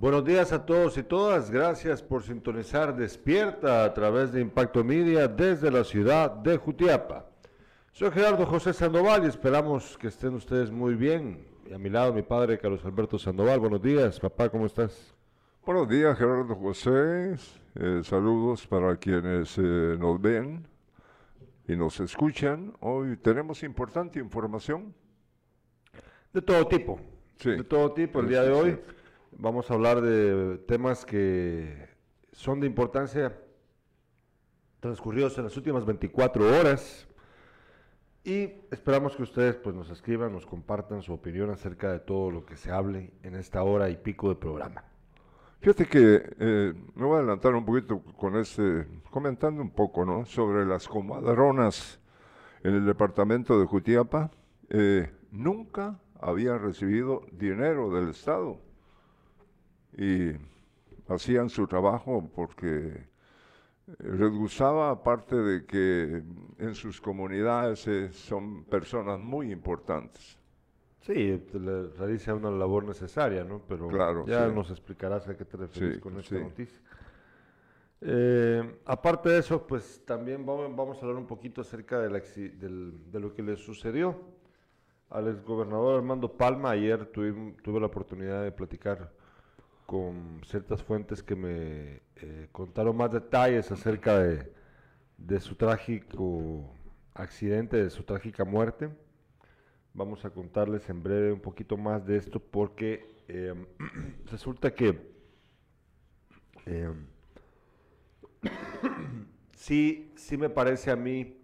Buenos 0.00 0.24
días 0.24 0.52
a 0.52 0.64
todos 0.64 0.96
y 0.96 1.02
todas. 1.02 1.50
Gracias 1.50 2.04
por 2.04 2.22
sintonizar 2.22 2.94
Despierta 2.94 3.82
a 3.82 3.92
través 3.92 4.30
de 4.30 4.40
Impacto 4.40 4.84
Media 4.84 5.26
desde 5.26 5.72
la 5.72 5.82
ciudad 5.82 6.30
de 6.30 6.56
Jutiapa. 6.56 7.26
Soy 7.90 8.12
Gerardo 8.12 8.46
José 8.46 8.72
Sandoval 8.72 9.24
y 9.24 9.26
esperamos 9.26 9.98
que 9.98 10.06
estén 10.06 10.34
ustedes 10.34 10.70
muy 10.70 10.94
bien. 10.94 11.48
Y 11.68 11.74
a 11.74 11.78
mi 11.78 11.90
lado 11.90 12.12
mi 12.12 12.22
padre 12.22 12.60
Carlos 12.60 12.84
Alberto 12.84 13.18
Sandoval. 13.18 13.58
Buenos 13.58 13.82
días, 13.82 14.20
papá, 14.20 14.48
¿cómo 14.48 14.66
estás? 14.66 15.16
Buenos 15.66 15.88
días, 15.88 16.16
Gerardo 16.16 16.54
José. 16.54 17.34
Eh, 17.74 18.00
saludos 18.04 18.68
para 18.68 18.96
quienes 18.98 19.58
eh, 19.58 19.96
nos 19.98 20.22
ven 20.22 20.64
y 21.66 21.74
nos 21.74 21.98
escuchan. 21.98 22.72
Hoy 22.78 23.16
tenemos 23.16 23.64
importante 23.64 24.20
información. 24.20 24.94
De 26.32 26.40
todo 26.40 26.68
tipo. 26.68 27.00
Sí. 27.36 27.50
De 27.50 27.64
todo 27.64 27.90
tipo. 27.94 28.20
El 28.20 28.28
día 28.28 28.42
de 28.42 28.52
hoy 28.52 28.78
vamos 29.32 29.70
a 29.70 29.74
hablar 29.74 30.00
de 30.00 30.58
temas 30.66 31.04
que 31.04 31.88
son 32.32 32.60
de 32.60 32.66
importancia 32.66 33.36
transcurridos 34.80 35.36
en 35.38 35.44
las 35.44 35.56
últimas 35.56 35.84
24 35.84 36.58
horas. 36.58 37.06
Y 38.24 38.52
esperamos 38.70 39.16
que 39.16 39.22
ustedes 39.22 39.56
pues, 39.56 39.74
nos 39.74 39.90
escriban, 39.90 40.32
nos 40.32 40.44
compartan 40.44 41.02
su 41.02 41.12
opinión 41.12 41.50
acerca 41.50 41.92
de 41.92 42.00
todo 42.00 42.30
lo 42.30 42.44
que 42.44 42.56
se 42.56 42.70
hable 42.70 43.12
en 43.22 43.34
esta 43.34 43.62
hora 43.62 43.88
y 43.88 43.96
pico 43.96 44.28
de 44.28 44.34
programa. 44.34 44.84
Fíjate 45.60 45.86
que 45.86 46.36
eh, 46.38 46.72
me 46.94 47.04
voy 47.04 47.16
a 47.16 47.18
adelantar 47.20 47.54
un 47.54 47.64
poquito 47.64 48.00
con 48.16 48.36
este, 48.36 48.86
comentando 49.10 49.60
un 49.60 49.70
poco, 49.70 50.04
¿no? 50.04 50.24
Sobre 50.24 50.64
las 50.64 50.86
comadronas 50.86 51.98
en 52.62 52.74
el 52.74 52.86
departamento 52.86 53.58
de 53.58 53.66
Jutiapa. 53.66 54.30
Eh, 54.68 55.10
nunca 55.32 55.98
habían 56.20 56.60
recibido 56.60 57.22
dinero 57.32 57.90
del 57.90 58.10
Estado 58.10 58.60
y 59.96 60.32
hacían 61.08 61.48
su 61.48 61.66
trabajo 61.66 62.28
porque 62.34 63.06
les 64.00 64.30
gustaba, 64.30 64.90
aparte 64.90 65.34
de 65.36 65.64
que 65.64 66.22
en 66.58 66.74
sus 66.74 67.00
comunidades 67.00 67.86
eh, 67.88 68.12
son 68.12 68.64
personas 68.64 69.18
muy 69.18 69.50
importantes. 69.50 70.36
Sí, 71.00 71.42
le 71.54 71.88
realiza 71.96 72.34
una 72.34 72.50
labor 72.50 72.84
necesaria, 72.84 73.44
¿no? 73.44 73.62
Pero 73.66 73.88
Claro, 73.88 74.26
ya 74.26 74.46
sí. 74.48 74.54
nos 74.54 74.70
explicarás 74.70 75.26
a 75.28 75.36
qué 75.36 75.44
te 75.46 75.56
refieres 75.56 75.94
Sí, 75.94 76.00
con 76.00 76.18
esta 76.18 76.36
sí. 76.36 76.42
noticia. 76.42 76.78
Eh, 78.00 78.78
aparte 78.84 79.28
de 79.30 79.38
eso, 79.38 79.66
pues 79.66 80.02
también 80.04 80.44
vamos, 80.46 80.74
vamos 80.76 80.98
a 80.98 81.00
hablar 81.00 81.16
un 81.16 81.26
poquito 81.26 81.62
acerca 81.62 81.98
del 82.00 82.12
acci- 82.12 82.52
del- 82.58 83.10
de 83.10 83.20
lo 83.20 83.34
que 83.34 83.42
le 83.42 83.56
sucedió 83.56 84.14
al 85.10 85.28
exgobernador 85.28 85.96
Armando 85.96 86.30
Palma. 86.30 86.70
Ayer 86.72 87.10
tuvim- 87.10 87.56
tuve 87.62 87.80
la 87.80 87.86
oportunidad 87.86 88.42
de 88.44 88.52
platicar 88.52 89.10
con 89.88 90.42
ciertas 90.44 90.82
fuentes 90.82 91.22
que 91.22 91.34
me 91.34 92.02
eh, 92.16 92.48
contaron 92.52 92.94
más 92.94 93.10
detalles 93.10 93.72
acerca 93.72 94.18
de, 94.18 95.40
su 95.40 95.54
trágico 95.54 96.70
accidente, 97.14 97.82
de 97.82 97.88
su 97.88 98.02
trágica 98.02 98.44
muerte. 98.44 98.90
Vamos 99.94 100.26
a 100.26 100.30
contarles 100.30 100.86
en 100.90 101.02
breve 101.02 101.32
un 101.32 101.40
poquito 101.40 101.78
más 101.78 102.04
de 102.04 102.18
esto 102.18 102.38
porque 102.38 103.06
eh, 103.28 103.54
resulta 104.30 104.74
que 104.74 105.10
eh, 106.66 106.92
sí, 109.56 110.12
sí 110.16 110.36
me 110.36 110.50
parece 110.50 110.90
a 110.90 110.96
mí 110.96 111.34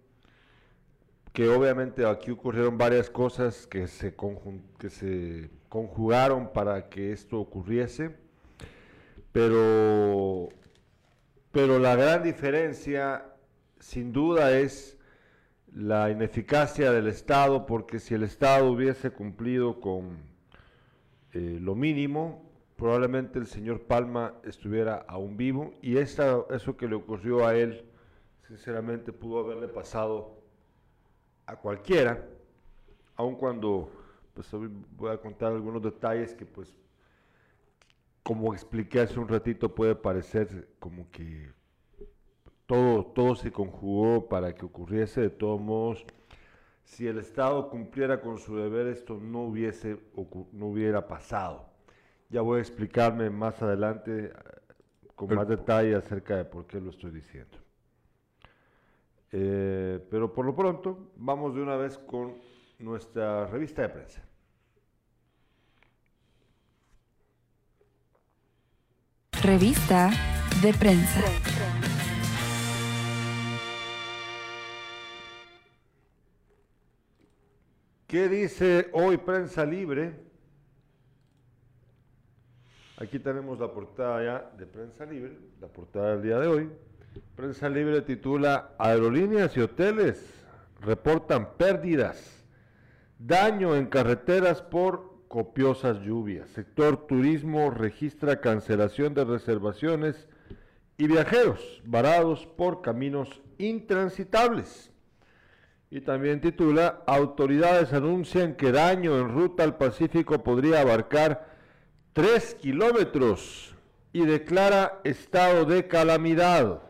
que 1.33 1.49
obviamente 1.49 2.05
aquí 2.05 2.29
ocurrieron 2.29 2.77
varias 2.77 3.09
cosas 3.09 3.65
que 3.65 3.87
se, 3.87 4.15
que 4.77 4.89
se 4.91 5.49
conjugaron 5.67 6.53
para 6.53 6.89
que 6.89 7.11
esto 7.11 7.39
ocurriese, 7.39 8.23
pero, 9.35 10.47
pero 11.51 11.77
la 11.77 11.97
gran 11.97 12.23
diferencia 12.23 13.25
sin 13.81 14.13
duda 14.13 14.57
es 14.57 14.97
la 15.73 16.09
ineficacia 16.09 16.89
del 16.93 17.07
Estado, 17.07 17.65
porque 17.65 17.99
si 17.99 18.13
el 18.13 18.23
Estado 18.23 18.71
hubiese 18.71 19.11
cumplido 19.11 19.81
con 19.81 20.19
eh, 21.33 21.57
lo 21.59 21.75
mínimo, 21.75 22.49
probablemente 22.77 23.37
el 23.37 23.47
señor 23.47 23.81
Palma 23.81 24.35
estuviera 24.45 25.03
aún 25.05 25.35
vivo 25.35 25.73
y 25.81 25.97
eso 25.97 26.47
que 26.77 26.87
le 26.87 26.95
ocurrió 26.95 27.45
a 27.45 27.55
él, 27.55 27.83
sinceramente 28.47 29.11
pudo 29.11 29.39
haberle 29.39 29.67
pasado 29.67 30.39
a 31.45 31.57
cualquiera, 31.57 32.25
aun 33.17 33.35
cuando 33.35 33.91
pues 34.33 34.49
voy 34.95 35.11
a 35.11 35.17
contar 35.17 35.51
algunos 35.51 35.83
detalles 35.83 36.33
que 36.33 36.45
pues 36.45 36.84
como 38.25 38.55
expliqué 38.55 39.01
hace 39.01 39.19
un 39.19 39.27
ratito 39.27 39.75
puede 39.75 39.93
parecer 39.93 40.69
como 40.79 41.11
que 41.11 41.51
todo, 42.65 43.05
todo 43.05 43.35
se 43.35 43.51
conjugó 43.51 44.27
para 44.27 44.55
que 44.55 44.65
ocurriese, 44.65 45.21
de 45.21 45.29
todos 45.29 45.61
modos, 45.61 46.03
si 46.83 47.05
el 47.05 47.19
Estado 47.19 47.69
cumpliera 47.69 48.21
con 48.21 48.39
su 48.39 48.57
deber, 48.57 48.87
esto 48.87 49.19
no 49.21 49.43
hubiese, 49.43 49.99
no 50.53 50.65
hubiera 50.65 51.07
pasado. 51.07 51.69
Ya 52.29 52.41
voy 52.41 52.57
a 52.57 52.61
explicarme 52.61 53.29
más 53.29 53.61
adelante 53.61 54.25
eh, 54.25 54.33
con 55.13 55.35
más 55.35 55.47
detalle 55.47 55.93
acerca 55.93 56.35
de 56.35 56.45
por 56.45 56.65
qué 56.65 56.81
lo 56.81 56.89
estoy 56.89 57.11
diciendo. 57.11 57.59
Eh, 59.33 60.03
pero 60.09 60.33
por 60.33 60.47
lo 60.47 60.55
pronto, 60.55 61.11
vamos 61.15 61.53
de 61.53 61.61
una 61.61 61.75
vez 61.75 61.99
con 61.99 62.33
nuestra 62.79 63.45
revista 63.45 63.83
de 63.83 63.89
prensa. 63.89 64.24
Revista 69.45 70.09
de 70.63 70.73
prensa. 70.73 71.21
¿Qué 78.07 78.27
dice 78.27 78.89
hoy 78.91 79.17
Prensa 79.17 79.63
Libre? 79.63 80.15
Aquí 82.97 83.19
tenemos 83.19 83.59
la 83.59 83.71
portada 83.71 84.23
ya 84.23 84.51
de 84.57 84.65
Prensa 84.65 85.05
Libre, 85.05 85.37
la 85.61 85.67
portada 85.67 86.15
del 86.15 86.23
día 86.23 86.39
de 86.39 86.47
hoy. 86.47 86.71
Prensa 87.35 87.69
Libre 87.69 88.01
titula 88.01 88.71
Aerolíneas 88.79 89.55
y 89.57 89.59
hoteles 89.59 90.25
reportan 90.81 91.53
pérdidas, 91.55 92.43
daño 93.19 93.75
en 93.75 93.85
carreteras 93.85 94.63
por 94.63 95.14
copiosas 95.35 95.99
lluvias. 95.99 96.49
Sector 96.51 97.07
turismo 97.07 97.69
registra 97.69 98.39
cancelación 98.39 99.13
de 99.13 99.25
reservaciones 99.25 100.29
y 100.97 101.07
viajeros 101.07 101.81
varados 101.83 102.45
por 102.45 102.81
caminos 102.81 103.41
intransitables. 103.57 104.93
Y 105.89 105.99
también 105.99 106.39
titula, 106.39 107.03
autoridades 107.05 107.91
anuncian 107.91 108.55
que 108.55 108.71
daño 108.71 109.19
en 109.19 109.27
ruta 109.27 109.65
al 109.65 109.75
Pacífico 109.75 110.41
podría 110.41 110.79
abarcar 110.79 111.49
3 112.13 112.55
kilómetros 112.55 113.75
y 114.13 114.25
declara 114.25 115.01
estado 115.03 115.65
de 115.65 115.85
calamidad. 115.85 116.81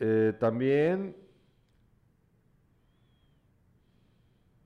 Eh, 0.00 0.32
también 0.40 1.14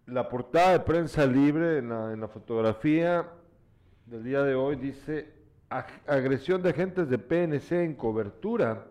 la 0.06 0.28
portada 0.28 0.72
de 0.72 0.80
prensa 0.80 1.26
libre 1.26 1.78
en 1.78 1.88
la, 2.20 2.28
fotografía 2.28 3.28
del 4.06 4.24
día 4.24 4.42
de 4.42 4.54
hoy 4.54 4.76
dice, 4.76 5.32
"Ag- 5.70 6.02
agresión 6.06 6.62
de 6.62 6.70
agentes 6.70 7.08
de 7.08 7.18
PNC 7.18 7.84
en 7.84 7.94
cobertura. 7.94 8.86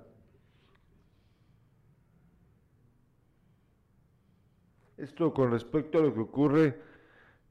Esto 4.98 5.34
con 5.34 5.52
respecto 5.52 5.98
a 5.98 6.02
lo 6.02 6.14
que 6.14 6.20
ocurre 6.20 6.80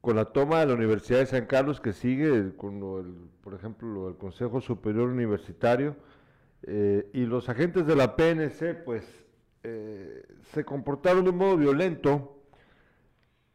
con 0.01 0.17
la 0.17 0.27
toma 0.27 0.61
de 0.61 0.67
la 0.67 0.75
Universidad 0.75 1.19
de 1.19 1.27
San 1.27 1.47
Carlos, 1.47 1.81
que 1.81 1.93
sigue 1.93 2.55
con, 2.57 2.81
lo 2.81 3.03
del, 3.03 3.15
por 3.43 3.55
ejemplo, 3.55 3.89
lo 3.89 4.07
del 4.07 4.17
Consejo 4.17 4.61
Superior 4.61 5.09
Universitario, 5.11 5.97
eh, 6.63 7.11
y 7.13 7.27
los 7.27 7.49
agentes 7.49 7.87
de 7.87 7.97
la 7.97 8.17
PNC, 8.17 8.75
pues, 8.85 9.05
eh, 9.63 10.23
se 10.55 10.65
comportaron 10.65 11.25
de 11.25 11.31
un 11.31 11.37
modo 11.37 11.57
violento 11.57 12.40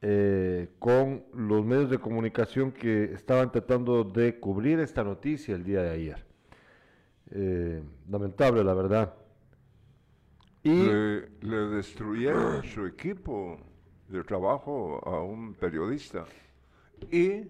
eh, 0.07 0.69
con 0.77 1.23
los 1.33 1.65
medios 1.65 1.89
de 1.89 1.97
comunicación 1.97 2.71
que 2.71 3.05
estaban 3.05 3.51
tratando 3.51 4.03
de 4.03 4.39
cubrir 4.39 4.79
esta 4.79 5.03
noticia 5.03 5.55
el 5.55 5.63
día 5.63 5.81
de 5.81 5.89
ayer. 5.89 6.25
Eh, 7.31 7.83
lamentable, 8.07 8.63
la 8.63 8.75
verdad. 8.75 9.15
Y 10.61 10.83
Le, 10.85 11.29
le 11.41 11.57
destruyeron 11.75 12.63
su 12.73 12.85
equipo 12.85 13.57
de 14.07 14.23
trabajo 14.23 15.01
a 15.07 15.23
un 15.23 15.55
periodista. 15.55 16.25
Y 17.11 17.49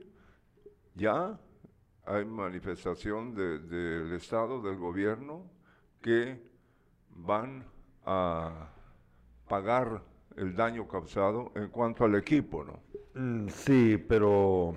ya 0.96 1.38
hay 2.06 2.24
manifestación 2.24 3.36
de- 3.36 3.60
del 3.60 4.13
Estado, 4.13 4.62
del 4.62 4.78
gobierno, 4.78 5.44
que 6.02 6.42
van 7.10 7.66
a 8.06 8.69
pagar 9.50 10.02
el 10.38 10.56
daño 10.56 10.88
causado 10.88 11.51
en 11.56 11.69
cuanto 11.69 12.04
al 12.04 12.16
equipo, 12.16 12.63
¿no? 12.63 12.80
Mm, 13.19 13.48
Sí, 13.50 13.98
pero 14.07 14.75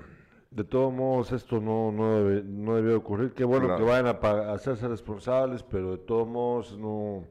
De 0.51 0.65
todos 0.65 0.93
modos, 0.95 1.31
esto 1.33 1.61
no, 1.61 1.93
no, 1.93 2.19
debe- 2.25 2.43
no 2.43 2.75
debió 2.77 2.97
ocurrir. 2.97 3.33
Qué 3.35 3.45
bueno 3.45 3.67
Claro. 3.67 3.85
que 3.85 3.91
vayan 3.91 4.07
a 4.07 4.53
hacerse 4.55 4.89
responsables, 4.89 5.63
pero 5.63 5.91
de 5.93 5.99
todos 5.99 6.27
modos 6.27 6.77
no, 6.79 7.25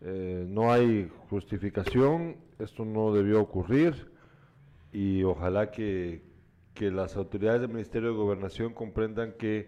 eh, 0.00 0.46
no 0.48 0.70
hay 0.72 1.10
justificación. 1.30 2.36
Esto 2.60 2.84
no 2.84 3.12
debió 3.12 3.40
ocurrir 3.40 4.12
y 4.92 5.24
ojalá 5.24 5.72
que, 5.72 6.22
que 6.74 6.92
las 6.92 7.16
autoridades 7.16 7.60
del 7.60 7.70
Ministerio 7.70 8.10
de 8.10 8.16
Gobernación 8.16 8.72
comprendan 8.72 9.32
que 9.32 9.66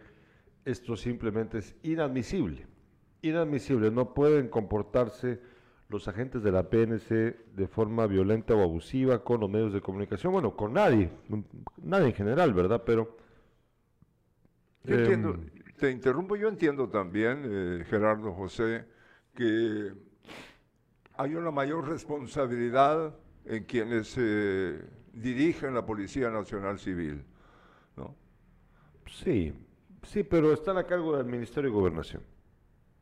esto 0.65 0.97
simplemente 0.97 1.59
es 1.59 1.75
inadmisible. 1.83 2.67
Inadmisible. 3.23 3.91
No 3.91 4.15
pueden 4.15 4.49
comportarse 4.49 5.41
los 5.91 6.07
agentes 6.09 6.43
de 6.43 6.53
la 6.53 6.63
PNC 6.71 7.37
de 7.55 7.67
forma 7.69 8.07
violenta 8.07 8.55
o 8.55 8.63
abusiva 8.63 9.23
con 9.25 9.41
los 9.41 9.51
medios 9.51 9.73
de 9.73 9.81
comunicación. 9.81 10.33
Bueno, 10.33 10.57
con 10.57 10.73
nadie. 10.73 11.11
Nadie 11.83 12.07
en 12.09 12.15
general, 12.15 12.55
¿verdad? 12.55 12.83
Pero... 12.87 13.17
Yo 14.85 14.95
entiendo, 14.95 15.35
em, 15.35 15.51
te 15.77 15.91
interrumpo, 15.91 16.37
yo 16.37 16.49
entiendo 16.49 16.89
también, 16.89 17.43
eh, 17.45 17.85
Gerardo 17.89 18.33
José, 18.33 18.87
que 19.35 19.93
hay 21.17 21.35
una 21.35 21.51
mayor 21.51 21.87
responsabilidad 21.89 23.15
en 23.45 23.65
quienes 23.65 24.15
eh, 24.17 24.81
dirigen 25.13 25.75
la 25.75 25.85
Policía 25.85 26.31
Nacional 26.31 26.79
Civil. 26.79 27.25
¿no? 27.97 28.15
Sí, 29.07 29.53
sí, 30.05 30.23
pero 30.23 30.53
están 30.53 30.79
a 30.79 30.85
cargo 30.85 31.17
del 31.17 31.27
Ministerio 31.27 31.69
de 31.71 31.77
Gobernación. 31.77 32.23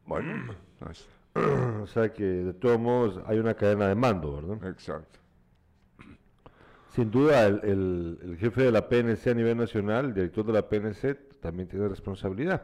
Bueno, 0.06 0.52
es- 0.90 1.06
O 1.82 1.86
sea 1.86 2.12
que 2.12 2.24
de 2.24 2.52
todos 2.54 2.78
modos 2.78 3.20
hay 3.26 3.38
una 3.38 3.54
cadena 3.54 3.88
de 3.88 3.94
mando, 3.94 4.34
¿verdad? 4.36 4.68
exacto. 4.70 5.18
Sin 6.94 7.10
duda 7.10 7.46
el, 7.46 7.60
el- 7.62 8.18
el 8.22 8.36
jefe 8.38 8.62
de 8.62 8.72
la 8.72 8.88
PNC 8.88 9.28
a 9.30 9.34
nivel 9.34 9.56
nacional, 9.56 10.06
el 10.06 10.14
director 10.14 10.44
de 10.44 10.52
la 10.52 10.68
PNC, 10.68 11.40
también 11.40 11.68
tiene 11.68 11.86
responsabilidad. 11.88 12.62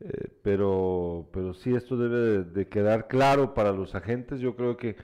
Eh, 0.00 0.28
pero, 0.42 1.28
pero 1.32 1.52
sí 1.54 1.74
esto 1.74 1.96
debe 1.96 2.16
de, 2.18 2.44
de 2.44 2.68
quedar 2.68 3.08
claro 3.08 3.54
para 3.54 3.72
los 3.72 3.94
agentes. 3.96 4.38
Yo 4.40 4.54
creo 4.54 4.76
que 4.76 4.96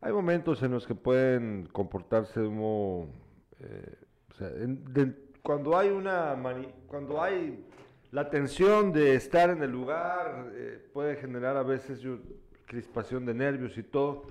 hay 0.00 0.12
momentos 0.12 0.62
en 0.62 0.70
los 0.70 0.86
que 0.86 0.94
pueden 0.94 1.68
comportarse 1.70 2.40
como, 2.42 3.12
eh, 3.60 3.94
o 4.30 4.34
sea, 4.34 4.48
en- 4.48 4.84
de- 4.92 5.14
cuando 5.42 5.76
hay 5.76 5.90
una 5.90 6.34
mani- 6.34 6.72
cuando 6.86 7.22
hay 7.22 7.62
la 8.10 8.30
tensión 8.30 8.92
de 8.92 9.14
estar 9.14 9.50
en 9.50 9.62
el 9.62 9.70
lugar 9.70 10.50
eh, 10.54 10.82
puede 10.92 11.16
generar 11.16 11.56
a 11.56 11.62
veces 11.62 12.00
crispación 12.64 13.26
de 13.26 13.34
nervios 13.34 13.76
y 13.76 13.82
todo, 13.82 14.26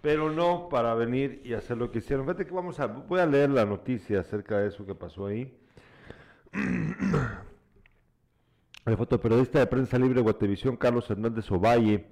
pero 0.00 0.30
no 0.30 0.68
para 0.70 0.94
venir 0.94 1.42
y 1.44 1.52
hacer 1.54 1.76
lo 1.76 1.90
que 1.90 1.98
hicieron. 1.98 2.24
Fíjate 2.26 2.46
que 2.46 2.54
vamos 2.54 2.80
a 2.80 2.86
voy 2.86 3.20
a 3.20 3.26
leer 3.26 3.50
la 3.50 3.66
noticia 3.66 4.20
acerca 4.20 4.58
de 4.58 4.68
eso 4.68 4.86
que 4.86 4.94
pasó 4.94 5.26
ahí. 5.26 5.54
El 8.86 8.96
fotoperiodista 8.96 9.58
de 9.58 9.66
Prensa 9.66 9.98
Libre 9.98 10.22
Guatevisión, 10.22 10.76
Carlos 10.76 11.10
Hernández 11.10 11.50
Ovalle, 11.50 12.06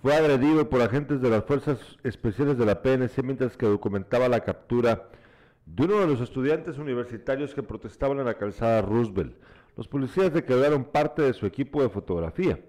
fue 0.00 0.16
agredido 0.16 0.68
por 0.70 0.80
agentes 0.80 1.20
de 1.20 1.28
las 1.28 1.44
Fuerzas 1.44 1.78
Especiales 2.02 2.56
de 2.56 2.64
la 2.64 2.80
PNC 2.82 3.22
mientras 3.22 3.56
que 3.58 3.66
documentaba 3.66 4.28
la 4.28 4.40
captura 4.40 5.10
de 5.66 5.84
uno 5.84 6.00
de 6.00 6.06
los 6.06 6.20
estudiantes 6.20 6.78
universitarios 6.78 7.54
que 7.54 7.62
protestaban 7.62 8.18
en 8.18 8.24
la 8.24 8.34
calzada 8.34 8.82
Roosevelt. 8.82 9.36
Los 9.76 9.88
policías 9.88 10.32
declararon 10.32 10.84
parte 10.84 11.22
de 11.22 11.32
su 11.32 11.46
equipo 11.46 11.82
de 11.82 11.88
fotografía. 11.88 12.60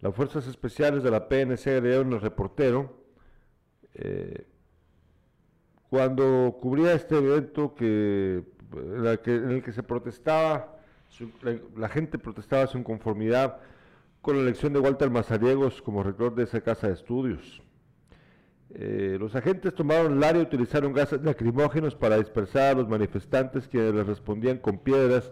Las 0.00 0.14
Fuerzas 0.14 0.46
Especiales 0.46 1.02
de 1.02 1.10
la 1.10 1.28
PNC 1.28 1.66
agredieron 1.68 2.12
al 2.12 2.20
reportero 2.20 3.04
eh, 3.94 4.46
cuando 5.88 6.58
cubría 6.60 6.92
este 6.94 7.16
evento 7.16 7.74
que, 7.74 8.42
en, 8.72 9.50
el 9.50 9.62
que 9.62 9.72
se 9.72 9.84
protestaba, 9.84 10.80
la 11.76 11.88
gente 11.88 12.18
protestaba 12.18 12.66
su 12.66 12.78
inconformidad 12.78 13.60
con 14.20 14.36
la 14.36 14.42
elección 14.42 14.72
de 14.72 14.80
Walter 14.80 15.10
Mazariegos 15.10 15.80
como 15.80 16.02
rector 16.02 16.34
de 16.34 16.44
esa 16.44 16.60
casa 16.60 16.88
de 16.88 16.94
estudios. 16.94 17.62
Eh, 18.70 19.16
los 19.20 19.36
agentes 19.36 19.72
tomaron 19.72 20.16
el 20.16 20.24
área 20.24 20.42
y 20.42 20.46
utilizaron 20.46 20.92
gases 20.92 21.22
lacrimógenos 21.22 21.94
para 21.94 22.16
dispersar 22.16 22.72
a 22.72 22.78
los 22.80 22.88
manifestantes 22.88 23.68
quienes 23.68 23.94
les 23.94 24.06
respondían 24.06 24.58
con 24.58 24.78
piedras 24.78 25.30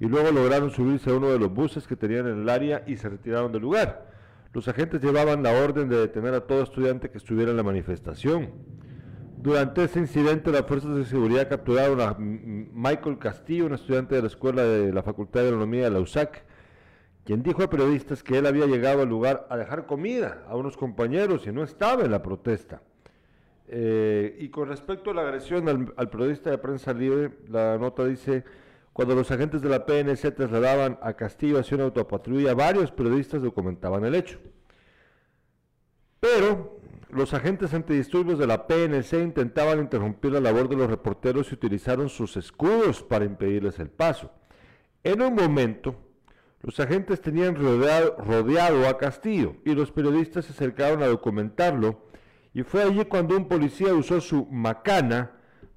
y 0.00 0.06
luego 0.06 0.30
lograron 0.30 0.70
subirse 0.70 1.10
a 1.10 1.14
uno 1.14 1.30
de 1.30 1.38
los 1.38 1.52
buses 1.52 1.86
que 1.86 1.96
tenían 1.96 2.26
en 2.26 2.42
el 2.42 2.48
área 2.48 2.82
y 2.86 2.96
se 2.96 3.08
retiraron 3.08 3.52
del 3.52 3.62
lugar. 3.62 4.06
Los 4.52 4.68
agentes 4.68 5.02
llevaban 5.02 5.42
la 5.42 5.52
orden 5.52 5.88
de 5.88 5.96
detener 5.96 6.34
a 6.34 6.46
todo 6.46 6.62
estudiante 6.62 7.10
que 7.10 7.18
estuviera 7.18 7.50
en 7.50 7.56
la 7.56 7.62
manifestación. 7.62 8.50
Durante 9.36 9.84
ese 9.84 9.98
incidente, 9.98 10.50
las 10.50 10.64
fuerzas 10.64 10.96
de 10.96 11.04
seguridad 11.04 11.48
capturaron 11.48 12.00
a 12.00 12.16
Michael 12.18 13.18
Castillo, 13.18 13.66
un 13.66 13.74
estudiante 13.74 14.14
de 14.14 14.22
la 14.22 14.28
escuela 14.28 14.62
de 14.62 14.92
la 14.92 15.02
Facultad 15.02 15.40
de 15.40 15.48
Agronomía 15.48 15.84
de 15.84 15.90
la 15.90 16.00
USAC, 16.00 16.44
quien 17.24 17.42
dijo 17.42 17.62
a 17.62 17.68
periodistas 17.68 18.22
que 18.22 18.38
él 18.38 18.46
había 18.46 18.66
llegado 18.66 19.02
al 19.02 19.08
lugar 19.08 19.46
a 19.50 19.56
dejar 19.56 19.86
comida 19.86 20.44
a 20.48 20.56
unos 20.56 20.76
compañeros 20.76 21.46
y 21.46 21.52
no 21.52 21.62
estaba 21.62 22.04
en 22.04 22.10
la 22.10 22.22
protesta. 22.22 22.82
Eh, 23.66 24.36
y 24.38 24.50
con 24.50 24.68
respecto 24.68 25.10
a 25.10 25.14
la 25.14 25.22
agresión 25.22 25.92
al 25.96 26.10
periodista 26.10 26.50
de 26.50 26.58
prensa 26.58 26.92
libre, 26.92 27.30
la 27.48 27.76
nota 27.76 28.04
dice, 28.04 28.44
cuando 28.94 29.16
los 29.16 29.32
agentes 29.32 29.60
de 29.60 29.68
la 29.68 29.86
PNC 29.86 30.36
trasladaban 30.36 31.00
a 31.02 31.14
Castillo 31.14 31.58
hacia 31.58 31.74
una 31.74 31.84
autopatrulla, 31.86 32.54
varios 32.54 32.92
periodistas 32.92 33.42
documentaban 33.42 34.04
el 34.04 34.14
hecho. 34.14 34.38
Pero 36.20 36.78
los 37.10 37.34
agentes 37.34 37.74
antidisturbios 37.74 38.38
de 38.38 38.46
la 38.46 38.68
PNC 38.68 39.14
intentaban 39.14 39.80
interrumpir 39.80 40.30
la 40.30 40.40
labor 40.40 40.68
de 40.68 40.76
los 40.76 40.88
reporteros 40.88 41.50
y 41.50 41.54
utilizaron 41.54 42.08
sus 42.08 42.36
escudos 42.36 43.02
para 43.02 43.24
impedirles 43.24 43.80
el 43.80 43.90
paso. 43.90 44.30
En 45.02 45.22
un 45.22 45.34
momento, 45.34 45.96
los 46.62 46.78
agentes 46.78 47.20
tenían 47.20 47.56
rodeado, 47.56 48.88
a 48.88 48.96
Castillo 48.96 49.56
y 49.64 49.74
los 49.74 49.90
periodistas 49.90 50.44
se 50.44 50.52
acercaron 50.52 51.02
a 51.02 51.08
documentarlo 51.08 52.06
y 52.52 52.62
fue 52.62 52.84
allí 52.84 53.04
cuando 53.06 53.36
un 53.36 53.48
policía 53.48 53.92
usó 53.92 54.20
su 54.20 54.46
macana 54.46 55.33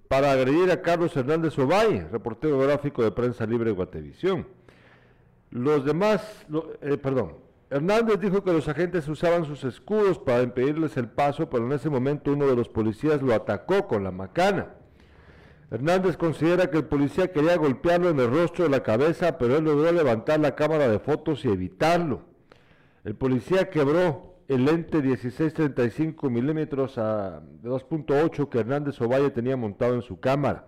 para 0.07 0.31
agredir 0.31 0.71
a 0.71 0.81
Carlos 0.81 1.15
Hernández 1.15 1.57
Ovalle, 1.59 2.07
reportero 2.11 2.59
gráfico 2.59 3.03
de 3.03 3.11
Prensa 3.11 3.45
Libre 3.45 3.71
Guatevisión. 3.71 4.47
Los 5.51 5.85
demás, 5.85 6.45
eh, 6.81 6.97
perdón, 6.97 7.35
Hernández 7.69 8.19
dijo 8.19 8.43
que 8.43 8.53
los 8.53 8.67
agentes 8.69 9.07
usaban 9.09 9.45
sus 9.45 9.63
escudos 9.65 10.19
para 10.19 10.41
impedirles 10.41 10.95
el 10.95 11.09
paso, 11.09 11.49
pero 11.49 11.65
en 11.65 11.73
ese 11.73 11.89
momento 11.89 12.31
uno 12.31 12.47
de 12.47 12.55
los 12.55 12.69
policías 12.69 13.21
lo 13.21 13.33
atacó 13.33 13.87
con 13.87 14.03
la 14.03 14.11
macana. 14.11 14.73
Hernández 15.69 16.15
considera 16.15 16.71
que 16.71 16.77
el 16.77 16.85
policía 16.85 17.33
quería 17.33 17.57
golpearlo 17.57 18.09
en 18.09 18.19
el 18.21 18.29
rostro 18.29 18.63
de 18.63 18.69
la 18.69 18.83
cabeza, 18.83 19.37
pero 19.37 19.57
él 19.57 19.65
logró 19.65 19.91
levantar 19.91 20.39
la 20.39 20.55
cámara 20.55 20.87
de 20.87 20.99
fotos 20.99 21.43
y 21.43 21.49
evitarlo. 21.49 22.21
El 23.03 23.15
policía 23.15 23.69
quebró 23.69 24.36
el 24.47 24.65
lente 24.65 25.01
16-35 25.01 26.29
milímetros 26.29 26.97
a- 26.97 27.41
de 27.41 27.69
2.8 27.69 28.49
que 28.49 28.59
Hernández 28.59 28.99
Ovalle 29.01 29.29
tenía 29.29 29.57
montado 29.57 29.93
en 29.95 30.01
su 30.01 30.19
cámara. 30.19 30.67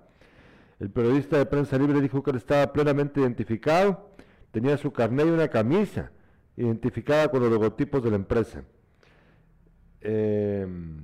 El 0.79 0.89
periodista 0.89 1.37
de 1.37 1.45
prensa 1.45 1.77
libre 1.77 2.01
dijo 2.01 2.23
que 2.23 2.31
él 2.31 2.37
estaba 2.37 2.71
plenamente 2.73 3.19
identificado, 3.21 4.11
tenía 4.51 4.77
su 4.77 4.91
carnet 4.91 5.27
y 5.27 5.29
una 5.29 5.47
camisa 5.49 6.11
identificada 6.57 7.29
con 7.29 7.41
los 7.41 7.51
logotipos 7.51 8.03
de 8.03 8.09
la 8.09 8.15
empresa. 8.17 8.63
Em, 10.01 11.03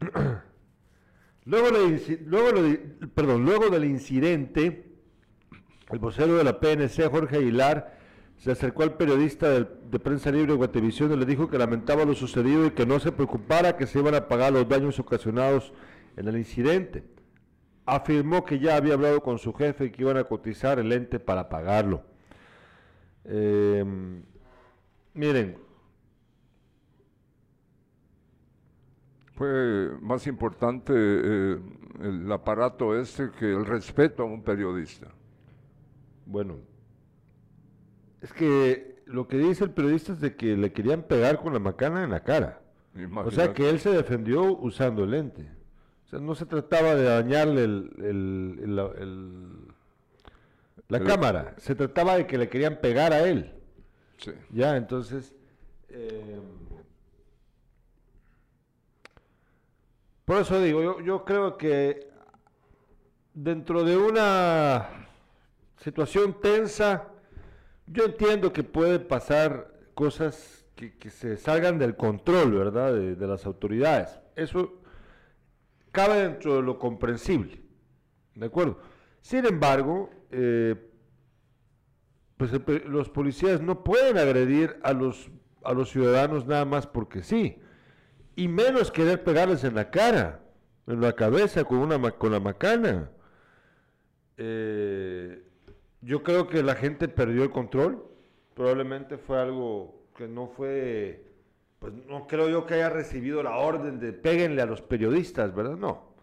luego, 1.44 1.68
luego 2.26 2.50
perdón, 3.14 3.44
luego 3.44 3.70
del 3.70 3.84
incidente, 3.84 4.92
el 5.90 5.98
vocero 5.98 6.36
de 6.36 6.44
la 6.44 6.60
PNC, 6.60 7.08
Jorge 7.10 7.36
Aguilar, 7.36 7.98
se 8.44 8.52
acercó 8.52 8.82
al 8.82 8.92
periodista 8.98 9.48
de, 9.48 9.98
Prensa 9.98 10.30
Libre 10.30 10.48
de 10.48 10.58
Guatevisión 10.58 11.10
y 11.10 11.16
le 11.16 11.24
dijo 11.24 11.48
que 11.48 11.56
lamentaba 11.56 12.04
lo 12.04 12.14
sucedido 12.14 12.66
y 12.66 12.72
que 12.72 12.84
no 12.84 13.00
se 13.00 13.10
preocupara 13.10 13.78
que 13.78 13.86
se 13.86 14.00
iban 14.00 14.14
a 14.14 14.28
pagar 14.28 14.52
los 14.52 14.68
daños 14.68 14.98
ocasionados 14.98 15.72
en 16.18 16.28
el 16.28 16.36
incidente. 16.36 17.04
Afirmó 17.86 18.44
que 18.44 18.58
ya 18.58 18.76
había 18.76 18.92
hablado 18.92 19.22
con 19.22 19.38
su 19.38 19.54
jefe 19.54 19.86
y 19.86 19.90
que 19.90 20.02
iban 20.02 20.18
a 20.18 20.24
cotizar 20.24 20.78
el 20.78 20.92
ente 20.92 21.18
para 21.18 21.48
pagarlo. 21.48 22.02
Eh, 23.24 23.82
miren, 25.14 25.56
Fue 29.32 29.90
más 30.02 30.26
importante 30.26 30.92
eh, 30.94 31.58
el 32.02 32.30
aparato 32.30 32.96
este 33.00 33.30
que 33.30 33.46
el 33.46 33.64
respeto 33.64 34.22
a 34.22 34.26
un 34.26 34.42
periodista. 34.42 35.08
bueno, 36.26 36.73
es 38.24 38.32
que 38.32 39.02
lo 39.06 39.28
que 39.28 39.36
dice 39.38 39.64
el 39.64 39.70
periodista 39.70 40.12
es 40.12 40.20
de 40.20 40.34
que 40.34 40.56
le 40.56 40.72
querían 40.72 41.02
pegar 41.02 41.40
con 41.42 41.52
la 41.52 41.58
macana 41.58 42.02
en 42.04 42.10
la 42.10 42.24
cara. 42.24 42.60
O 43.16 43.30
sea 43.30 43.52
que 43.52 43.68
él 43.68 43.78
se 43.80 43.90
defendió 43.90 44.42
usando 44.56 45.04
el 45.04 45.10
lente. 45.10 45.42
O 46.06 46.08
sea, 46.08 46.18
no 46.20 46.34
se 46.34 46.46
trataba 46.46 46.94
de 46.94 47.04
dañarle 47.04 47.64
el, 47.64 47.90
el- 47.98 48.60
el- 48.62 48.76
la- 48.76 48.90
el- 48.98 49.68
la 50.88 50.98
El- 50.98 51.04
cámara, 51.04 51.54
se 51.58 51.74
trataba 51.74 52.16
de 52.16 52.26
que 52.26 52.38
le 52.38 52.48
querían 52.48 52.80
pegar 52.80 53.12
a 53.12 53.20
él. 53.28 53.52
Sí. 54.18 54.32
Ya, 54.50 54.76
entonces. 54.76 55.34
eh, 55.88 56.40
por 60.24 60.38
eso 60.38 60.60
digo, 60.60 60.82
yo, 60.82 61.00
yo 61.00 61.24
creo 61.24 61.58
que 61.58 62.08
dentro 63.34 63.84
de 63.84 63.96
una 63.96 64.88
situación 65.82 66.40
tensa, 66.40 67.08
yo 67.86 68.04
entiendo 68.04 68.52
que 68.52 68.62
puede 68.62 68.98
pasar 68.98 69.72
cosas 69.94 70.64
que, 70.74 71.10
se 71.10 71.36
salgan 71.36 71.78
del 71.78 71.96
control, 71.96 72.52
¿verdad?, 72.52 72.92
de, 72.92 73.14
de, 73.14 73.26
las 73.26 73.46
autoridades. 73.46 74.20
Eso 74.34 74.80
cabe 75.92 76.22
dentro 76.22 76.56
de 76.56 76.62
lo 76.62 76.78
comprensible, 76.78 77.62
¿de 78.34 78.46
acuerdo? 78.46 78.78
Sin 79.20 79.46
embargo, 79.46 80.10
eh, 80.30 80.74
pues 82.36 82.52
los 82.86 83.08
policías 83.08 83.60
no 83.60 83.84
pueden 83.84 84.18
agredir 84.18 84.76
a 84.82 84.92
los, 84.92 85.30
a 85.62 85.72
los 85.72 85.90
ciudadanos 85.90 86.46
nada 86.46 86.64
más 86.64 86.86
porque 86.86 87.22
sí, 87.22 87.58
y 88.36 88.48
menos 88.48 88.90
querer 88.90 89.22
pegarles 89.22 89.62
en 89.64 89.76
la 89.76 89.90
cara, 89.90 90.40
en 90.86 91.00
la 91.00 91.14
cabeza 91.14 91.64
con, 91.64 91.78
una, 91.78 92.10
con 92.10 92.32
la 92.32 92.40
macana. 92.40 93.10
Eh, 94.36 95.42
yo 96.04 96.22
creo 96.22 96.48
que 96.48 96.62
la 96.62 96.74
gente 96.74 97.08
perdió 97.08 97.42
el 97.42 97.50
control, 97.50 98.04
probablemente 98.54 99.16
fue 99.18 99.40
algo 99.40 100.04
que 100.16 100.28
no 100.28 100.48
fue, 100.48 101.24
pues 101.78 101.92
no 101.92 102.26
creo 102.26 102.48
yo 102.48 102.66
que 102.66 102.74
haya 102.74 102.90
recibido 102.90 103.42
la 103.42 103.56
orden 103.56 103.98
de 103.98 104.12
péguenle 104.12 104.62
a 104.62 104.66
los 104.66 104.82
periodistas, 104.82 105.54
¿verdad? 105.54 105.76
No. 105.76 106.14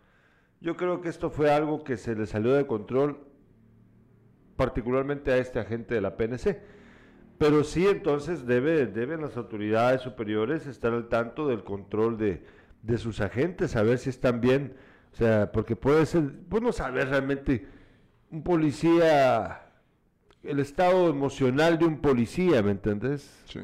Yo 0.59 0.77
creo 0.77 1.01
que 1.01 1.09
esto 1.09 1.31
fue 1.31 1.51
algo 1.51 1.83
que 1.83 1.97
se 1.97 2.15
le 2.15 2.27
salió 2.27 2.53
de 2.53 2.67
control 2.67 3.19
particularmente 4.55 5.31
a 5.31 5.37
este 5.37 5.59
agente 5.59 5.95
de 5.95 6.01
la 6.01 6.15
PNC. 6.15 6.61
Pero 7.39 7.63
sí, 7.63 7.87
entonces 7.87 8.45
debe, 8.45 8.85
deben 8.85 9.21
las 9.21 9.35
autoridades 9.35 10.01
superiores 10.01 10.67
estar 10.67 10.93
al 10.93 11.09
tanto 11.09 11.47
del 11.47 11.63
control 11.63 12.19
de, 12.19 12.43
de 12.83 12.97
sus 12.99 13.19
agentes, 13.21 13.75
a 13.75 13.81
ver 13.81 13.97
si 13.97 14.11
están 14.11 14.39
bien, 14.41 14.75
o 15.11 15.15
sea, 15.15 15.51
porque 15.51 15.75
puede 15.75 16.05
ser, 16.05 16.31
pues 16.47 16.61
no 16.61 16.71
saber 16.71 17.09
realmente 17.09 17.67
un 18.29 18.43
policía, 18.43 19.70
el 20.43 20.59
estado 20.59 21.09
emocional 21.09 21.77
de 21.77 21.85
un 21.85 22.01
policía, 22.01 22.61
¿me 22.63 22.71
entendés? 22.71 23.43
Sí. 23.45 23.59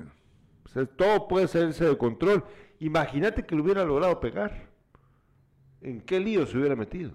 O 0.65 0.69
sea, 0.69 0.85
todo 0.85 1.27
puede 1.27 1.47
salirse 1.47 1.85
de 1.85 1.97
control. 1.97 2.43
Imagínate 2.79 3.45
que 3.45 3.55
lo 3.55 3.63
hubiera 3.63 3.83
logrado 3.83 4.19
pegar. 4.19 4.67
¿En 5.81 6.01
qué 6.01 6.19
lío 6.19 6.45
se 6.45 6.57
hubiera 6.57 6.75
metido? 6.75 7.11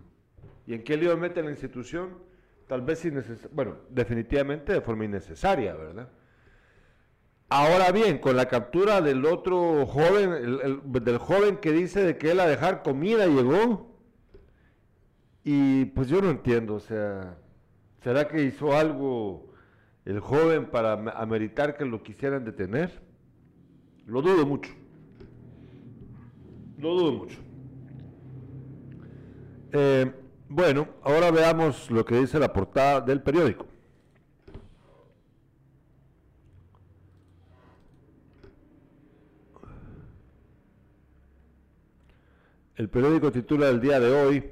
¿Y 0.66 0.74
en 0.74 0.82
qué 0.82 0.96
lío 0.96 1.16
mete 1.16 1.42
la 1.42 1.50
institución? 1.50 2.18
Tal 2.66 2.82
vez 2.82 3.02
bueno, 3.52 3.76
definitivamente 3.90 4.72
de 4.72 4.80
forma 4.80 5.04
innecesaria, 5.04 5.74
¿verdad? 5.74 6.08
Ahora 7.48 7.92
bien, 7.92 8.18
con 8.18 8.34
la 8.34 8.46
captura 8.46 9.02
del 9.02 9.26
otro 9.26 9.84
joven, 9.84 10.32
el, 10.32 10.80
del 11.04 11.18
joven 11.18 11.58
que 11.58 11.70
dice 11.70 12.02
de 12.02 12.16
que 12.16 12.30
él 12.30 12.40
a 12.40 12.46
dejar 12.46 12.82
comida 12.82 13.26
llegó, 13.26 13.94
y 15.44 15.84
pues 15.86 16.08
yo 16.08 16.22
no 16.22 16.30
entiendo, 16.30 16.76
o 16.76 16.80
sea, 16.80 17.36
¿será 18.02 18.26
que 18.26 18.42
hizo 18.42 18.74
algo 18.74 19.51
el 20.04 20.20
joven 20.20 20.66
para 20.66 20.94
ameritar 21.20 21.76
que 21.76 21.84
lo 21.84 22.02
quisieran 22.02 22.44
detener? 22.44 23.00
Lo 24.06 24.20
dudo 24.20 24.46
mucho. 24.46 24.70
Lo 26.78 26.94
dudo 26.94 27.12
mucho. 27.12 27.38
Eh, 29.72 30.12
bueno, 30.48 30.88
ahora 31.02 31.30
veamos 31.30 31.90
lo 31.90 32.04
que 32.04 32.16
dice 32.16 32.38
la 32.38 32.52
portada 32.52 33.00
del 33.00 33.22
periódico. 33.22 33.66
El 42.76 42.88
periódico 42.88 43.30
titula 43.30 43.68
el 43.68 43.80
día 43.80 44.00
de 44.00 44.10
hoy, 44.10 44.50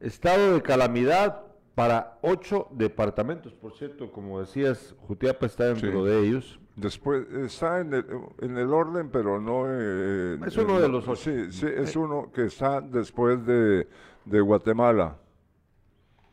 Estado 0.00 0.54
de 0.54 0.62
calamidad 0.62 1.45
para 1.76 2.18
ocho 2.22 2.66
departamentos. 2.72 3.54
Por 3.54 3.72
cierto, 3.72 4.10
como 4.10 4.40
decías, 4.40 4.96
Jutiapa 5.06 5.46
está 5.46 5.66
dentro 5.72 6.04
de 6.04 6.26
ellos. 6.26 6.58
Después 6.74 7.24
está 7.32 7.78
en 7.80 7.94
el, 7.94 8.74
orden, 8.74 9.10
pero 9.10 9.40
no. 9.40 9.66
Eh, 9.68 10.38
es 10.44 10.56
uno 10.56 10.80
de 10.80 10.88
los 10.88 11.06
ocho. 11.06 11.22
Sí, 11.22 11.52
sí, 11.52 11.66
es 11.66 11.94
uno 11.94 12.32
que 12.34 12.46
está 12.46 12.80
después 12.80 13.46
de 13.46 13.86
de 14.26 14.40
Guatemala. 14.40 15.16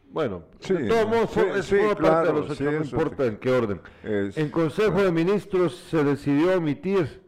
Bueno, 0.09 0.43
sí, 0.59 0.73
de 0.73 0.87
todos 0.87 1.07
modos, 1.07 1.37
es 1.37 1.71
una 1.71 1.95
parte 1.95 2.27
de 2.27 2.33
los 2.33 2.51
hechos, 2.51 2.73
no 2.73 2.83
importa 2.83 3.25
en 3.25 3.37
qué 3.37 3.51
orden. 3.51 3.81
en 4.03 4.49
Consejo 4.49 5.01
de 5.01 5.11
Ministros 5.11 5.75
se 5.89 6.03
decidió 6.03 6.51
emitir 6.51 7.23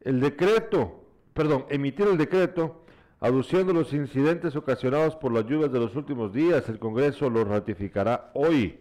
el 0.00 0.20
decreto, 0.20 1.04
perdón, 1.34 1.66
emitir 1.68 2.06
el 2.06 2.16
decreto 2.16 2.83
aduciendo 3.24 3.72
los 3.72 3.94
incidentes 3.94 4.54
ocasionados 4.54 5.16
por 5.16 5.32
las 5.32 5.46
lluvias 5.46 5.72
de 5.72 5.80
los 5.80 5.96
últimos 5.96 6.30
días. 6.30 6.68
El 6.68 6.78
Congreso 6.78 7.30
lo 7.30 7.42
ratificará 7.42 8.30
hoy. 8.34 8.78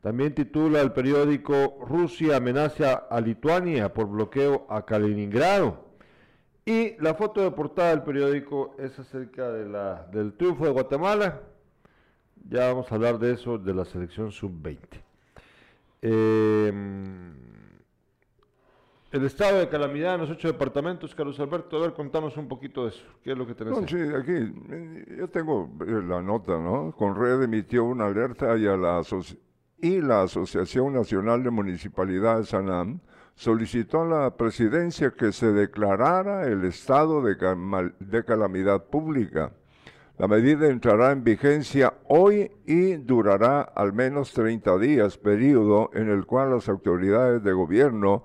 También 0.00 0.34
titula 0.34 0.80
el 0.80 0.90
periódico 0.90 1.78
Rusia 1.88 2.38
amenaza 2.38 3.06
a 3.08 3.20
Lituania 3.20 3.94
por 3.94 4.08
bloqueo 4.08 4.66
a 4.68 4.84
Kaliningrado. 4.84 5.84
Y 6.66 7.00
la 7.00 7.14
foto 7.14 7.42
de 7.42 7.52
portada 7.52 7.90
del 7.90 8.02
periódico 8.02 8.74
es 8.76 8.98
acerca 8.98 9.52
del 9.52 10.32
triunfo 10.32 10.64
de 10.64 10.72
Guatemala. 10.72 11.40
Ya 12.50 12.66
vamos 12.66 12.90
a 12.90 12.94
hablar 12.96 13.20
de 13.20 13.34
eso, 13.34 13.56
de 13.56 13.72
la 13.72 13.84
selección 13.84 14.32
sub-20. 14.32 15.00
Em, 16.02 17.53
el 19.14 19.24
estado 19.24 19.60
de 19.60 19.68
calamidad 19.68 20.16
en 20.16 20.22
los 20.22 20.30
ocho 20.30 20.48
departamentos, 20.48 21.14
Carlos 21.14 21.38
Alberto, 21.38 21.76
a 21.76 21.82
ver, 21.82 21.92
contamos 21.92 22.36
un 22.36 22.48
poquito 22.48 22.82
de 22.82 22.88
eso. 22.88 23.04
¿Qué 23.22 23.30
es 23.30 23.38
lo 23.38 23.46
que 23.46 23.54
tenés? 23.54 23.78
sí, 23.88 23.96
aquí 23.96 24.52
eh, 24.70 25.16
yo 25.18 25.28
tengo 25.28 25.70
eh, 25.86 26.02
la 26.04 26.20
nota, 26.20 26.58
¿no? 26.58 26.92
Conred 26.98 27.42
emitió 27.42 27.84
una 27.84 28.06
alerta 28.06 28.58
y, 28.58 28.66
a 28.66 28.76
la, 28.76 29.02
y 29.80 30.00
la 30.00 30.22
Asociación 30.22 30.94
Nacional 30.94 31.44
de 31.44 31.50
Municipalidades, 31.50 32.52
ANAM, 32.54 32.98
solicitó 33.36 34.02
a 34.02 34.06
la 34.06 34.36
presidencia 34.36 35.12
que 35.12 35.30
se 35.30 35.52
declarara 35.52 36.48
el 36.48 36.64
estado 36.64 37.22
de, 37.22 38.24
calamidad 38.24 38.86
pública. 38.86 39.52
La 40.18 40.26
medida 40.26 40.68
entrará 40.68 41.12
en 41.12 41.22
vigencia 41.22 41.94
hoy 42.08 42.50
y 42.66 42.94
durará 42.94 43.60
al 43.62 43.92
menos 43.92 44.32
30 44.32 44.76
días, 44.78 45.18
periodo 45.18 45.90
en 45.94 46.10
el 46.10 46.26
cual 46.26 46.50
las 46.50 46.68
autoridades 46.68 47.44
de 47.44 47.52
gobierno 47.52 48.24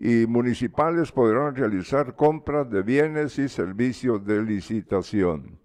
y 0.00 0.26
municipales 0.26 1.12
podrán 1.12 1.56
realizar 1.56 2.14
compras 2.14 2.70
de 2.70 2.82
bienes 2.82 3.38
y 3.38 3.48
servicios 3.48 4.24
de 4.24 4.42
licitación. 4.42 5.58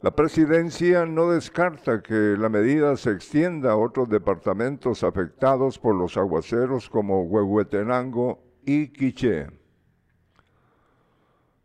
La 0.00 0.12
presidencia 0.12 1.04
no 1.04 1.30
descarta 1.30 2.02
que 2.02 2.34
la 2.38 2.48
medida 2.48 2.96
se 2.96 3.10
extienda 3.10 3.72
a 3.72 3.76
otros 3.76 4.08
departamentos 4.08 5.02
afectados 5.02 5.78
por 5.78 5.94
los 5.94 6.16
aguaceros 6.16 6.88
como 6.88 7.22
Huehuetenango 7.24 8.42
y 8.64 8.88
Quiché. 8.88 9.48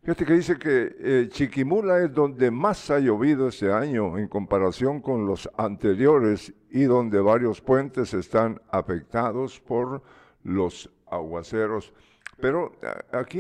Fíjate 0.06 0.26
que 0.26 0.34
dice 0.34 0.60
que 0.60 0.96
eh, 1.00 1.30
Chiquimula 1.32 2.04
es 2.04 2.14
donde 2.14 2.52
más 2.52 2.92
ha 2.92 3.00
llovido 3.00 3.48
este 3.48 3.72
año 3.72 4.18
en 4.18 4.28
comparación 4.28 5.02
con 5.02 5.26
los 5.26 5.50
anteriores 5.58 6.54
y 6.70 6.84
donde 6.84 7.20
varios 7.22 7.60
puentes 7.62 8.14
están 8.14 8.62
afectados 8.70 9.60
por 9.60 10.04
los 10.44 10.92
aguaceros. 11.08 11.94
Pero 12.40 12.74
aquí, 13.12 13.40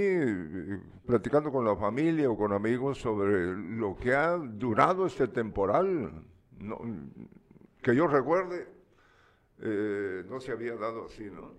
platicando 1.05 1.51
con 1.51 1.65
la 1.65 1.75
familia 1.75 2.29
o 2.29 2.37
con 2.37 2.53
amigos 2.53 2.99
sobre 2.99 3.53
lo 3.53 3.95
que 3.95 4.13
ha 4.13 4.37
durado 4.37 5.05
este 5.05 5.27
temporal, 5.27 6.23
que 7.81 7.95
yo 7.95 8.07
recuerde, 8.07 8.67
eh, 9.59 10.23
no 10.27 10.39
se 10.39 10.51
había 10.51 10.75
dado 10.75 11.05
así, 11.05 11.25
¿no? 11.25 11.51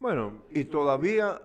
Bueno, 0.00 0.44
y 0.50 0.64
todavía 0.64 1.40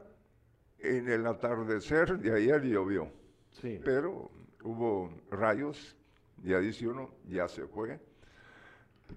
en 0.80 1.10
el 1.10 1.28
atardecer 1.28 2.18
de 2.20 2.34
ayer 2.34 2.64
llovió. 2.64 3.12
Sí. 3.52 3.80
Pero 3.84 4.32
hubo 4.64 5.12
rayos, 5.30 5.96
ya 6.44 6.60
dice 6.60 6.88
uno, 6.88 7.12
ya 7.28 7.48
se 7.48 7.68
fue, 7.68 8.00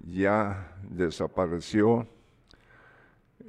ya 0.02 0.76
desapareció 0.82 2.06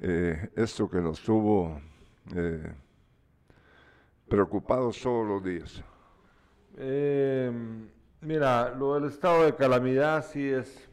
eh, 0.02 0.50
esto 0.56 0.90
que 0.90 1.02
nos 1.02 1.22
tuvo 1.22 1.82
eh, 2.36 2.72
preocupados 4.28 5.00
todos 5.02 5.28
los 5.28 5.44
días? 5.44 5.84
Eh, 6.78 7.52
mira, 8.22 8.74
lo 8.76 8.96
del 8.96 9.10
estado 9.10 9.44
de 9.44 9.56
calamidad 9.56 10.26
sí 10.26 10.50
es... 10.50 10.88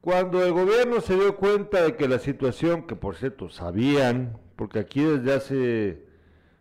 Cuando 0.00 0.44
el 0.44 0.52
gobierno 0.52 1.00
se 1.00 1.14
dio 1.14 1.34
cuenta 1.36 1.82
de 1.82 1.96
que 1.96 2.06
la 2.06 2.18
situación, 2.18 2.86
que 2.86 2.94
por 2.94 3.16
cierto 3.16 3.48
sabían, 3.48 4.38
porque 4.54 4.78
aquí 4.78 5.02
desde 5.02 5.32
hace, 5.32 6.04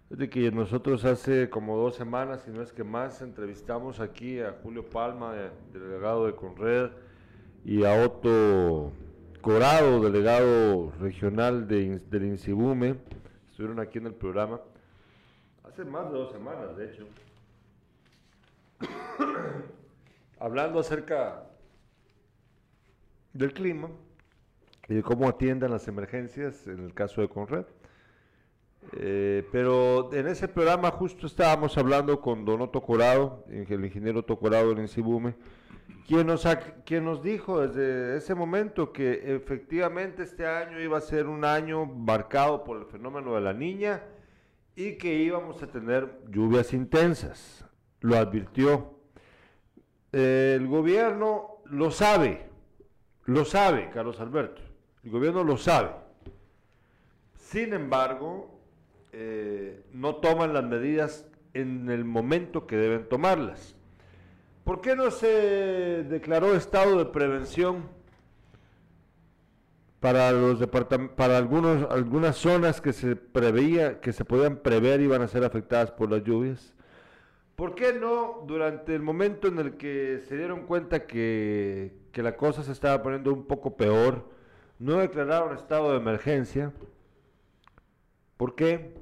desde 0.10 0.30
que 0.30 0.50
nosotros 0.50 1.04
hace 1.04 1.50
como 1.50 1.76
dos 1.76 1.96
semanas, 1.96 2.44
si 2.46 2.52
no 2.52 2.62
es 2.62 2.72
que 2.72 2.86
más, 2.86 3.22
entrevistamos 3.22 4.00
aquí 4.00 4.40
a 4.40 4.56
Julio 4.64 4.90
Palma, 4.90 5.36
delegado 5.74 6.26
de 6.26 6.36
Conred, 6.36 6.92
y 7.66 7.84
a 7.84 8.06
Otto 8.06 8.94
Corado, 9.44 10.00
delegado 10.00 10.94
regional 11.02 11.68
de, 11.68 12.00
del 12.00 12.28
INSIBUME, 12.28 12.96
estuvieron 13.50 13.78
aquí 13.82 13.98
en 13.98 14.06
el 14.08 14.14
programa 14.14 14.62
hace 15.66 15.84
más 15.84 16.10
de 16.10 16.18
dos 16.18 16.32
semanas, 16.32 16.78
de 16.78 16.86
hecho. 16.86 17.06
hablando 20.40 20.80
acerca 20.80 21.44
del 23.34 23.52
clima 23.52 23.90
y 24.88 24.94
de 24.94 25.04
cómo 25.04 25.28
atiendan 25.28 25.72
las 25.72 25.90
emergencias 25.90 26.66
en 26.66 26.80
el 26.80 26.94
caso 26.94 27.20
de 27.20 27.28
Conred. 27.28 27.66
Eh, 28.92 29.48
pero 29.52 30.14
en 30.14 30.28
ese 30.28 30.48
programa 30.48 30.92
justo 30.92 31.26
estábamos 31.26 31.78
hablando 31.78 32.20
con 32.20 32.46
Don 32.46 32.62
Otto 32.62 32.82
Corado, 32.82 33.44
el 33.50 33.86
ingeniero 33.86 34.24
Tocorado 34.24 34.72
en 34.72 34.88
Cibume, 34.88 35.36
quien 36.08 36.28
nos, 36.28 36.48
quien 36.86 37.06
nos 37.06 37.24
dijo 37.24 37.66
desde 37.66 38.18
ese 38.18 38.36
momento 38.36 38.92
que 38.92 39.36
efectivamente 39.36 40.24
este 40.24 40.46
año 40.46 40.80
iba 40.80 40.98
a 40.98 41.02
ser 41.02 41.28
un 41.28 41.46
año 41.46 41.86
marcado 41.86 42.64
por 42.64 42.78
el 42.78 42.86
fenómeno 42.86 43.36
de 43.36 43.42
la 43.42 43.54
niña 43.54 44.04
y 44.76 44.98
que 44.98 45.14
íbamos 45.14 45.62
a 45.64 45.68
tener 45.68 46.20
lluvias 46.30 46.74
intensas. 46.74 47.66
Lo 48.02 48.18
advirtió. 48.18 49.00
el 50.12 50.68
gobierno 50.68 51.62
lo 51.66 51.90
sabe, 51.90 52.46
lo 53.26 53.46
sabe, 53.46 53.90
Carlos 53.92 54.20
Alberto. 54.20 54.62
El 55.04 55.12
gobierno 55.12 55.44
lo 55.44 55.58
sabe. 55.58 55.92
Sin 57.36 57.74
embargo, 57.74 58.53
eh, 59.14 59.84
no 59.94 60.16
toman 60.16 60.54
las 60.54 60.64
medidas 60.64 61.28
en 61.54 61.90
el 61.90 62.04
momento 62.04 62.66
que 62.66 62.76
deben 62.76 63.08
tomarlas. 63.08 63.76
¿Por 64.64 64.82
qué 64.82 64.96
no 64.96 65.12
se 65.12 66.04
declaró 66.04 66.56
estado 66.56 66.98
de 66.98 67.06
prevención 67.06 67.84
para 70.00 70.30
algunos 71.38 71.90
algunas 71.92 72.36
zonas 72.36 72.82
que 72.82 72.92
se 72.92 73.16
preveía 73.16 74.02
que 74.02 74.12
se 74.14 74.26
podían 74.26 74.58
prever 74.58 75.00
iban 75.00 75.22
a 75.22 75.28
ser 75.28 75.44
afectadas 75.44 75.92
por 75.92 76.10
las 76.10 76.24
lluvias? 76.24 76.74
¿Por 77.56 77.76
qué 77.76 77.94
no 77.94 78.44
durante 78.48 78.96
el 78.96 79.04
momento 79.04 79.48
en 79.48 79.60
el 79.60 79.78
que 79.78 80.22
se 80.28 80.38
dieron 80.38 80.66
cuenta 80.66 81.06
que, 81.06 81.94
que 82.12 82.24
la 82.24 82.36
cosa 82.36 82.64
se 82.64 82.72
estaba 82.72 83.04
poniendo 83.04 83.32
un 83.32 83.46
poco 83.46 83.78
peor, 83.78 84.28
no 84.80 84.98
declararon 84.98 85.56
estado 85.56 85.92
de 85.92 85.98
emergencia? 85.98 86.74
¿Por 88.38 88.56
qué? 88.56 88.96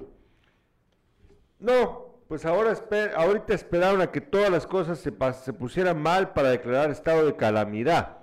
No, 1.58 2.12
pues 2.28 2.44
ahora 2.44 2.74
ahorita 3.16 3.54
esperaron 3.54 4.00
a 4.00 4.10
que 4.10 4.20
todas 4.20 4.50
las 4.50 4.66
cosas 4.66 4.98
se, 4.98 5.12
pusieran 5.12 6.00
mal 6.00 6.32
para 6.32 6.50
declarar 6.50 6.90
estado 6.90 7.26
de 7.26 7.36
calamidad. 7.36 8.18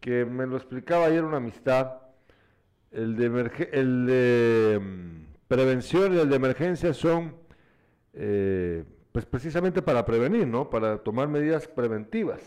Que 0.00 0.24
me 0.24 0.46
lo 0.46 0.56
explicaba 0.56 1.06
ayer 1.06 1.24
una 1.24 1.38
amistad. 1.38 2.02
El 2.90 3.16
de, 3.16 3.68
el 3.72 4.06
de 4.06 4.80
mm, 4.80 5.46
prevención 5.48 6.14
y 6.14 6.18
el 6.18 6.28
de 6.28 6.36
emergencia 6.36 6.94
son 6.94 7.36
eh, 8.14 8.84
pues 9.12 9.24
precisamente 9.26 9.82
para 9.82 10.04
prevenir, 10.04 10.46
¿no? 10.46 10.70
Para 10.70 10.98
tomar 10.98 11.28
medidas 11.28 11.66
preventivas. 11.68 12.42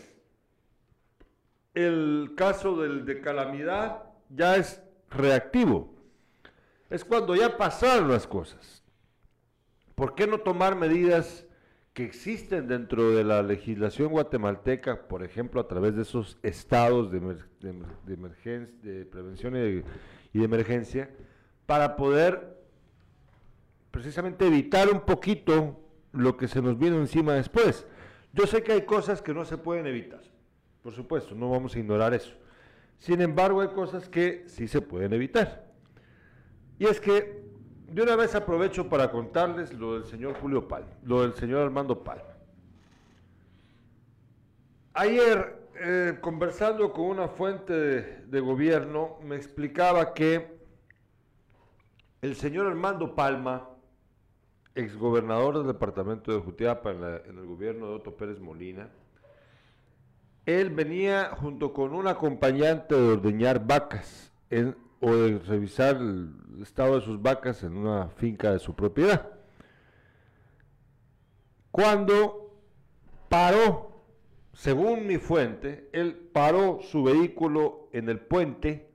El 1.74 2.34
caso 2.36 2.76
del 2.76 3.04
de 3.06 3.20
calamidad 3.20 4.04
ya 4.28 4.56
es 4.56 4.82
reactivo. 5.10 5.94
Es 6.92 7.06
cuando 7.06 7.34
ya 7.34 7.56
pasaron 7.56 8.10
las 8.10 8.26
cosas. 8.26 8.82
¿Por 9.94 10.14
qué 10.14 10.26
no 10.26 10.40
tomar 10.40 10.76
medidas 10.76 11.46
que 11.94 12.04
existen 12.04 12.68
dentro 12.68 13.12
de 13.12 13.24
la 13.24 13.42
legislación 13.42 14.10
guatemalteca, 14.10 15.08
por 15.08 15.24
ejemplo, 15.24 15.62
a 15.62 15.66
través 15.66 15.96
de 15.96 16.02
esos 16.02 16.38
estados 16.42 17.10
de, 17.10 17.16
emergencia, 18.12 18.76
de 18.82 19.06
prevención 19.06 19.56
y 19.56 19.60
de, 19.60 19.84
y 20.34 20.38
de 20.40 20.44
emergencia, 20.44 21.08
para 21.64 21.96
poder 21.96 22.58
precisamente 23.90 24.46
evitar 24.46 24.90
un 24.90 25.00
poquito 25.00 25.80
lo 26.12 26.36
que 26.36 26.46
se 26.46 26.60
nos 26.60 26.78
vino 26.78 26.98
encima 26.98 27.32
después? 27.32 27.86
Yo 28.34 28.46
sé 28.46 28.62
que 28.62 28.72
hay 28.72 28.82
cosas 28.82 29.22
que 29.22 29.32
no 29.32 29.46
se 29.46 29.56
pueden 29.56 29.86
evitar, 29.86 30.20
por 30.82 30.92
supuesto, 30.92 31.34
no 31.34 31.48
vamos 31.48 31.74
a 31.74 31.78
ignorar 31.78 32.12
eso. 32.12 32.34
Sin 32.98 33.22
embargo, 33.22 33.62
hay 33.62 33.68
cosas 33.68 34.10
que 34.10 34.44
sí 34.46 34.68
se 34.68 34.82
pueden 34.82 35.14
evitar. 35.14 35.71
Y 36.82 36.86
es 36.86 36.98
que 36.98 37.40
de 37.86 38.02
una 38.02 38.16
vez 38.16 38.34
aprovecho 38.34 38.88
para 38.88 39.12
contarles 39.12 39.72
lo 39.72 39.94
del 39.94 40.04
señor 40.04 40.34
Julio 40.40 40.66
Palma, 40.66 40.90
lo 41.04 41.22
del 41.22 41.32
señor 41.34 41.62
Armando 41.62 42.02
Palma. 42.02 42.34
Ayer, 44.92 45.68
eh, 45.76 46.18
conversando 46.20 46.92
con 46.92 47.04
una 47.04 47.28
fuente 47.28 47.72
de, 47.72 48.40
gobierno, 48.40 49.16
me 49.22 49.36
explicaba 49.36 50.12
que 50.12 50.58
el 52.20 52.34
señor 52.34 52.66
Armando 52.66 53.14
Palma, 53.14 53.70
exgobernador 54.74 55.58
del 55.58 55.68
departamento 55.68 56.32
de 56.32 56.40
Jutiapa 56.40 56.90
en, 56.90 57.04
en 57.04 57.38
el 57.38 57.46
gobierno 57.46 57.90
de 57.90 57.94
Otto 57.94 58.16
Pérez 58.16 58.40
Molina, 58.40 58.90
él 60.46 60.70
venía 60.70 61.30
junto 61.36 61.72
con 61.72 61.94
un 61.94 62.08
acompañante 62.08 62.96
de 62.96 63.12
ordeñar 63.12 63.64
vacas 63.64 64.32
en 64.50 64.81
o 65.02 65.16
de 65.16 65.38
revisar 65.40 65.96
el 65.96 66.62
estado 66.62 66.94
de 66.94 67.04
sus 67.04 67.20
vacas 67.20 67.64
en 67.64 67.76
una 67.76 68.08
finca 68.08 68.52
de 68.52 68.60
su 68.60 68.74
propiedad. 68.74 69.32
Cuando 71.72 72.56
paró, 73.28 74.04
según 74.52 75.08
mi 75.08 75.18
fuente, 75.18 75.88
él 75.92 76.14
paró 76.32 76.78
su 76.80 77.02
vehículo 77.02 77.88
en 77.92 78.08
el 78.08 78.20
puente 78.20 78.92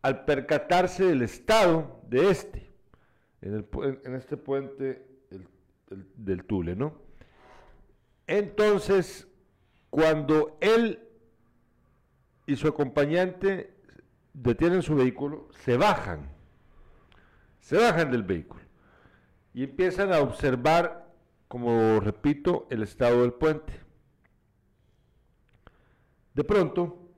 al 0.00 0.24
percatarse 0.24 1.06
del 1.06 1.22
estado 1.22 2.00
de 2.08 2.30
este, 2.30 2.70
en, 3.40 4.14
este 4.14 4.36
puente 4.36 5.04
del 6.14 6.44
Tule, 6.44 6.76
¿no? 6.76 7.00
Entonces, 8.28 9.26
cuando 9.90 10.56
él 10.60 11.00
y 12.46 12.54
su 12.54 12.68
acompañante 12.68 13.81
detienen 14.32 14.82
su 14.82 14.94
vehículo, 14.94 15.48
se 15.64 15.76
bajan, 15.76 16.30
se 17.60 17.76
bajan 17.76 18.10
del 18.10 18.22
vehículo 18.22 18.62
y 19.54 19.64
empiezan 19.64 20.12
a 20.12 20.20
observar, 20.20 21.12
como 21.48 22.00
repito, 22.00 22.66
el 22.70 22.82
estado 22.82 23.20
del 23.22 23.34
puente. 23.34 23.80
De 26.34 26.44
pronto, 26.44 27.10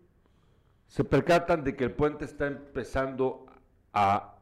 se 0.88 1.05
percatan 1.05 1.62
de 1.62 1.77
que 1.77 1.85
el 1.85 1.92
puente 1.92 2.24
está 2.24 2.48
empezando 2.48 3.46
a, 3.92 4.37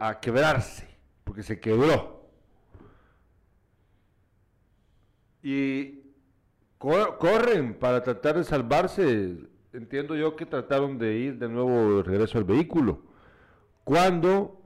a 0.00 0.20
quebrarse, 0.20 0.88
porque 1.24 1.42
se 1.44 1.60
quebró. 1.60 2.28
Y 5.44 6.02
corren 6.78 7.78
para 7.78 8.02
tratar 8.02 8.36
de 8.36 8.44
salvarse 8.44 9.51
entiendo 9.72 10.14
yo 10.14 10.36
que 10.36 10.46
trataron 10.46 10.98
de 10.98 11.14
ir 11.14 11.38
de 11.38 11.48
nuevo 11.48 11.96
de 11.96 12.02
regreso 12.02 12.38
al 12.38 12.44
vehículo, 12.44 13.00
cuando 13.84 14.60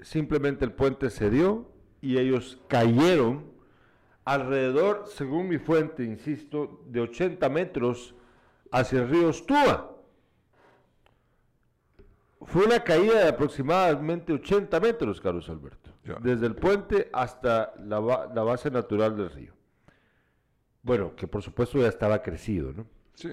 simplemente 0.00 0.64
el 0.64 0.72
puente 0.72 1.10
cedió 1.10 1.70
y 2.00 2.18
ellos 2.18 2.60
cayeron 2.68 3.44
alrededor, 4.24 5.04
según 5.06 5.48
mi 5.48 5.58
fuente, 5.58 6.04
insisto, 6.04 6.82
de 6.86 7.00
80 7.00 7.48
metros 7.48 8.14
hacia 8.70 9.00
el 9.00 9.08
río 9.08 9.32
Stúa. 9.32 9.94
Fue 12.42 12.64
una 12.64 12.80
caída 12.84 13.20
de 13.20 13.28
aproximadamente 13.28 14.32
80 14.32 14.80
metros, 14.80 15.20
Carlos 15.20 15.48
Alberto, 15.48 15.90
desde 16.20 16.46
el 16.46 16.54
puente 16.54 17.10
hasta 17.12 17.74
la, 17.78 18.00
la 18.34 18.42
base 18.42 18.70
natural 18.70 19.16
del 19.16 19.30
río. 19.30 19.52
Bueno, 20.82 21.14
que 21.16 21.26
por 21.26 21.42
supuesto 21.42 21.78
ya 21.78 21.88
estaba 21.88 22.22
crecido, 22.22 22.72
¿no? 22.72 22.86
Sí 23.14 23.30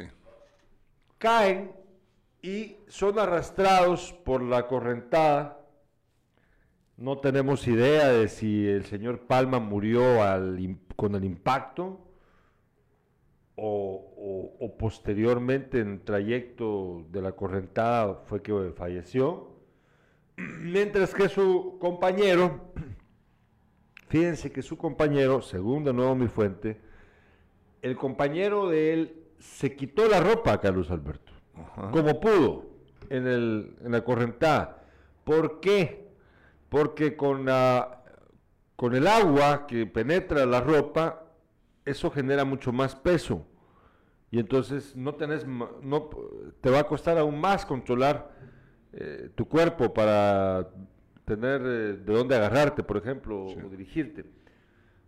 caen 1.26 1.72
y 2.44 2.76
son 2.88 3.18
arrastrados 3.18 4.14
por 4.24 4.44
la 4.44 4.68
correntada. 4.68 5.60
No 6.98 7.18
tenemos 7.18 7.68
idea 7.68 8.10
de 8.10 8.28
si 8.28 8.68
el 8.68 8.86
señor 8.86 9.22
Palma 9.22 9.60
murió 9.60 10.04
con 10.96 11.16
el 11.16 11.26
impacto 11.26 12.00
o, 13.56 14.76
posteriormente 14.78 15.80
en 15.80 15.94
el 15.94 16.02
trayecto 16.02 17.08
de 17.10 17.24
la 17.24 17.32
correntada 17.32 18.22
fue 18.28 18.44
que 18.44 18.72
falleció. 18.78 19.50
Mientras 20.38 21.12
que 21.12 21.28
su 21.28 21.80
compañero, 21.80 22.72
fíjense 24.10 24.52
que 24.52 24.62
su 24.62 24.78
compañero, 24.78 25.42
según 25.42 25.86
de 25.86 25.92
nuevo 25.92 26.14
mi 26.14 26.28
fuente, 26.28 26.80
el 27.82 27.96
compañero 27.96 28.70
de 28.70 28.94
él 28.94 29.25
se 29.40 29.76
quitó 29.76 30.08
la 30.08 30.20
ropa, 30.20 30.60
Carlos 30.60 30.92
Alberto, 30.92 31.32
como 31.92 32.20
pudo, 32.20 32.66
en, 33.10 33.28
el, 33.28 33.76
en 33.84 33.92
la 33.92 34.04
correntada. 34.04 34.84
¿Por 35.24 35.60
qué? 35.60 36.08
Porque 36.70 37.16
con, 37.16 37.46
la, 37.46 38.04
con 38.76 38.96
el 38.96 39.08
agua 39.08 39.66
que 39.68 39.86
penetra 39.86 40.46
la 40.46 40.62
ropa, 40.62 41.24
eso 41.86 42.10
genera 42.12 42.46
mucho 42.46 42.72
más 42.72 42.96
peso. 42.96 43.46
Y 44.32 44.40
entonces 44.40 44.96
no 44.96 45.16
tenés, 45.16 45.46
no, 45.46 46.10
te 46.62 46.70
va 46.70 46.80
a 46.80 46.88
costar 46.88 47.18
aún 47.18 47.40
más 47.40 47.66
controlar 47.66 48.32
eh, 48.92 49.30
tu 49.36 49.48
cuerpo 49.48 49.94
para 49.94 50.70
tener 51.24 51.62
eh, 51.62 51.94
de 51.98 52.14
dónde 52.14 52.36
agarrarte, 52.36 52.84
por 52.84 52.98
ejemplo, 52.98 53.46
o 53.46 53.70
dirigirte. 53.70 54.26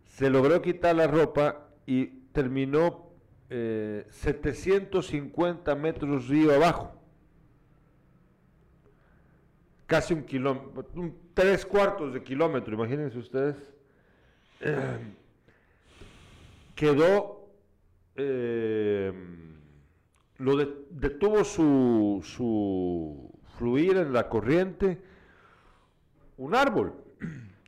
Se 0.06 0.30
logró 0.30 0.62
quitar 0.62 0.96
la 0.96 1.08
ropa 1.08 1.68
y 1.86 2.06
terminó 2.32 3.07
eh, 3.50 4.06
750 4.10 5.76
metros 5.76 6.28
río 6.28 6.54
abajo. 6.54 6.94
Casi 9.86 10.14
un 10.14 10.24
kilómetro, 10.24 10.86
tres 11.34 11.66
cuartos 11.66 12.14
de 12.14 12.22
kilómetro, 12.22 12.74
imagínense 12.74 13.18
ustedes. 13.18 13.56
Eh, 14.60 14.98
quedó, 16.76 17.50
eh, 18.16 19.14
lo 20.38 20.58
detuvo 20.90 21.44
su, 21.44 22.22
su 22.24 23.32
fluir 23.58 23.98
en 23.98 24.12
la 24.12 24.28
corriente 24.28 25.02
un 26.38 26.54
árbol. 26.54 26.94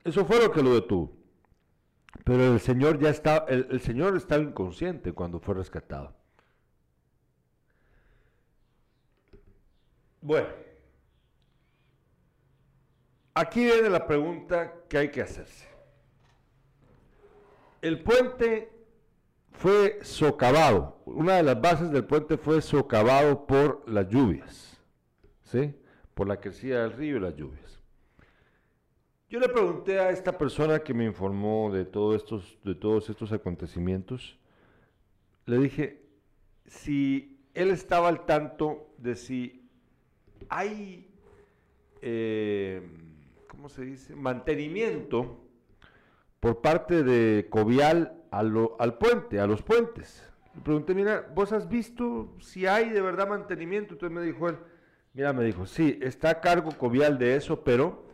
Eso 0.04 0.26
fue 0.26 0.42
lo 0.42 0.52
que 0.52 0.62
lo 0.62 0.74
detuvo. 0.74 1.19
Pero 2.30 2.54
el 2.54 2.60
señor 2.60 3.00
ya 3.00 3.10
está, 3.10 3.38
el, 3.50 3.82
señor 3.82 4.16
estaba 4.16 4.44
inconsciente 4.44 5.14
cuando 5.14 5.40
fue 5.40 5.56
rescatado. 5.56 6.14
Bueno, 10.22 10.48
aquí 13.34 13.66
viene 13.66 13.90
la 13.90 14.06
pregunta 14.06 14.76
que 14.88 15.00
hay 15.00 15.10
que 15.10 15.24
hacerse. 15.24 15.68
El 17.82 18.04
puente 18.04 18.72
fue 19.54 19.98
socavado, 20.04 21.02
una 21.06 21.38
de 21.38 21.42
las 21.42 21.60
bases 21.60 21.90
del 21.90 22.06
puente 22.06 22.38
fue 22.38 22.62
socavado 22.62 23.48
por 23.48 23.84
las 23.90 24.08
lluvias, 24.08 24.80
¿sí? 25.46 25.76
Por 26.14 26.28
la 26.28 26.40
crecida 26.40 26.84
del 26.84 26.94
río 26.94 27.18
y 27.18 27.22
las 27.22 27.36
lluvias. 27.36 27.79
Yo 29.30 29.40
le 29.40 29.48
pregunté 29.48 30.00
a 30.00 30.10
esta 30.10 30.36
persona 30.36 30.80
que 30.80 30.92
me 30.92 31.06
informó 31.06 31.72
de, 31.72 31.82
estos, 32.16 32.58
de 32.64 32.74
todos 32.74 33.12
estos 33.12 33.32
acontecimientos, 33.32 34.40
le 35.46 35.60
dije 35.60 36.02
si 36.66 37.40
él 37.54 37.70
estaba 37.70 38.08
al 38.08 38.26
tanto 38.26 38.90
de 38.98 39.16
si 39.16 39.70
hay, 40.50 41.12
eh, 42.02 42.82
¿cómo 43.48 43.70
se 43.70 43.86
dice?, 43.86 44.16
mantenimiento 44.16 45.38
por 46.40 46.62
parte 46.62 47.04
de 47.04 47.46
Covial 47.52 48.24
al 48.32 48.98
puente, 48.98 49.40
a 49.40 49.46
los 49.46 49.62
puentes. 49.62 50.28
Le 50.56 50.62
pregunté, 50.62 50.96
mira, 50.96 51.32
¿vos 51.36 51.52
has 51.52 51.70
visto 51.70 52.36
si 52.40 52.66
hay 52.66 52.90
de 52.90 53.02
verdad 53.02 53.28
mantenimiento? 53.28 53.94
Entonces 53.94 54.18
me 54.18 54.26
dijo 54.26 54.50
él, 54.50 54.58
mira, 55.14 55.34
me 55.34 55.44
dijo, 55.44 55.68
sí, 55.68 56.00
está 56.02 56.32
a 56.32 56.42
cargo 56.42 56.72
Covial 56.76 57.20
de 57.20 57.36
eso, 57.36 57.64
pero 57.64 58.09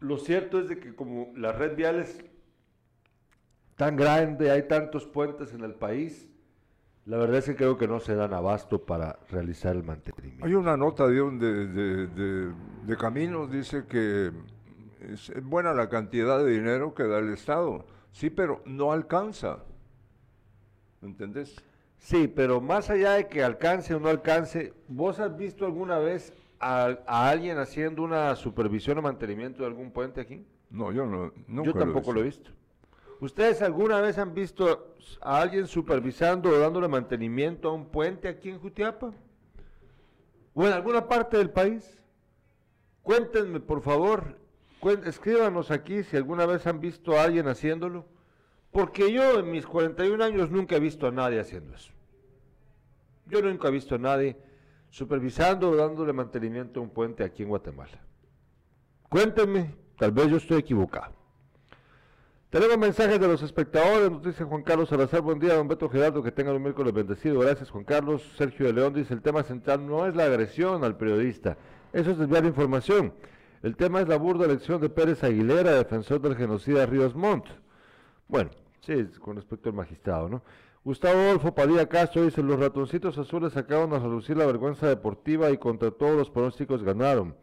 lo 0.00 0.18
cierto 0.18 0.58
es 0.58 0.68
de 0.68 0.78
que 0.78 0.94
como 0.94 1.32
la 1.36 1.52
red 1.52 1.76
vial 1.76 2.00
es 2.00 2.24
tan 3.76 3.96
grande, 3.96 4.50
hay 4.50 4.64
tantos 4.64 5.06
puentes 5.06 5.54
en 5.54 5.62
el 5.62 5.74
país, 5.74 6.28
la 7.06 7.16
verdad 7.16 7.38
es 7.38 7.46
que 7.46 7.56
creo 7.56 7.78
que 7.78 7.88
no 7.88 7.98
se 7.98 8.14
dan 8.14 8.34
abasto 8.34 8.84
para 8.84 9.18
realizar 9.30 9.74
el 9.74 9.84
mantenimiento. 9.84 10.44
Hay 10.44 10.54
una 10.54 10.76
nota 10.76 11.06
de, 11.06 11.24
de, 12.86 12.96
Caminos, 12.96 13.50
dice 13.50 13.86
que 13.86 14.32
es 15.00 15.32
buena 15.42 15.72
la 15.72 15.88
cantidad 15.88 16.38
de 16.44 16.50
dinero 16.50 16.94
que 16.94 17.04
da 17.04 17.18
el 17.18 17.32
Estado, 17.32 17.86
sí, 18.12 18.28
pero 18.28 18.62
no 18.66 18.92
alcanza. 18.92 19.64
¿Entendés? 21.00 21.56
Sí, 21.98 22.28
pero 22.28 22.60
más 22.60 22.90
allá 22.90 23.12
de 23.12 23.28
que 23.28 23.42
alcance 23.42 23.94
o 23.94 24.00
no 24.00 24.08
alcance, 24.08 24.74
¿vos 24.88 25.20
has 25.20 25.36
visto 25.36 25.64
alguna 25.64 25.98
vez 25.98 26.34
a, 26.60 27.30
alguien 27.30 27.58
haciendo 27.58 28.02
una 28.02 28.36
supervisión 28.36 28.98
o 28.98 29.02
mantenimiento 29.02 29.62
de 29.62 29.68
algún 29.68 29.90
puente 29.90 30.20
aquí? 30.20 30.44
No, 30.68 30.92
yo 30.92 31.06
no. 31.06 31.32
Nunca 31.48 31.70
yo 31.70 31.74
tampoco 31.74 32.12
lo 32.12 32.20
he, 32.20 32.24
visto. 32.24 32.50
¿Ustedes 33.20 33.62
alguna 33.62 34.00
vez 34.00 34.18
han 34.18 34.34
visto 34.34 34.94
a 35.20 35.40
alguien 35.40 35.66
supervisando 35.66 36.50
o 36.50 36.58
dándole 36.58 36.88
mantenimiento 36.88 37.68
a 37.68 37.72
un 37.72 37.86
puente 37.86 38.28
aquí 38.28 38.50
en 38.50 38.60
Jutiapa? 38.60 39.12
¿O 40.54 40.66
en 40.66 40.72
alguna 40.72 41.08
parte 41.08 41.38
del 41.38 41.50
país? 41.50 41.98
Cuéntenme, 43.02 43.60
por 43.60 43.80
favor, 43.82 44.38
escríbanos 45.04 45.70
aquí 45.70 46.02
si 46.04 46.16
alguna 46.16 46.46
vez 46.46 46.66
han 46.66 46.80
visto 46.80 47.18
a 47.18 47.24
alguien 47.24 47.48
haciéndolo. 47.48 48.06
Porque 48.70 49.12
yo 49.12 49.40
en 49.40 49.50
mis 49.50 49.66
41 49.66 50.22
años 50.22 50.50
nunca 50.50 50.76
he 50.76 50.80
visto 50.80 51.06
a 51.06 51.10
nadie 51.10 51.40
haciendo 51.40 51.74
eso. 51.74 51.92
Yo 53.26 53.42
nunca 53.42 53.68
he 53.68 53.70
visto 53.72 53.96
a 53.96 53.98
nadie 53.98 54.36
supervisando 54.90 55.70
o 55.70 55.76
dándole 55.76 56.12
mantenimiento 56.12 56.80
a 56.80 56.82
un 56.82 56.90
puente 56.90 57.24
aquí 57.24 57.42
en 57.42 57.48
Guatemala. 57.48 57.98
Cuéntenme, 59.08 59.74
tal 59.96 60.12
vez 60.12 60.28
yo 60.28 60.36
estoy 60.36 60.58
equivocado. 60.58 61.20
Tenemos 62.50 62.78
mensajes 62.78 63.20
de 63.20 63.28
los 63.28 63.42
espectadores, 63.42 64.10
nos 64.10 64.24
dice 64.24 64.42
Juan 64.42 64.64
Carlos 64.64 64.88
Salazar, 64.88 65.20
buen 65.20 65.38
día, 65.38 65.54
don 65.54 65.68
Beto 65.68 65.88
Gerardo, 65.88 66.20
que 66.20 66.32
tengan 66.32 66.56
un 66.56 66.62
miércoles 66.62 66.92
bendecido, 66.92 67.38
gracias 67.38 67.70
Juan 67.70 67.84
Carlos. 67.84 68.28
Sergio 68.36 68.66
de 68.66 68.72
León 68.72 68.92
dice, 68.92 69.14
el 69.14 69.22
tema 69.22 69.44
central 69.44 69.86
no 69.86 70.04
es 70.06 70.16
la 70.16 70.24
agresión 70.24 70.82
al 70.82 70.96
periodista, 70.96 71.56
eso 71.92 72.10
es 72.10 72.18
desviar 72.18 72.44
información. 72.44 73.14
El 73.62 73.76
tema 73.76 74.00
es 74.00 74.08
la 74.08 74.16
burda 74.16 74.46
elección 74.46 74.80
de 74.80 74.88
Pérez 74.88 75.22
Aguilera, 75.22 75.72
defensor 75.72 76.20
del 76.20 76.34
genocida 76.34 76.86
Ríos 76.86 77.14
Montt. 77.14 77.46
Bueno, 78.26 78.50
sí, 78.80 79.04
con 79.20 79.36
respecto 79.36 79.68
al 79.68 79.76
magistrado, 79.76 80.28
¿no? 80.28 80.42
Gustavo 80.82 81.20
Adolfo 81.20 81.54
Padilla 81.54 81.86
Castro 81.86 82.24
dice, 82.24 82.42
los 82.42 82.58
ratoncitos 82.58 83.18
azules 83.18 83.54
acaban 83.54 83.90
de 83.90 83.98
reducir 83.98 84.38
la 84.38 84.46
vergüenza 84.46 84.88
deportiva 84.88 85.50
y 85.50 85.58
contra 85.58 85.90
todos 85.90 86.16
los 86.16 86.30
pronósticos 86.30 86.82
ganaron. 86.82 87.36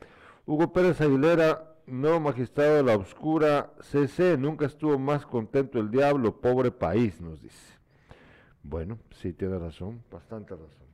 Hugo 0.47 0.73
Pérez 0.73 1.01
Aguilera, 1.01 1.75
nuevo 1.85 2.19
magistrado 2.19 2.77
de 2.77 2.83
la 2.83 2.95
Obscura 2.95 3.73
CC, 3.79 4.39
nunca 4.39 4.65
estuvo 4.65 4.97
más 4.97 5.23
contento 5.27 5.77
el 5.79 5.91
diablo, 5.91 6.41
pobre 6.41 6.71
país, 6.71 7.21
nos 7.21 7.39
dice. 7.39 7.75
Bueno, 8.63 8.97
sí, 9.11 9.33
tiene 9.33 9.59
razón, 9.59 10.01
bastante 10.11 10.55
razón. 10.55 10.87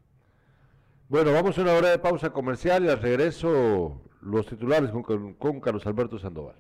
Bueno, 1.08 1.32
vamos 1.32 1.58
a 1.58 1.62
una 1.62 1.74
hora 1.74 1.92
de 1.92 2.00
pausa 2.00 2.32
comercial 2.32 2.84
y 2.84 2.90
al 2.90 3.02
regreso 3.02 4.02
los 4.22 4.48
titulares 4.48 4.92
con 5.38 5.62
Carlos 5.62 5.88
Alberto 5.88 6.20
Sandoval. 6.20 6.56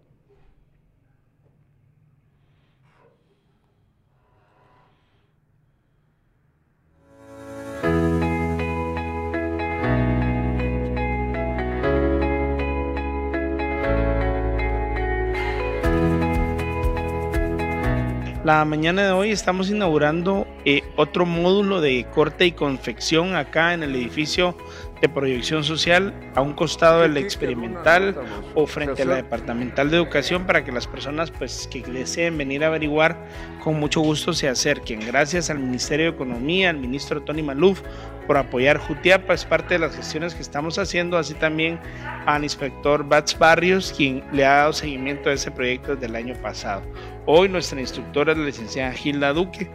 La 18.43 18.65
mañana 18.65 19.05
de 19.05 19.11
hoy 19.11 19.31
estamos 19.31 19.69
inaugurando 19.69 20.45
eh, 20.65 20.81
otro 20.97 21.25
módulo 21.25 21.79
de 21.79 22.05
corte 22.13 22.45
y 22.45 22.51
confección 22.51 23.35
acá 23.35 23.73
en 23.73 23.83
el 23.83 23.95
edificio 23.95 24.57
de 25.03 25.09
proyección 25.09 25.65
social 25.65 26.13
a 26.33 26.41
un 26.41 26.53
costado 26.53 27.01
del 27.01 27.17
experimental 27.17 28.15
o 28.55 28.65
frente 28.65 29.01
a 29.01 29.05
la 29.05 29.15
departamental 29.15 29.91
de 29.91 29.97
educación 29.97 30.45
para 30.45 30.63
que 30.63 30.71
las 30.71 30.87
personas 30.87 31.29
pues 31.29 31.67
que 31.69 31.81
deseen 31.81 32.37
venir 32.37 32.63
a 32.63 32.67
averiguar 32.67 33.27
con 33.61 33.77
mucho 33.81 33.99
gusto 33.99 34.31
se 34.31 34.47
acerquen. 34.47 35.01
Gracias 35.05 35.49
al 35.49 35.59
Ministerio 35.59 36.05
de 36.05 36.11
Economía, 36.13 36.69
al 36.69 36.77
ministro 36.77 37.21
Tony 37.21 37.43
Maluf 37.43 37.81
por 38.27 38.37
apoyar 38.37 38.77
Jutiapa, 38.77 39.33
es 39.33 39.43
parte 39.43 39.73
de 39.73 39.79
las 39.79 39.93
gestiones 39.93 40.33
que 40.33 40.41
estamos 40.41 40.79
haciendo, 40.79 41.17
así 41.17 41.33
también 41.33 41.77
al 42.25 42.43
inspector 42.43 43.05
Bats 43.05 43.37
Barrios, 43.37 43.93
quien 43.97 44.23
le 44.31 44.45
ha 44.45 44.55
dado 44.55 44.71
seguimiento 44.71 45.29
a 45.29 45.33
ese 45.33 45.51
proyecto 45.51 45.95
desde 45.95 46.05
el 46.05 46.15
año 46.15 46.35
pasado. 46.35 46.81
Hoy 47.25 47.49
nuestra 47.49 47.81
instructora 47.81 48.31
es 48.31 48.37
la 48.37 48.45
licenciada 48.45 48.93
Gilda 48.93 49.33
Duque, 49.33 49.69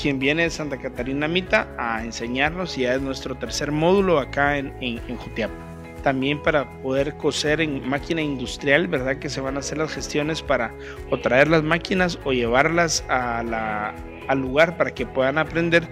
quien 0.00 0.18
viene 0.18 0.44
de 0.44 0.50
Santa 0.50 0.76
Catarina 0.76 1.26
Mita 1.26 1.68
a 1.78 2.04
enseñarnos 2.04 2.76
y 2.78 2.82
ya 2.82 2.94
es 2.94 3.02
nuestro 3.02 3.34
tercer 3.34 3.72
módulo 3.72 4.18
acá 4.18 4.58
en, 4.58 4.72
en, 4.80 5.16
Jutiapa. 5.16 5.54
También 6.02 6.40
para 6.40 6.70
poder 6.82 7.16
coser 7.16 7.60
en 7.60 7.88
máquina 7.88 8.22
industrial, 8.22 8.86
¿verdad? 8.86 9.16
Que 9.16 9.28
se 9.28 9.40
van 9.40 9.56
a 9.56 9.60
hacer 9.60 9.78
las 9.78 9.92
gestiones 9.92 10.40
para 10.42 10.72
o 11.10 11.18
traer 11.18 11.48
las 11.48 11.64
máquinas 11.64 12.18
o 12.24 12.32
llevarlas 12.32 13.04
a 13.08 13.42
la, 13.42 13.94
al 14.28 14.40
lugar 14.40 14.76
para 14.76 14.92
que 14.92 15.06
puedan 15.06 15.38
aprender 15.38 15.88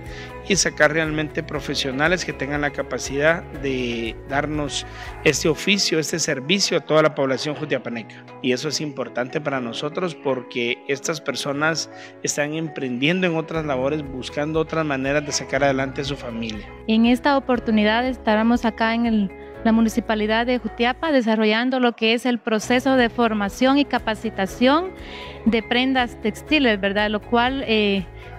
y 0.48 0.56
sacar 0.56 0.92
realmente 0.92 1.42
profesionales 1.42 2.24
que 2.24 2.32
tengan 2.32 2.60
la 2.60 2.70
capacidad 2.70 3.42
de 3.62 4.14
darnos 4.28 4.86
este 5.24 5.48
oficio, 5.48 5.98
este 5.98 6.18
servicio 6.18 6.78
a 6.78 6.80
toda 6.80 7.02
la 7.02 7.14
población 7.14 7.54
jutiapaneca. 7.54 8.24
Y 8.42 8.52
eso 8.52 8.68
es 8.68 8.80
importante 8.80 9.40
para 9.40 9.60
nosotros 9.60 10.14
porque 10.14 10.78
estas 10.88 11.20
personas 11.20 11.90
están 12.22 12.54
emprendiendo 12.54 13.26
en 13.26 13.36
otras 13.36 13.64
labores, 13.64 14.02
buscando 14.02 14.60
otras 14.60 14.84
maneras 14.84 15.24
de 15.24 15.32
sacar 15.32 15.64
adelante 15.64 16.02
a 16.02 16.04
su 16.04 16.16
familia. 16.16 16.66
En 16.86 17.06
esta 17.06 17.36
oportunidad 17.36 18.06
estaremos 18.06 18.64
acá 18.64 18.94
en 18.94 19.06
el 19.06 19.30
la 19.64 19.72
Municipalidad 19.72 20.46
de 20.46 20.58
Jutiapa 20.58 21.10
desarrollando 21.10 21.80
lo 21.80 21.96
que 21.96 22.12
es 22.12 22.26
el 22.26 22.38
proceso 22.38 22.96
de 22.96 23.08
formación 23.08 23.78
y 23.78 23.86
capacitación 23.86 24.90
de 25.46 25.62
prendas 25.62 26.20
textiles, 26.20 26.80
¿verdad? 26.80 27.10
Lo 27.10 27.20
cual 27.20 27.64
eh, 27.66 28.06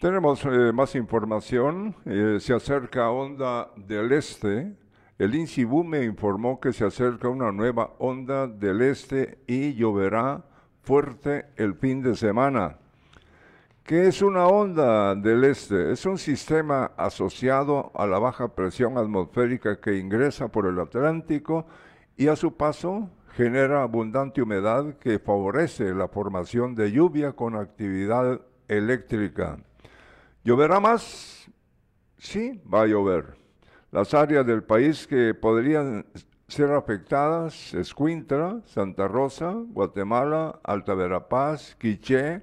Tenemos 0.00 0.44
eh, 0.44 0.72
más 0.74 0.94
información. 0.94 1.96
Eh, 2.04 2.36
se 2.38 2.52
acerca 2.52 3.08
onda 3.08 3.70
del 3.76 4.12
este. 4.12 4.76
El 5.18 5.34
INSIBU 5.34 5.84
me 5.84 6.04
informó 6.04 6.60
que 6.60 6.74
se 6.74 6.84
acerca 6.84 7.28
una 7.30 7.50
nueva 7.50 7.94
onda 7.98 8.46
del 8.46 8.82
este 8.82 9.38
y 9.46 9.72
lloverá 9.72 10.44
fuerte 10.82 11.46
el 11.56 11.74
fin 11.76 12.02
de 12.02 12.14
semana. 12.14 12.76
¿Qué 13.84 14.08
es 14.08 14.20
una 14.20 14.46
onda 14.46 15.14
del 15.14 15.44
este? 15.44 15.92
Es 15.92 16.04
un 16.04 16.18
sistema 16.18 16.92
asociado 16.98 17.90
a 17.94 18.06
la 18.06 18.18
baja 18.18 18.54
presión 18.54 18.98
atmosférica 18.98 19.80
que 19.80 19.96
ingresa 19.96 20.48
por 20.48 20.66
el 20.66 20.78
Atlántico 20.78 21.66
y 22.18 22.28
a 22.28 22.36
su 22.36 22.54
paso 22.54 23.08
genera 23.34 23.82
abundante 23.82 24.42
humedad 24.42 24.98
que 24.98 25.18
favorece 25.18 25.94
la 25.94 26.08
formación 26.08 26.74
de 26.74 26.92
lluvia 26.92 27.32
con 27.32 27.56
actividad 27.56 28.42
eléctrica. 28.68 29.56
¿Lloverá 30.46 30.78
más? 30.78 31.50
Sí, 32.18 32.62
va 32.72 32.82
a 32.82 32.86
llover. 32.86 33.36
Las 33.90 34.14
áreas 34.14 34.46
del 34.46 34.62
país 34.62 35.04
que 35.08 35.34
podrían 35.34 36.06
ser 36.46 36.70
afectadas, 36.70 37.74
Escuintla, 37.74 38.60
Santa 38.64 39.08
Rosa, 39.08 39.52
Guatemala, 39.52 40.60
Alta 40.62 40.94
Verapaz, 40.94 41.74
Quiché, 41.74 42.42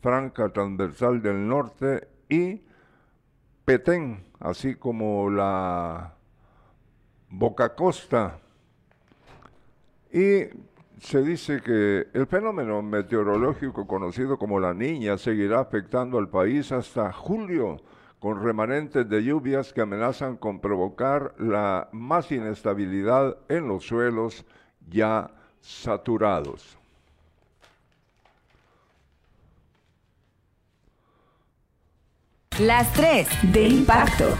Franca 0.00 0.48
Transversal 0.48 1.20
del 1.20 1.46
Norte 1.46 2.08
y 2.26 2.62
Petén, 3.66 4.24
así 4.40 4.76
como 4.76 5.28
la 5.28 6.14
Boca 7.28 7.74
Costa. 7.74 8.38
Y 10.10 10.44
se 11.02 11.20
dice 11.20 11.60
que 11.60 12.06
el 12.14 12.26
fenómeno 12.28 12.80
meteorológico 12.80 13.88
conocido 13.88 14.38
como 14.38 14.60
la 14.60 14.72
niña 14.72 15.18
seguirá 15.18 15.58
afectando 15.58 16.16
al 16.16 16.28
país 16.28 16.70
hasta 16.70 17.12
julio, 17.12 17.82
con 18.20 18.40
remanentes 18.40 19.08
de 19.08 19.24
lluvias 19.24 19.72
que 19.72 19.80
amenazan 19.80 20.36
con 20.36 20.60
provocar 20.60 21.34
la 21.38 21.88
más 21.90 22.30
inestabilidad 22.30 23.36
en 23.48 23.66
los 23.66 23.84
suelos 23.84 24.44
ya 24.88 25.28
saturados. 25.60 26.78
Las 32.60 32.92
tres 32.92 33.28
de 33.52 33.66
impacto. 33.66 34.38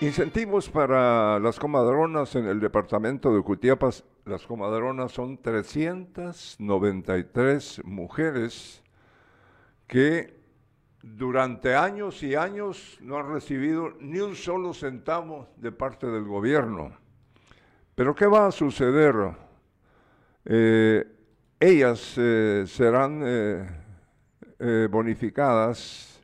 Incentivos 0.00 0.70
para 0.70 1.40
las 1.40 1.58
comadronas 1.58 2.36
en 2.36 2.46
el 2.46 2.60
departamento 2.60 3.34
de 3.34 3.42
Cutiapas. 3.42 4.04
Las 4.26 4.46
comadronas 4.46 5.10
son 5.10 5.38
393 5.38 7.82
mujeres 7.84 8.84
que 9.88 10.38
durante 11.02 11.74
años 11.74 12.22
y 12.22 12.36
años 12.36 12.96
no 13.00 13.18
han 13.18 13.32
recibido 13.32 13.90
ni 13.98 14.20
un 14.20 14.36
solo 14.36 14.72
centavo 14.72 15.48
de 15.56 15.72
parte 15.72 16.06
del 16.06 16.22
gobierno. 16.22 16.96
Pero 17.96 18.14
¿qué 18.14 18.26
va 18.26 18.46
a 18.46 18.52
suceder? 18.52 19.16
Eh, 20.44 21.04
ellas 21.58 22.14
eh, 22.18 22.62
serán 22.68 23.20
eh, 23.24 23.68
bonificadas 24.88 26.22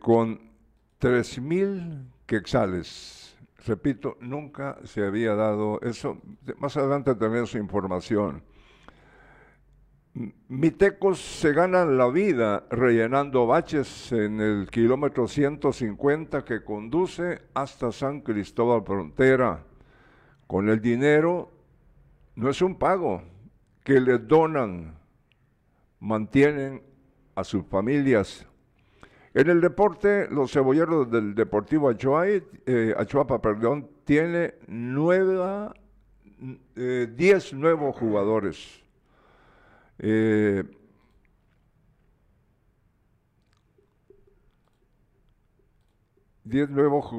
con 0.00 0.50
3 0.98 1.40
mil 1.40 2.10
quexales. 2.30 3.36
Repito, 3.66 4.16
nunca 4.20 4.78
se 4.84 5.04
había 5.04 5.34
dado 5.34 5.80
eso. 5.82 6.18
Más 6.58 6.76
adelante 6.76 7.16
tenemos 7.16 7.56
información. 7.56 8.44
Mitecos 10.46 11.18
se 11.18 11.52
ganan 11.52 11.98
la 11.98 12.08
vida 12.08 12.66
rellenando 12.70 13.48
baches 13.48 14.12
en 14.12 14.40
el 14.40 14.68
kilómetro 14.70 15.26
150 15.26 16.44
que 16.44 16.62
conduce 16.62 17.42
hasta 17.52 17.90
San 17.90 18.20
Cristóbal 18.20 18.84
Frontera. 18.84 19.64
Con 20.46 20.68
el 20.68 20.80
dinero 20.80 21.50
no 22.36 22.48
es 22.48 22.62
un 22.62 22.76
pago 22.76 23.22
que 23.82 24.00
les 24.00 24.26
donan, 24.26 24.96
mantienen 25.98 26.80
a 27.34 27.42
sus 27.42 27.66
familias 27.66 28.46
en 29.32 29.48
el 29.48 29.60
deporte, 29.60 30.28
los 30.28 30.50
cebolleros 30.52 31.10
del 31.10 31.34
Deportivo 31.34 31.88
Achuapa, 31.88 32.26
eh, 32.66 32.94
Achuapa 32.96 33.40
perdón, 33.40 33.88
tiene 34.04 34.54
nueva, 34.66 35.72
eh, 36.74 37.08
diez 37.16 37.52
nuevos 37.52 37.96
jugadores. 37.96 38.82
Eh, 40.00 40.64
diez 46.42 46.68
nuevos 46.68 47.14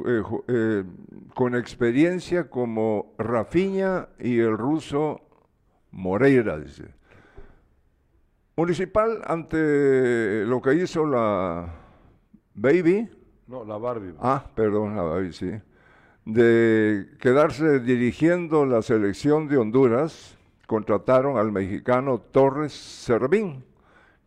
con 1.34 1.56
experiencia 1.56 2.50
como 2.50 3.14
Rafiña 3.18 4.10
y 4.20 4.40
el 4.40 4.58
ruso 4.58 5.22
Moreira, 5.92 6.60
dice. 6.60 6.94
Municipal, 8.58 9.22
ante 9.26 10.44
lo 10.46 10.62
que 10.62 10.74
hizo 10.74 11.06
la 11.06 11.82
Baby. 12.54 13.10
No, 13.48 13.64
la 13.66 13.78
Barbie. 13.78 14.14
Ah, 14.20 14.46
perdón, 14.56 14.96
la 14.96 15.04
Barbie, 15.04 15.34
sí. 15.34 15.52
De 16.26 17.08
quedarse 17.20 17.80
dirigiendo 17.80 18.66
la 18.66 18.82
selección 18.82 19.48
de 19.48 19.58
Honduras, 19.58 20.38
contrataron 20.68 21.38
al 21.38 21.52
mexicano 21.52 22.20
Torres 22.20 22.74
Servín, 22.74 23.64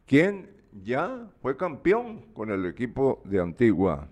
quien 0.06 0.50
ya 0.82 1.28
fue 1.40 1.56
campeón 1.56 2.22
con 2.34 2.50
el 2.50 2.66
equipo 2.66 3.22
de 3.24 3.40
Antigua. 3.40 4.08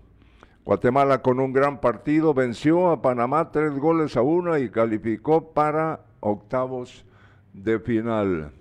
Guatemala 0.65 1.21
con 1.21 1.39
un 1.39 1.51
gran 1.51 1.81
partido 1.81 2.33
venció 2.33 2.89
a 2.89 3.01
Panamá 3.01 3.51
tres 3.51 3.77
goles 3.77 4.15
a 4.15 4.21
uno 4.21 4.57
y 4.57 4.69
calificó 4.69 5.51
para 5.51 6.05
octavos 6.21 7.05
de 7.51 7.79
final. 7.79 8.51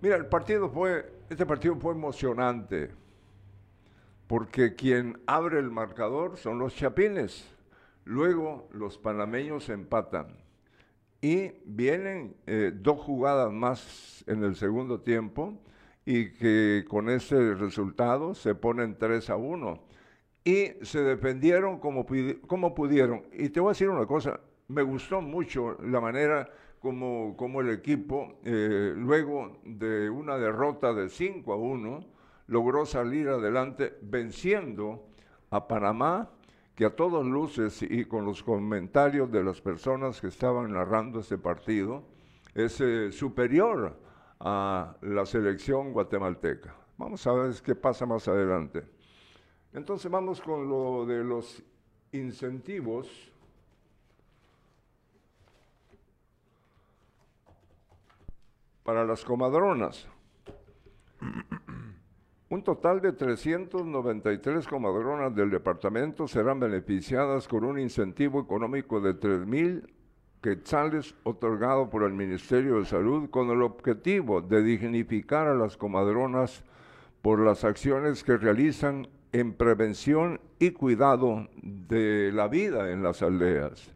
Mira, 0.00 0.14
el 0.14 0.26
partido 0.26 0.70
fue, 0.70 1.12
este 1.28 1.44
partido 1.44 1.74
fue 1.74 1.92
emocionante 1.92 2.90
porque 4.30 4.76
quien 4.76 5.20
abre 5.26 5.58
el 5.58 5.72
marcador 5.72 6.36
son 6.36 6.60
los 6.60 6.76
chapines. 6.76 7.52
Luego 8.04 8.68
los 8.70 8.96
panameños 8.96 9.68
empatan. 9.70 10.36
Y 11.20 11.50
vienen 11.64 12.36
eh, 12.46 12.70
dos 12.72 13.00
jugadas 13.00 13.52
más 13.52 14.22
en 14.28 14.44
el 14.44 14.54
segundo 14.54 15.00
tiempo 15.00 15.60
y 16.06 16.30
que 16.34 16.84
con 16.88 17.10
ese 17.10 17.54
resultado 17.56 18.32
se 18.34 18.54
ponen 18.54 18.96
3 18.96 19.30
a 19.30 19.34
1. 19.34 19.82
Y 20.44 20.74
se 20.82 21.00
defendieron 21.00 21.80
como, 21.80 22.06
como 22.46 22.72
pudieron. 22.72 23.24
Y 23.32 23.48
te 23.48 23.58
voy 23.58 23.70
a 23.70 23.72
decir 23.72 23.88
una 23.88 24.06
cosa, 24.06 24.38
me 24.68 24.82
gustó 24.82 25.20
mucho 25.20 25.76
la 25.82 26.00
manera 26.00 26.48
como, 26.78 27.36
como 27.36 27.62
el 27.62 27.70
equipo, 27.70 28.38
eh, 28.44 28.94
luego 28.96 29.58
de 29.64 30.08
una 30.08 30.38
derrota 30.38 30.94
de 30.94 31.08
5 31.08 31.52
a 31.52 31.56
1, 31.56 32.19
logró 32.50 32.84
salir 32.84 33.28
adelante 33.28 33.96
venciendo 34.02 35.06
a 35.50 35.68
Panamá, 35.68 36.28
que 36.74 36.84
a 36.84 36.96
todas 36.96 37.24
luces 37.24 37.80
y 37.80 38.04
con 38.04 38.24
los 38.24 38.42
comentarios 38.42 39.30
de 39.30 39.44
las 39.44 39.60
personas 39.60 40.20
que 40.20 40.26
estaban 40.26 40.72
narrando 40.72 41.20
este 41.20 41.38
partido, 41.38 42.02
es 42.52 42.80
eh, 42.80 43.12
superior 43.12 43.96
a 44.40 44.96
la 45.02 45.24
selección 45.26 45.92
guatemalteca. 45.92 46.74
Vamos 46.98 47.24
a 47.28 47.32
ver 47.34 47.54
qué 47.64 47.76
pasa 47.76 48.04
más 48.04 48.26
adelante. 48.26 48.84
Entonces 49.72 50.10
vamos 50.10 50.40
con 50.40 50.68
lo 50.68 51.06
de 51.06 51.22
los 51.22 51.62
incentivos. 52.12 53.30
para 58.82 59.04
las 59.04 59.24
comadronas. 59.24 60.08
Un 62.50 62.64
total 62.64 63.00
de 63.00 63.12
393 63.12 64.66
comadronas 64.66 65.32
del 65.36 65.50
departamento 65.50 66.26
serán 66.26 66.58
beneficiadas 66.58 67.46
con 67.46 67.62
un 67.62 67.78
incentivo 67.78 68.40
económico 68.40 69.00
de 69.00 69.14
3 69.14 69.46
mil 69.46 69.94
quetzales 70.42 71.14
otorgado 71.22 71.88
por 71.88 72.02
el 72.02 72.12
Ministerio 72.12 72.80
de 72.80 72.86
Salud 72.86 73.30
con 73.30 73.50
el 73.50 73.62
objetivo 73.62 74.42
de 74.42 74.64
dignificar 74.64 75.46
a 75.46 75.54
las 75.54 75.76
comadronas 75.76 76.64
por 77.22 77.38
las 77.38 77.62
acciones 77.62 78.24
que 78.24 78.36
realizan 78.36 79.06
en 79.30 79.52
prevención 79.52 80.40
y 80.58 80.72
cuidado 80.72 81.46
de 81.62 82.32
la 82.32 82.48
vida 82.48 82.90
en 82.90 83.04
las 83.04 83.22
aldeas. 83.22 83.94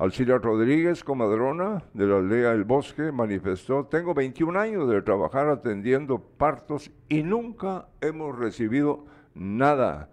Alcilia 0.00 0.38
Rodríguez, 0.38 1.04
comadrona 1.04 1.82
de 1.92 2.06
la 2.06 2.16
aldea 2.16 2.52
El 2.52 2.64
Bosque, 2.64 3.12
manifestó, 3.12 3.84
tengo 3.84 4.14
21 4.14 4.58
años 4.58 4.88
de 4.88 5.02
trabajar 5.02 5.50
atendiendo 5.50 6.18
partos 6.18 6.90
y 7.10 7.22
nunca 7.22 7.86
hemos 8.00 8.38
recibido 8.38 9.04
nada, 9.34 10.08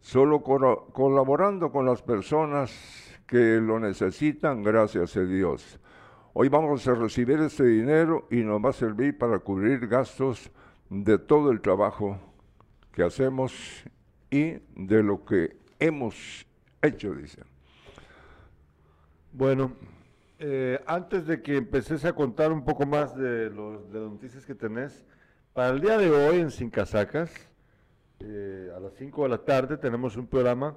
solo 0.00 0.42
colaborando 0.42 1.70
con 1.70 1.86
las 1.86 2.02
personas 2.02 3.20
que 3.28 3.60
lo 3.60 3.78
necesitan, 3.78 4.64
gracias 4.64 5.16
a 5.16 5.20
Dios. 5.20 5.78
Hoy 6.32 6.48
vamos 6.48 6.88
a 6.88 6.94
recibir 6.94 7.38
este 7.38 7.64
dinero 7.64 8.26
y 8.32 8.38
nos 8.38 8.60
va 8.60 8.70
a 8.70 8.72
servir 8.72 9.16
para 9.18 9.38
cubrir 9.38 9.86
gastos 9.86 10.50
de 10.90 11.16
todo 11.16 11.52
el 11.52 11.60
trabajo 11.60 12.18
que 12.90 13.04
hacemos 13.04 13.84
y 14.32 14.54
de 14.74 15.04
lo 15.04 15.24
que 15.24 15.56
hemos 15.78 16.44
hecho, 16.82 17.14
dice. 17.14 17.42
Bueno, 19.38 19.70
eh, 20.40 20.80
antes 20.84 21.24
de 21.28 21.40
que 21.40 21.58
empeces 21.58 22.04
a 22.04 22.12
contar 22.12 22.50
un 22.50 22.64
poco 22.64 22.86
más 22.86 23.16
de, 23.16 23.50
los, 23.50 23.88
de 23.92 24.00
las 24.00 24.10
noticias 24.10 24.44
que 24.44 24.56
tenés, 24.56 25.04
para 25.52 25.68
el 25.68 25.80
día 25.80 25.96
de 25.96 26.10
hoy 26.10 26.40
en 26.40 26.50
Sin 26.50 26.70
Casacas, 26.70 27.30
eh, 28.18 28.72
a 28.76 28.80
las 28.80 28.94
5 28.94 29.22
de 29.22 29.28
la 29.28 29.38
tarde 29.38 29.76
tenemos 29.76 30.16
un 30.16 30.26
programa 30.26 30.76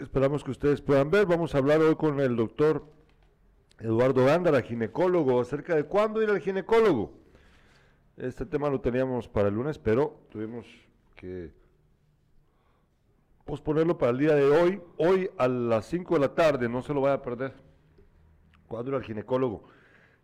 esperamos 0.00 0.42
que 0.42 0.50
ustedes 0.50 0.80
puedan 0.80 1.12
ver. 1.12 1.26
Vamos 1.26 1.54
a 1.54 1.58
hablar 1.58 1.80
hoy 1.80 1.94
con 1.94 2.18
el 2.18 2.34
doctor 2.34 2.84
Eduardo 3.78 4.24
Gándara, 4.24 4.60
ginecólogo, 4.60 5.40
acerca 5.40 5.76
de 5.76 5.84
cuándo 5.84 6.20
ir 6.20 6.30
al 6.30 6.40
ginecólogo. 6.40 7.12
Este 8.16 8.46
tema 8.46 8.68
lo 8.68 8.80
teníamos 8.80 9.28
para 9.28 9.46
el 9.46 9.54
lunes, 9.54 9.78
pero 9.78 10.26
tuvimos 10.32 10.66
que 11.14 11.52
posponerlo 13.48 13.96
para 13.96 14.12
el 14.12 14.18
día 14.18 14.34
de 14.34 14.44
hoy. 14.44 14.78
Hoy 14.98 15.30
a 15.38 15.48
las 15.48 15.86
5 15.86 16.14
de 16.16 16.20
la 16.20 16.34
tarde, 16.34 16.68
no 16.68 16.82
se 16.82 16.92
lo 16.92 17.00
vaya 17.00 17.14
a 17.14 17.22
perder. 17.22 17.54
¿Cuándo 18.66 18.90
ir 18.90 18.96
al 18.96 19.02
ginecólogo? 19.02 19.64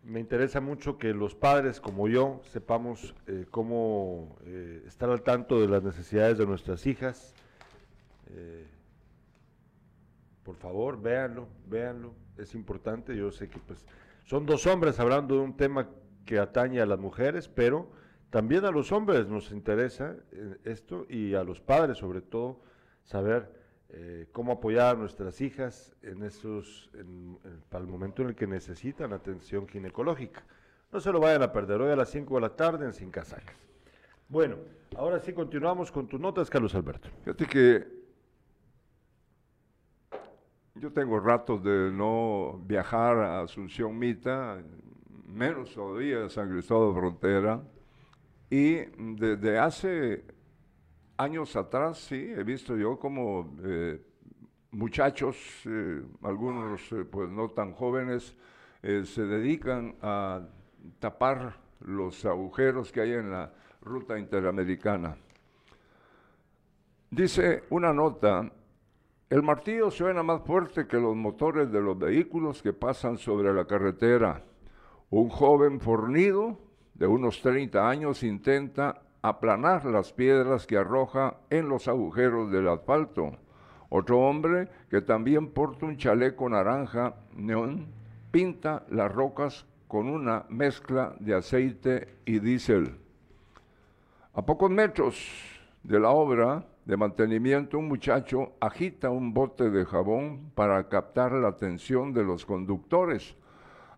Me 0.02 0.20
interesa 0.20 0.60
mucho 0.60 0.98
que 0.98 1.14
los 1.14 1.34
padres 1.34 1.80
como 1.80 2.06
yo 2.06 2.42
sepamos 2.44 3.14
eh, 3.26 3.46
cómo 3.50 4.36
eh, 4.44 4.84
estar 4.86 5.08
al 5.08 5.22
tanto 5.22 5.58
de 5.58 5.68
las 5.68 5.82
necesidades 5.82 6.36
de 6.36 6.44
nuestras 6.44 6.86
hijas. 6.86 7.32
Eh, 8.28 8.66
por 10.42 10.56
favor, 10.56 11.00
véanlo, 11.00 11.48
véanlo, 11.66 12.12
es 12.36 12.54
importante. 12.54 13.16
Yo 13.16 13.32
sé 13.32 13.48
que 13.48 13.58
pues 13.58 13.86
son 14.26 14.44
dos 14.44 14.66
hombres 14.66 15.00
hablando 15.00 15.36
de 15.36 15.40
un 15.40 15.56
tema 15.56 15.88
que 16.26 16.38
atañe 16.38 16.78
a 16.82 16.86
las 16.86 16.98
mujeres, 16.98 17.48
pero 17.48 17.90
también 18.28 18.66
a 18.66 18.70
los 18.70 18.92
hombres 18.92 19.28
nos 19.28 19.50
interesa 19.50 20.14
esto 20.64 21.06
y 21.08 21.32
a 21.32 21.42
los 21.42 21.62
padres 21.62 21.96
sobre 21.96 22.20
todo 22.20 22.60
saber 23.04 23.48
eh, 23.90 24.26
cómo 24.32 24.52
apoyar 24.52 24.96
a 24.96 24.98
nuestras 24.98 25.40
hijas 25.40 25.94
en 26.02 26.22
esos, 26.24 26.90
para 27.68 27.84
el 27.84 27.90
momento 27.90 28.22
en 28.22 28.28
el 28.28 28.34
que 28.34 28.46
necesitan 28.46 29.12
atención 29.12 29.68
ginecológica. 29.68 30.42
No 30.90 31.00
se 31.00 31.12
lo 31.12 31.20
vayan 31.20 31.42
a 31.42 31.52
perder 31.52 31.80
hoy 31.80 31.92
a 31.92 31.96
las 31.96 32.10
5 32.10 32.34
de 32.34 32.40
la 32.40 32.56
tarde 32.56 32.86
en 32.86 32.92
Sin 32.92 33.10
Casacas. 33.10 33.56
Bueno, 34.28 34.56
ahora 34.96 35.20
sí 35.20 35.32
continuamos 35.32 35.92
con 35.92 36.08
tus 36.08 36.18
notas, 36.18 36.50
Carlos 36.50 36.74
Alberto. 36.74 37.08
Fíjate 37.22 37.46
que 37.46 38.04
yo 40.76 40.92
tengo 40.92 41.20
ratos 41.20 41.62
de 41.62 41.92
no 41.92 42.60
viajar 42.64 43.18
a 43.18 43.42
Asunción 43.42 43.96
Mita, 43.96 44.62
menos 45.26 45.72
todavía 45.72 46.24
a 46.24 46.30
San 46.30 46.50
Cristóbal 46.50 46.94
de 46.94 47.00
Frontera, 47.00 47.62
y 48.50 48.76
desde 49.16 49.58
hace 49.58 50.24
años 51.16 51.56
atrás, 51.56 51.98
sí, 51.98 52.32
he 52.36 52.42
visto 52.42 52.76
yo 52.76 52.98
como 52.98 53.56
eh, 53.64 54.00
muchachos, 54.70 55.36
eh, 55.66 56.02
algunos 56.22 56.80
eh, 56.92 57.04
pues 57.04 57.30
no 57.30 57.50
tan 57.50 57.72
jóvenes, 57.72 58.36
se 58.82 59.22
dedican 59.22 59.96
a 60.02 60.42
tapar 60.98 61.56
los 61.80 62.22
agujeros 62.26 62.92
que 62.92 63.00
hay 63.00 63.12
en 63.12 63.30
la 63.30 63.50
ruta 63.80 64.18
interamericana. 64.18 65.16
Dice 67.10 67.64
una 67.70 67.94
nota 67.94 68.52
el 69.30 69.42
martillo 69.42 69.90
suena 69.90 70.22
más 70.22 70.42
fuerte 70.42 70.86
que 70.86 70.98
los 70.98 71.16
motores 71.16 71.72
de 71.72 71.80
los 71.80 71.98
vehículos 71.98 72.62
que 72.62 72.72
pasan 72.72 73.16
sobre 73.16 73.52
la 73.52 73.64
carretera. 73.64 74.44
Un 75.10 75.28
joven 75.28 75.80
fornido 75.80 76.58
de 76.94 77.06
unos 77.06 77.40
30 77.40 77.88
años 77.88 78.22
intenta 78.22 79.02
aplanar 79.24 79.86
las 79.86 80.12
piedras 80.12 80.66
que 80.66 80.76
arroja 80.76 81.38
en 81.48 81.66
los 81.70 81.88
agujeros 81.88 82.50
del 82.50 82.68
asfalto. 82.68 83.32
Otro 83.88 84.20
hombre, 84.20 84.68
que 84.90 85.00
también 85.00 85.48
porta 85.48 85.86
un 85.86 85.96
chaleco 85.96 86.46
naranja 86.46 87.14
neón, 87.34 87.86
pinta 88.30 88.84
las 88.90 89.10
rocas 89.10 89.64
con 89.88 90.10
una 90.10 90.44
mezcla 90.50 91.16
de 91.20 91.36
aceite 91.36 92.18
y 92.26 92.38
diésel. 92.38 92.98
A 94.34 94.44
pocos 94.44 94.70
metros 94.70 95.16
de 95.82 95.98
la 95.98 96.10
obra, 96.10 96.66
de 96.84 96.98
mantenimiento, 96.98 97.78
un 97.78 97.88
muchacho 97.88 98.52
agita 98.60 99.08
un 99.08 99.32
bote 99.32 99.70
de 99.70 99.86
jabón 99.86 100.50
para 100.54 100.86
captar 100.90 101.32
la 101.32 101.48
atención 101.48 102.12
de 102.12 102.24
los 102.24 102.44
conductores. 102.44 103.34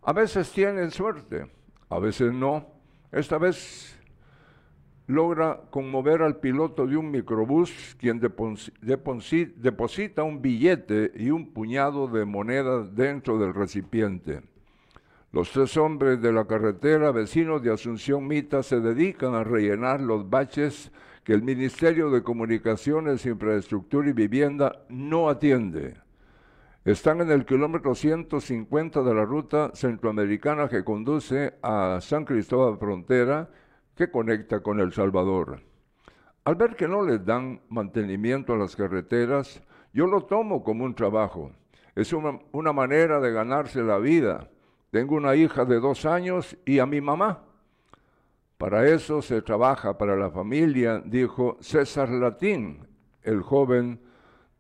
A 0.02 0.12
veces 0.12 0.52
tienen 0.52 0.92
suerte, 0.92 1.50
a 1.88 1.98
veces 1.98 2.32
no. 2.32 2.64
Esta 3.10 3.38
vez 3.38 3.95
logra 5.06 5.60
conmover 5.70 6.22
al 6.22 6.36
piloto 6.36 6.86
de 6.86 6.96
un 6.96 7.10
microbús, 7.10 7.96
quien 7.98 8.20
deposita 8.20 10.22
un 10.22 10.42
billete 10.42 11.12
y 11.14 11.30
un 11.30 11.52
puñado 11.52 12.08
de 12.08 12.24
monedas 12.24 12.94
dentro 12.94 13.38
del 13.38 13.54
recipiente. 13.54 14.42
Los 15.32 15.50
tres 15.50 15.76
hombres 15.76 16.20
de 16.22 16.32
la 16.32 16.46
carretera, 16.46 17.12
vecinos 17.12 17.62
de 17.62 17.72
Asunción 17.72 18.26
Mita, 18.26 18.62
se 18.62 18.80
dedican 18.80 19.34
a 19.34 19.44
rellenar 19.44 20.00
los 20.00 20.28
baches 20.28 20.90
que 21.24 21.34
el 21.34 21.42
Ministerio 21.42 22.10
de 22.10 22.22
Comunicaciones, 22.22 23.26
Infraestructura 23.26 24.08
y 24.08 24.12
Vivienda 24.12 24.84
no 24.88 25.28
atiende. 25.28 25.94
Están 26.84 27.20
en 27.20 27.32
el 27.32 27.44
kilómetro 27.44 27.96
150 27.96 29.02
de 29.02 29.14
la 29.14 29.24
ruta 29.24 29.72
centroamericana 29.74 30.68
que 30.68 30.84
conduce 30.84 31.54
a 31.60 31.98
San 32.00 32.24
Cristóbal 32.24 32.78
Frontera, 32.78 33.50
que 33.96 34.10
conecta 34.10 34.60
con 34.60 34.78
El 34.78 34.92
Salvador. 34.92 35.60
Al 36.44 36.54
ver 36.54 36.76
que 36.76 36.86
no 36.86 37.02
les 37.02 37.24
dan 37.24 37.60
mantenimiento 37.70 38.52
a 38.52 38.58
las 38.58 38.76
carreteras, 38.76 39.60
yo 39.92 40.06
lo 40.06 40.22
tomo 40.24 40.62
como 40.62 40.84
un 40.84 40.94
trabajo. 40.94 41.50
Es 41.94 42.12
una, 42.12 42.38
una 42.52 42.72
manera 42.72 43.18
de 43.18 43.32
ganarse 43.32 43.82
la 43.82 43.98
vida. 43.98 44.48
Tengo 44.90 45.16
una 45.16 45.34
hija 45.34 45.64
de 45.64 45.80
dos 45.80 46.04
años 46.06 46.56
y 46.64 46.78
a 46.78 46.86
mi 46.86 47.00
mamá. 47.00 47.42
Para 48.58 48.86
eso 48.88 49.22
se 49.22 49.42
trabaja 49.42 49.98
para 49.98 50.14
la 50.14 50.30
familia, 50.30 51.02
dijo 51.04 51.56
César 51.60 52.10
Latín, 52.10 52.86
el 53.22 53.42
joven 53.42 54.00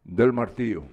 del 0.02 0.32
martillo. 0.32 0.84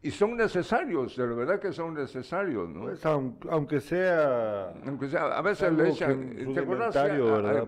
Y 0.00 0.12
son 0.12 0.36
necesarios, 0.36 1.16
de 1.16 1.26
verdad 1.26 1.58
que 1.58 1.72
son 1.72 1.94
necesarios, 1.94 2.68
¿no? 2.68 2.82
Pues, 2.82 3.04
aunque 3.04 3.80
sea... 3.80 4.72
Aunque 4.86 5.08
sea, 5.08 5.36
a 5.36 5.42
veces 5.42 5.72
le 5.72 5.88
echan... 5.90 6.54
¿Te 6.54 6.60
acuerdas? 6.60 6.96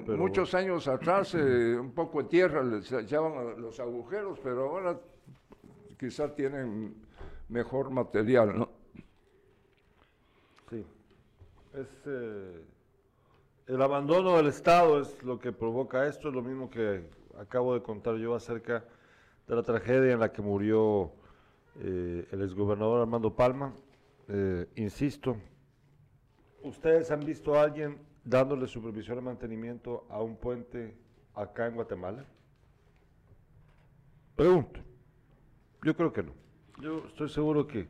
Muchos 0.06 0.54
años 0.54 0.86
atrás, 0.86 1.34
eh, 1.34 1.76
un 1.76 1.92
poco 1.92 2.22
de 2.22 2.28
tierra 2.28 2.62
les 2.62 2.90
echaban 2.92 3.60
los 3.60 3.80
agujeros, 3.80 4.38
pero 4.44 4.70
ahora 4.70 4.96
quizá 5.98 6.32
tienen 6.32 6.94
mejor 7.48 7.90
material, 7.90 8.56
¿no? 8.56 8.68
Es, 11.74 11.86
eh, 12.06 12.64
el 13.68 13.82
abandono 13.82 14.36
del 14.36 14.48
Estado 14.48 15.00
es 15.00 15.22
lo 15.22 15.38
que 15.38 15.52
provoca 15.52 16.06
esto, 16.06 16.28
es 16.28 16.34
lo 16.34 16.42
mismo 16.42 16.68
que 16.68 17.08
acabo 17.38 17.74
de 17.74 17.82
contar 17.82 18.16
yo 18.16 18.34
acerca 18.34 18.84
de 19.46 19.54
la 19.54 19.62
tragedia 19.62 20.12
en 20.12 20.20
la 20.20 20.32
que 20.32 20.42
murió 20.42 21.12
eh, 21.80 22.28
el 22.30 22.42
exgobernador 22.42 23.00
Armando 23.00 23.34
Palma. 23.34 23.74
Eh, 24.28 24.66
insisto, 24.76 25.36
¿ustedes 26.62 27.10
han 27.10 27.20
visto 27.20 27.54
a 27.54 27.62
alguien 27.62 27.98
dándole 28.24 28.66
supervisión 28.66 29.18
y 29.18 29.22
mantenimiento 29.22 30.06
a 30.10 30.22
un 30.22 30.36
puente 30.36 30.96
acá 31.34 31.66
en 31.66 31.74
Guatemala? 31.74 32.24
Pregunto. 34.36 34.80
Yo 35.82 35.96
creo 35.96 36.12
que 36.12 36.22
no. 36.22 36.32
Yo 36.80 37.06
estoy 37.06 37.28
seguro 37.28 37.66
que 37.66 37.88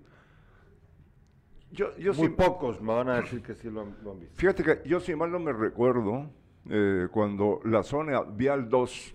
yo, 1.73 1.97
yo 1.99 2.13
Muy 2.15 2.31
pocos 2.31 2.81
me 2.81 2.93
van 2.93 3.09
a 3.09 3.21
decir 3.21 3.43
que 3.43 3.55
sí 3.55 3.71
lo 3.71 3.83
han, 3.83 3.95
visto. 4.19 4.35
Fíjate 4.35 4.65
que 4.65 4.89
yo 4.89 4.99
si 4.99 5.15
mal 5.15 5.31
no 5.31 5.39
me 5.39 5.53
recuerdo, 5.53 6.29
eh, 6.69 7.07
cuando 7.13 7.61
la 7.65 7.83
zona 7.83 8.23
Vial 8.23 8.69
2, 8.69 9.15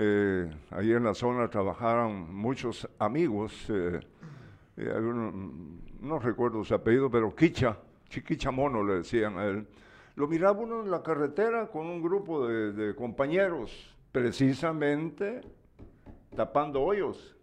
eh, 0.00 0.48
ahí 0.70 0.92
en 0.92 1.02
la 1.02 1.12
zona 1.12 1.48
trabajaron 1.50 2.32
muchos 2.32 2.88
amigos, 3.00 3.52
eh, 3.68 3.98
eh, 4.76 5.00
no 6.00 6.18
recuerdo 6.20 6.62
su 6.62 6.72
apellido, 6.72 7.10
pero 7.10 7.34
Quicha, 7.34 7.76
Chiquicha 8.08 8.52
Mono 8.52 8.84
le 8.84 8.94
decían 8.98 9.36
a 9.38 9.46
él. 9.46 9.66
Lo 10.14 10.28
miraba 10.28 10.60
uno 10.60 10.82
en 10.84 10.90
la 10.92 11.02
carretera 11.02 11.66
con 11.66 11.86
un 11.86 12.00
grupo 12.00 12.46
de, 12.46 12.72
de 12.72 12.94
compañeros, 12.94 13.92
precisamente 14.12 15.40
tapando 16.36 16.80
hoyos, 16.82 17.36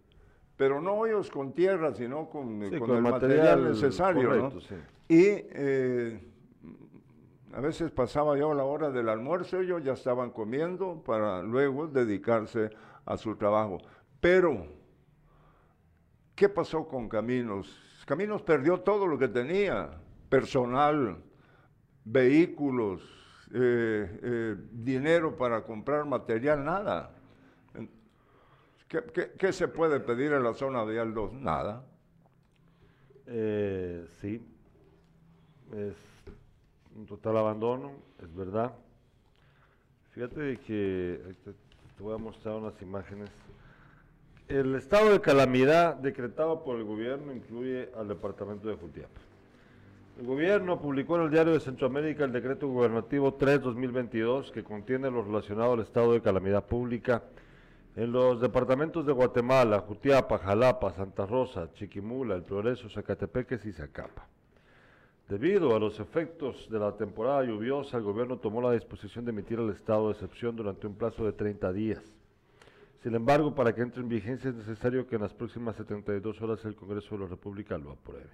pero 0.56 0.80
no 0.80 0.94
hoyos 0.94 1.30
con 1.30 1.52
tierra, 1.52 1.92
sino 1.92 2.30
con, 2.30 2.62
eh, 2.62 2.70
Sí, 2.70 2.78
con 2.78 2.88
con 2.88 2.96
el 2.96 3.02
material 3.02 3.38
material, 3.60 3.70
necesario. 3.70 4.22
¿no? 4.22 4.28
correcto, 4.50 4.60
sí. 4.60 4.74
Y 5.08 5.24
eh, 5.26 6.20
a 7.56 7.60
veces 7.60 7.90
pasaba 7.90 8.36
yo 8.36 8.52
la 8.52 8.64
hora 8.64 8.90
del 8.90 9.08
almuerzo, 9.08 9.60
ellos 9.60 9.82
ya 9.82 9.94
estaban 9.94 10.30
comiendo 10.30 11.02
para 11.02 11.42
luego 11.42 11.86
dedicarse 11.86 12.68
a 13.06 13.16
su 13.16 13.34
trabajo. 13.36 13.78
Pero, 14.20 14.66
¿qué 16.34 16.50
pasó 16.50 16.86
con 16.86 17.08
Caminos? 17.08 17.74
Caminos 18.04 18.42
perdió 18.42 18.80
todo 18.80 19.06
lo 19.06 19.16
que 19.16 19.28
tenía, 19.28 19.88
personal, 20.28 21.16
vehículos, 22.04 23.00
eh, 23.54 24.20
eh, 24.22 24.56
dinero 24.72 25.34
para 25.34 25.64
comprar 25.64 26.04
material, 26.04 26.62
nada. 26.62 27.10
¿Qué, 28.86 29.52
se 29.54 29.68
puede 29.68 29.98
pedir 30.00 30.34
en 30.34 30.42
la 30.42 30.52
zona 30.52 30.84
vial 30.84 31.14
2? 31.14 31.32
Nada. 31.32 31.86
Eh, 33.24 34.06
sí, 34.20 34.46
un 36.96 37.06
total 37.06 37.36
abandono, 37.36 37.92
es 38.22 38.34
verdad. 38.34 38.72
Fíjate 40.12 40.40
de 40.40 40.56
que 40.56 41.20
ahorita 41.22 41.50
te 41.96 42.02
voy 42.02 42.14
a 42.14 42.18
mostrar 42.18 42.54
unas 42.56 42.80
imágenes. 42.80 43.30
El 44.48 44.74
estado 44.74 45.10
de 45.10 45.20
calamidad 45.20 45.96
decretado 45.96 46.62
por 46.62 46.76
el 46.76 46.84
gobierno 46.84 47.32
incluye 47.32 47.90
al 47.96 48.08
departamento 48.08 48.68
de 48.68 48.76
Jutiapa. 48.76 49.20
El 50.18 50.26
gobierno 50.26 50.80
publicó 50.80 51.16
en 51.16 51.24
el 51.24 51.30
diario 51.30 51.52
de 51.52 51.60
Centroamérica 51.60 52.24
el 52.24 52.32
decreto 52.32 52.66
gubernativo 52.68 53.36
3-2022 53.36 54.50
que 54.50 54.64
contiene 54.64 55.10
lo 55.10 55.22
relacionado 55.22 55.74
al 55.74 55.80
estado 55.80 56.14
de 56.14 56.22
calamidad 56.22 56.64
pública 56.64 57.22
en 57.96 58.12
los 58.12 58.40
departamentos 58.40 59.04
de 59.04 59.12
Guatemala, 59.12 59.80
Jutiapa, 59.80 60.38
Jalapa, 60.38 60.92
Santa 60.92 61.26
Rosa, 61.26 61.70
Chiquimula, 61.74 62.34
El 62.34 62.42
Progreso, 62.42 62.88
Zacatepeques 62.88 63.66
y 63.66 63.72
Zacapa. 63.72 64.26
Debido 65.28 65.74
a 65.74 65.80
los 65.80 65.98
efectos 65.98 66.68
de 66.70 66.78
la 66.78 66.96
temporada 66.96 67.42
lluviosa, 67.42 67.96
el 67.96 68.04
gobierno 68.04 68.38
tomó 68.38 68.62
la 68.62 68.70
disposición 68.70 69.24
de 69.24 69.32
emitir 69.32 69.58
el 69.58 69.70
estado 69.70 70.06
de 70.06 70.12
excepción 70.12 70.54
durante 70.54 70.86
un 70.86 70.94
plazo 70.94 71.24
de 71.24 71.32
30 71.32 71.72
días. 71.72 72.00
Sin 73.02 73.12
embargo, 73.12 73.52
para 73.52 73.74
que 73.74 73.82
entre 73.82 74.02
en 74.02 74.08
vigencia 74.08 74.50
es 74.50 74.56
necesario 74.56 75.08
que 75.08 75.16
en 75.16 75.22
las 75.22 75.34
próximas 75.34 75.74
72 75.74 76.40
horas 76.42 76.64
el 76.64 76.76
Congreso 76.76 77.16
de 77.16 77.24
la 77.24 77.28
República 77.28 77.76
lo 77.76 77.90
apruebe. 77.90 78.30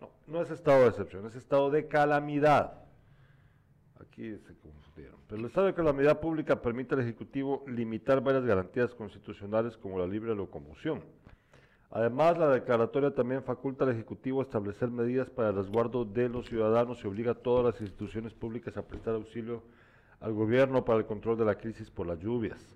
No, 0.00 0.10
no 0.26 0.42
es 0.42 0.50
estado 0.50 0.82
de 0.82 0.88
excepción, 0.88 1.24
es 1.26 1.36
estado 1.36 1.70
de 1.70 1.86
calamidad. 1.86 2.72
Aquí 4.00 4.36
se 4.38 4.54
confundieron. 4.56 5.20
Pero 5.28 5.40
el 5.40 5.46
estado 5.46 5.68
de 5.68 5.74
calamidad 5.74 6.18
pública 6.18 6.60
permite 6.60 6.96
al 6.96 7.02
Ejecutivo 7.02 7.64
limitar 7.68 8.20
varias 8.20 8.44
garantías 8.44 8.92
constitucionales 8.94 9.76
como 9.76 9.96
la 9.96 10.08
libre 10.08 10.34
locomoción. 10.34 11.04
Además, 11.94 12.38
la 12.38 12.48
declaratoria 12.48 13.14
también 13.14 13.42
faculta 13.42 13.84
al 13.84 13.90
Ejecutivo 13.90 14.40
a 14.40 14.44
establecer 14.44 14.90
medidas 14.90 15.28
para 15.28 15.50
el 15.50 15.56
resguardo 15.56 16.06
de 16.06 16.30
los 16.30 16.46
ciudadanos 16.46 17.04
y 17.04 17.06
obliga 17.06 17.32
a 17.32 17.34
todas 17.34 17.66
las 17.66 17.80
instituciones 17.82 18.32
públicas 18.32 18.78
a 18.78 18.86
prestar 18.86 19.14
auxilio 19.14 19.62
al 20.18 20.32
gobierno 20.32 20.86
para 20.86 21.00
el 21.00 21.04
control 21.04 21.36
de 21.36 21.44
la 21.44 21.56
crisis 21.56 21.90
por 21.90 22.06
las 22.06 22.18
lluvias. 22.18 22.74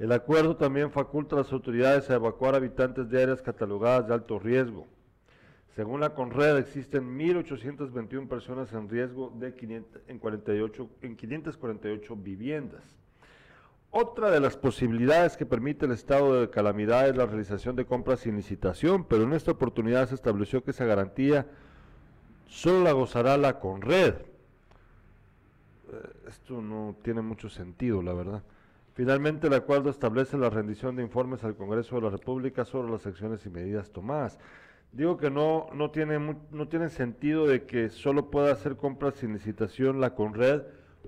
El 0.00 0.10
acuerdo 0.10 0.56
también 0.56 0.90
faculta 0.90 1.36
a 1.36 1.38
las 1.38 1.52
autoridades 1.52 2.10
a 2.10 2.16
evacuar 2.16 2.56
habitantes 2.56 3.08
de 3.08 3.22
áreas 3.22 3.42
catalogadas 3.42 4.08
de 4.08 4.14
alto 4.14 4.40
riesgo. 4.40 4.88
Según 5.76 6.00
la 6.00 6.12
CONRED, 6.12 6.56
existen 6.56 7.16
1.821 7.16 8.26
personas 8.26 8.72
en 8.72 8.88
riesgo 8.88 9.32
de 9.38 9.54
500 9.54 10.02
en, 10.08 10.18
48, 10.18 10.88
en 11.02 11.16
548 11.16 12.16
viviendas. 12.16 12.82
Otra 13.90 14.30
de 14.30 14.40
las 14.40 14.56
posibilidades 14.56 15.36
que 15.36 15.46
permite 15.46 15.86
el 15.86 15.92
estado 15.92 16.40
de 16.40 16.50
calamidad 16.50 17.08
es 17.08 17.16
la 17.16 17.24
realización 17.24 17.74
de 17.74 17.86
compras 17.86 18.20
sin 18.20 18.36
licitación, 18.36 19.04
pero 19.04 19.22
en 19.22 19.32
esta 19.32 19.52
oportunidad 19.52 20.08
se 20.08 20.14
estableció 20.14 20.62
que 20.62 20.72
esa 20.72 20.84
garantía 20.84 21.46
solo 22.46 22.84
la 22.84 22.92
gozará 22.92 23.38
la 23.38 23.58
CONRED. 23.58 24.14
Eh, 24.14 24.24
Esto 26.28 26.60
no 26.60 26.96
tiene 27.02 27.22
mucho 27.22 27.48
sentido, 27.48 28.02
la 28.02 28.12
verdad. 28.12 28.42
Finalmente, 28.92 29.46
el 29.46 29.54
acuerdo 29.54 29.88
establece 29.88 30.36
la 30.36 30.50
rendición 30.50 30.96
de 30.96 31.02
informes 31.02 31.42
al 31.44 31.56
Congreso 31.56 31.96
de 31.96 32.02
la 32.02 32.10
República 32.10 32.66
sobre 32.66 32.90
las 32.92 33.06
acciones 33.06 33.46
y 33.46 33.50
medidas 33.50 33.90
tomadas. 33.90 34.38
Digo 34.92 35.16
que 35.16 35.30
no, 35.30 35.68
no, 35.72 35.90
tiene, 35.90 36.18
no 36.50 36.68
tiene 36.68 36.88
sentido 36.90 37.46
de 37.46 37.64
que 37.64 37.90
solo 37.90 38.30
pueda 38.30 38.52
hacer 38.52 38.76
compras 38.76 39.14
sin 39.14 39.32
licitación 39.32 40.00
la 40.00 40.14
CONRED, 40.14 40.62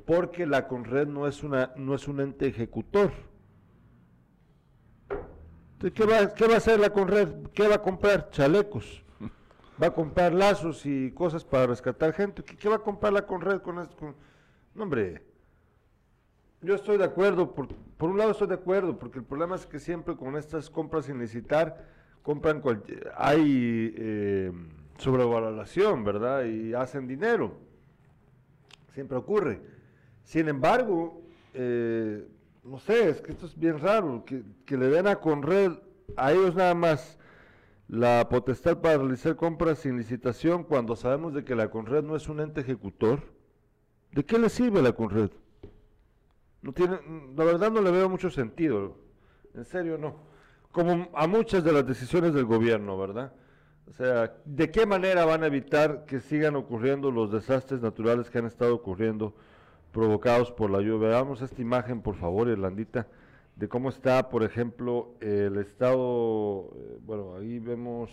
porque 0.07 0.47
la 0.47 0.67
CONRED 0.69 1.07
no 1.09 1.27
es, 1.27 1.43
una, 1.43 1.73
no 1.77 1.95
es 1.95 2.09
un 2.09 2.21
ente 2.21 2.47
ejecutor. 2.47 3.11
Entonces, 5.73 5.93
¿qué, 5.95 6.05
va, 6.07 6.35
¿Qué 6.35 6.47
va 6.47 6.55
a 6.55 6.59
hacer 6.59 6.79
la 6.81 6.91
CONRED? 6.91 7.47
¿Qué 7.55 7.67
va 7.69 7.77
a 7.77 7.83
comprar? 7.83 8.31
Chalecos. 8.31 9.03
Va 9.83 9.87
a 9.89 9.95
comprar 9.95 10.35
lazos 10.35 10.85
y 10.85 11.11
cosas 11.13 11.43
para 11.45 11.67
rescatar 11.69 12.13
gente. 12.13 12.43
¿Qué, 12.43 12.69
va 12.69 12.77
a 12.77 12.81
comprar 12.81 13.13
la 13.15 13.27
CONRED 13.27 13.61
con 13.63 13.79
esto? 13.79 13.97
Con- 13.97 14.15
No, 14.75 14.83
hombre. 14.83 15.23
Yo 16.61 16.75
estoy 16.75 16.99
de 16.99 17.05
acuerdo, 17.05 17.55
por, 17.55 17.69
por 17.97 18.11
un 18.11 18.19
lado 18.19 18.33
estoy 18.33 18.49
de 18.49 18.55
acuerdo, 18.55 18.99
porque 18.99 19.19
el 19.19 19.25
problema 19.25 19.57
es 19.57 19.65
que 19.65 19.79
siempre 19.79 20.15
con 20.17 20.37
estas 20.37 20.69
compras 20.69 21.07
sin 21.07 21.19
licitar, 21.19 21.87
compran, 22.23 22.61
cual- 22.61 22.83
hay 23.17 23.95
eh, 23.97 24.53
sobrevaloración, 24.99 26.05
¿verdad? 26.05 26.45
Y 26.45 26.75
hacen 26.75 27.07
dinero. 27.07 27.57
Siempre 28.93 29.17
ocurre. 29.17 29.63
Sin 30.31 30.47
embargo, 30.47 31.21
eh, 31.55 32.25
no 32.63 32.79
sé, 32.79 33.09
es 33.09 33.21
que 33.21 33.33
esto 33.33 33.47
es 33.47 33.59
bien 33.59 33.81
raro, 33.81 34.25
que, 34.25 34.77
le 34.77 34.87
den 34.87 35.09
a 35.09 35.17
Conred, 35.17 35.73
a 36.17 36.31
ellos 36.31 36.55
nada 36.55 36.73
más, 36.73 37.19
la 37.89 38.29
potestad 38.29 38.79
para 38.79 38.99
realizar 38.99 39.35
compras 39.35 39.81
sin 39.81 39.99
licitación 39.99 40.63
cuando 40.63 40.95
sabemos 40.95 41.35
de 41.35 41.43
que 41.43 41.57
la 41.57 41.69
Conred 41.69 42.05
no 42.05 42.15
es 42.15 42.29
un 42.29 42.39
ente 42.39 42.61
ejecutor. 42.61 43.25
¿De 44.13 44.25
qué 44.25 44.39
le 44.39 44.51
sirve 44.51 44.81
la 44.81 44.93
Conred? 44.93 45.31
No 46.63 46.73
tiene, 46.75 47.01
la 47.37 47.43
verdad 47.43 47.73
no 47.73 47.81
le 47.81 47.91
veo 47.91 48.09
mucho 48.09 48.31
sentido. 48.31 48.99
En 49.53 49.65
serio 49.65 49.99
no. 49.99 50.15
Como 50.71 51.09
a 51.13 51.27
muchas 51.27 51.65
de 51.65 51.73
las 51.73 51.85
decisiones 51.85 52.35
del 52.35 52.45
gobierno, 52.45 52.97
¿verdad? 52.97 53.33
O 53.89 53.93
sea, 53.93 54.33
¿de 54.45 54.71
qué 54.71 54.87
manera 54.87 55.25
van 55.25 55.43
a 55.43 55.49
evitar 55.49 56.05
que 56.05 56.21
sigan 56.21 56.55
ocurriendo 56.55 57.11
los 57.11 57.33
desastres 57.33 57.81
naturales 57.81 58.31
que 58.31 58.39
han 58.39 58.47
estado 58.47 58.77
ocurriendo 58.77 59.35
provocados 59.93 60.51
por 60.53 60.71
la 60.71 60.81
lluvia? 60.81 61.09
Veamos 61.09 61.43
esta 61.43 61.61
imagen, 61.61 62.03
por 62.03 62.17
favor, 62.17 62.49
Irlandita, 62.49 63.07
de 63.57 63.69
cómo 63.69 63.89
está, 63.89 64.29
por 64.29 64.43
ejemplo, 64.43 65.15
el 65.21 65.59
estado, 65.59 66.71
eh, 66.77 66.99
bueno, 67.05 67.37
ahí 67.37 67.59
vemos 67.59 68.11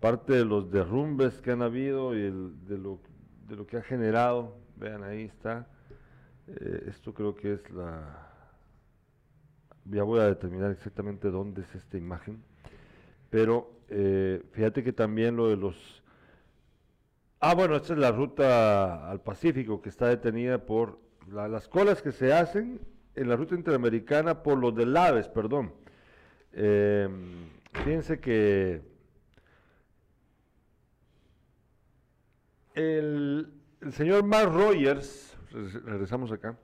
parte 0.00 0.34
de 0.34 0.44
los 0.44 0.70
derrumbes 0.70 1.40
que 1.40 1.52
han 1.52 1.62
habido 1.62 2.14
y 2.14 2.22
de, 2.22 2.78
lo, 2.78 2.98
de 3.48 3.56
lo 3.56 3.66
que 3.66 3.76
ha 3.78 3.82
generado. 3.82 4.56
Vean, 4.76 5.02
ahí 5.04 5.24
está. 5.24 5.66
Eh, 6.48 6.84
esto 6.88 7.14
creo 7.14 7.34
que 7.34 7.54
es 7.54 7.70
la... 7.70 8.32
Ya 9.84 10.02
voy 10.02 10.20
a 10.20 10.24
determinar 10.24 10.70
exactamente 10.70 11.30
dónde 11.30 11.62
es 11.62 11.74
esta 11.74 11.96
imagen. 11.96 12.42
Pero 13.30 13.70
eh, 13.88 14.42
fíjate 14.52 14.82
que 14.82 14.92
también 14.92 15.36
lo 15.36 15.48
de 15.48 15.56
los... 15.56 16.02
Ah, 17.40 17.54
bueno, 17.54 17.76
esta 17.76 17.92
es 17.92 17.98
la 17.98 18.12
ruta 18.12 19.10
al 19.10 19.20
Pacífico 19.20 19.80
que 19.82 19.88
está 19.90 20.08
detenida 20.08 20.64
por 20.64 20.98
la- 21.30 21.48
las 21.48 21.68
colas 21.68 22.02
que 22.02 22.12
se 22.12 22.32
hacen 22.32 22.80
en 23.14 23.28
la 23.28 23.36
ruta 23.36 23.54
interamericana 23.54 24.42
por 24.42 24.58
los 24.58 24.74
de 24.74 24.86
Laves, 24.86 25.28
perdón. 25.28 25.72
Eh, 26.52 27.08
fíjense 27.84 28.20
que 28.20 28.82
el, 32.74 33.52
el 33.80 33.92
señor 33.92 34.24
Mark 34.24 34.52
Rogers, 34.52 35.36
re- 35.50 35.80
regresamos 35.80 36.32
acá, 36.32 36.58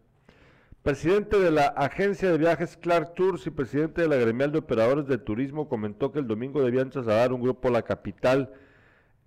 presidente 0.83 1.39
de 1.39 1.51
la 1.51 1.67
agencia 1.69 2.31
de 2.31 2.39
viajes 2.39 2.77
Clark 2.77 3.15
Tours 3.15 3.47
y 3.47 3.51
presidente 3.51 4.03
de 4.03 4.09
la 4.09 4.17
gremial 4.17 4.53
de 4.53 4.59
operadores 4.59 5.07
de 5.07 5.19
turismo, 5.19 5.69
comentó 5.69 6.13
que 6.13 6.19
el 6.19 6.27
domingo 6.27 6.63
debían 6.63 6.91
trasladar 6.91 7.33
un 7.33 7.43
grupo 7.43 7.69
a 7.69 7.73
la 7.73 7.83
capital 7.83 8.53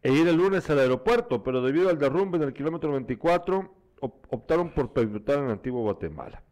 e 0.06 0.14
ir 0.14 0.28
el 0.28 0.36
lunes 0.36 0.70
al 0.70 0.78
aeropuerto, 0.78 1.42
pero 1.42 1.62
debido 1.64 1.90
al 1.90 1.98
derrumbe 1.98 2.38
en 2.38 2.44
el 2.44 2.54
kilómetro 2.54 2.92
24, 2.92 3.74
op- 4.02 4.26
optaron 4.30 4.70
por 4.72 4.94
permutar 4.94 5.40
en 5.40 5.50
Antiguo 5.50 5.82
Guatemala. 5.82 6.44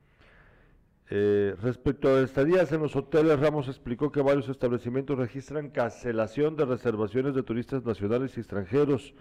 Eh, 1.09 1.55
respecto 1.61 2.07
a 2.07 2.21
estadías 2.21 2.71
en 2.71 2.81
los 2.81 2.95
hoteles, 2.95 3.39
Ramos 3.39 3.67
explicó 3.67 4.11
que 4.11 4.21
varios 4.23 4.49
establecimientos 4.49 5.19
registran 5.19 5.69
cancelación 5.69 6.55
de 6.55 6.65
reservaciones 6.65 7.35
de 7.35 7.43
turistas 7.43 7.83
nacionales 7.85 8.35
y 8.37 8.39
extranjeros. 8.39 9.13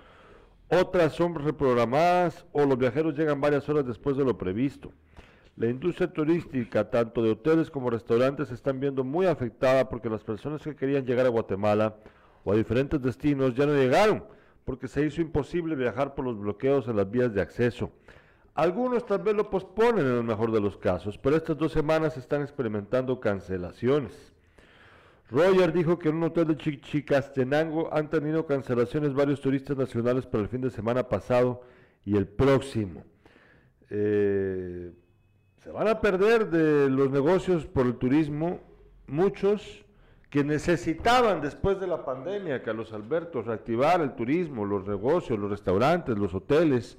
Otras 0.71 1.13
son 1.13 1.35
reprogramadas 1.35 2.47
o 2.53 2.65
los 2.65 2.79
viajeros 2.79 3.19
llegan 3.19 3.41
varias 3.43 3.69
horas 3.69 3.85
después 3.87 4.17
de 4.17 4.25
lo 4.25 4.39
previsto. 4.39 4.93
La 5.57 5.67
industria 5.67 6.11
turística, 6.11 6.89
tanto 6.89 7.23
de 7.23 7.33
hoteles 7.33 7.71
como 7.71 7.91
restaurantes, 7.91 8.49
se 8.49 8.55
están 8.55 8.81
viendo 8.81 9.05
muy 9.05 9.27
afectada 9.27 9.91
porque 9.91 10.09
las 10.09 10.25
personas 10.25 10.63
que 10.63 10.75
querían 10.75 11.05
llegar 11.05 11.27
a 11.27 11.29
Guatemala 11.29 11.97
o 12.45 12.53
a 12.53 12.57
diferentes 12.57 13.01
destinos 13.01 13.55
ya 13.55 13.67
no 13.67 13.75
llegaron 13.75 14.25
porque 14.65 14.89
se 14.89 15.05
hizo 15.05 15.21
imposible 15.21 15.75
viajar 15.75 16.15
por 16.15 16.25
los 16.25 16.39
bloqueos 16.39 16.89
en 16.89 16.97
las 16.97 17.11
vías 17.11 17.35
de 17.35 17.41
acceso. 17.41 17.93
Algunos 18.55 19.07
tal 19.07 19.23
vez 19.23 19.35
lo 19.35 19.49
posponen 19.49 20.07
en 20.07 20.13
el 20.13 20.25
mejor 20.25 20.53
de 20.53 20.61
los 20.61 20.77
casos, 20.77 21.19
pero 21.19 21.37
estas 21.37 21.57
dos 21.57 21.73
semanas 21.73 22.17
están 22.17 22.43
experimentando 22.43 23.19
cancelaciones. 23.19 24.33
Roger 25.31 25.73
dijo 25.73 25.99
que 25.99 26.11
en 26.11 26.17
un 26.17 26.25
hotel 26.25 26.49
de 26.49 26.57
Chicastenango 26.57 27.93
han 27.93 28.11
tenido 28.11 28.45
cancelaciones 28.45 29.15
varios 29.15 29.41
turistas 29.41 29.79
nacionales 29.79 30.27
para 30.27 30.43
el 30.43 30.49
fin 30.51 30.61
de 30.61 30.71
semana 30.71 31.09
pasado 31.09 31.63
y 32.05 32.17
el 32.17 32.29
próximo. 32.29 33.05
Eh, 33.89 34.93
se 35.57 35.71
van 35.71 35.89
a 35.89 36.01
perder 36.03 36.51
de 36.51 36.91
los 36.91 37.11
negocios 37.11 37.67
por 37.67 37.87
el 37.87 37.97
turismo 37.97 38.61
muchos 39.07 39.82
que 40.33 40.43
necesitaban 40.43 41.43
después 41.43 41.79
de 41.79 41.87
la 41.87 42.07
pandemia, 42.07 42.63
Carlos 42.63 42.95
Alberto, 42.95 43.43
reactivar 43.43 44.01
el 44.01 44.15
turismo, 44.15 44.65
los 44.65 44.89
negocios, 44.89 45.39
los 45.39 45.51
restaurantes, 45.51 46.17
los 46.17 46.33
hoteles, 46.35 46.97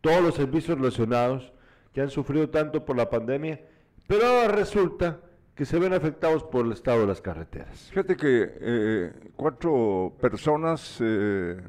todos 0.00 0.20
los 0.20 0.34
servicios 0.34 0.76
relacionados 0.76 1.52
que 1.94 2.00
han 2.00 2.10
sufrido 2.10 2.50
tanto 2.50 2.84
por 2.84 2.96
la 2.96 3.08
pandemia, 3.08 3.60
pero 4.08 4.26
ahora 4.26 4.48
resulta 4.48 5.20
que 5.54 5.64
se 5.64 5.78
ven 5.78 5.92
afectados 5.92 6.42
por 6.42 6.66
el 6.66 6.72
estado 6.72 7.02
de 7.02 7.06
las 7.06 7.20
carreteras. 7.20 7.88
Fíjate 7.90 8.16
que 8.16 8.54
eh, 8.60 9.12
cuatro 9.36 10.16
personas 10.20 10.98
eh, 11.00 11.60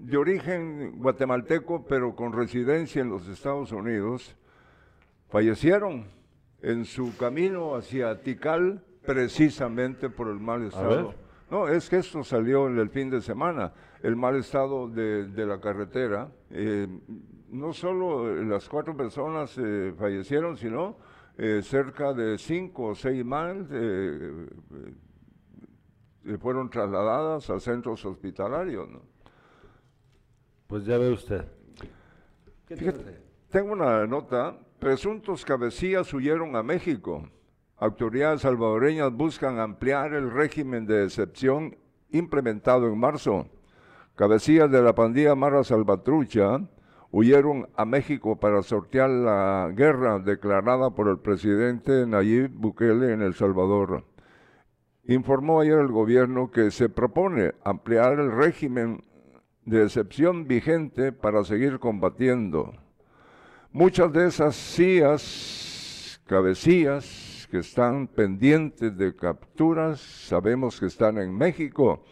de 0.00 0.16
origen 0.16 0.98
guatemalteco, 0.98 1.86
pero 1.86 2.16
con 2.16 2.32
residencia 2.32 3.02
en 3.02 3.08
los 3.08 3.28
Estados 3.28 3.70
Unidos, 3.70 4.34
fallecieron 5.28 6.06
en 6.60 6.86
su 6.86 7.16
camino 7.16 7.76
hacia 7.76 8.20
Tikal 8.20 8.82
precisamente 9.04 10.10
por 10.10 10.28
el 10.28 10.40
mal 10.40 10.64
estado. 10.64 11.14
No, 11.50 11.68
es 11.68 11.88
que 11.90 11.98
esto 11.98 12.24
salió 12.24 12.66
en 12.66 12.78
el 12.78 12.88
fin 12.88 13.10
de 13.10 13.20
semana, 13.20 13.72
el 14.02 14.16
mal 14.16 14.36
estado 14.36 14.88
de, 14.88 15.46
la 15.46 15.60
carretera. 15.60 16.30
Eh, 16.50 16.86
no 17.50 17.72
solo 17.72 18.42
las 18.44 18.68
cuatro 18.68 18.96
personas 18.96 19.56
eh, 19.58 19.92
fallecieron, 19.98 20.56
sino 20.56 20.96
eh, 21.36 21.60
cerca 21.62 22.14
de 22.14 22.38
cinco 22.38 22.86
o 22.86 22.94
seis 22.94 23.24
más 23.24 23.56
fueron 26.40 26.70
trasladadas 26.70 27.50
a 27.50 27.60
centros 27.60 28.04
hospitalarios. 28.06 28.88
Pues 30.66 30.86
ya 30.86 30.96
ve 30.96 31.10
usted. 31.10 31.44
tengo 33.50 33.72
una 33.72 34.06
nota 34.06 34.56
Presuntos 34.82 35.44
cabecillas 35.44 36.12
huyeron 36.12 36.56
a 36.56 36.62
México. 36.64 37.30
Autoridades 37.78 38.42
salvadoreñas 38.42 39.12
buscan 39.12 39.58
ampliar 39.58 40.14
el 40.14 40.30
régimen 40.30 40.86
de 40.86 41.04
excepción 41.04 41.76
implementado 42.10 42.86
en 42.86 42.98
marzo. 42.98 43.46
Cabecillas 44.14 44.70
de 44.70 44.82
la 44.82 44.94
pandilla 44.94 45.34
Mara 45.34 45.64
Salvatrucha 45.64 46.60
huyeron 47.10 47.68
a 47.76 47.84
México 47.84 48.38
para 48.38 48.62
sortear 48.62 49.10
la 49.10 49.70
guerra 49.74 50.18
declarada 50.18 50.90
por 50.90 51.08
el 51.08 51.18
presidente 51.18 52.06
Nayib 52.06 52.50
Bukele 52.52 53.12
en 53.12 53.22
El 53.22 53.34
Salvador. 53.34 54.04
Informó 55.04 55.60
ayer 55.60 55.78
el 55.78 55.88
gobierno 55.88 56.50
que 56.50 56.70
se 56.70 56.88
propone 56.88 57.52
ampliar 57.64 58.20
el 58.20 58.30
régimen 58.30 59.02
de 59.64 59.84
excepción 59.84 60.46
vigente 60.46 61.12
para 61.12 61.44
seguir 61.44 61.78
combatiendo 61.78 62.72
Muchas 63.74 64.12
de 64.12 64.26
esas 64.26 64.54
sillas, 64.54 66.20
cabecillas 66.26 67.31
que 67.52 67.58
están 67.58 68.06
pendientes 68.06 68.96
de 68.96 69.14
capturas, 69.14 70.00
sabemos 70.00 70.80
que 70.80 70.86
están 70.86 71.18
en 71.18 71.36
México 71.36 72.02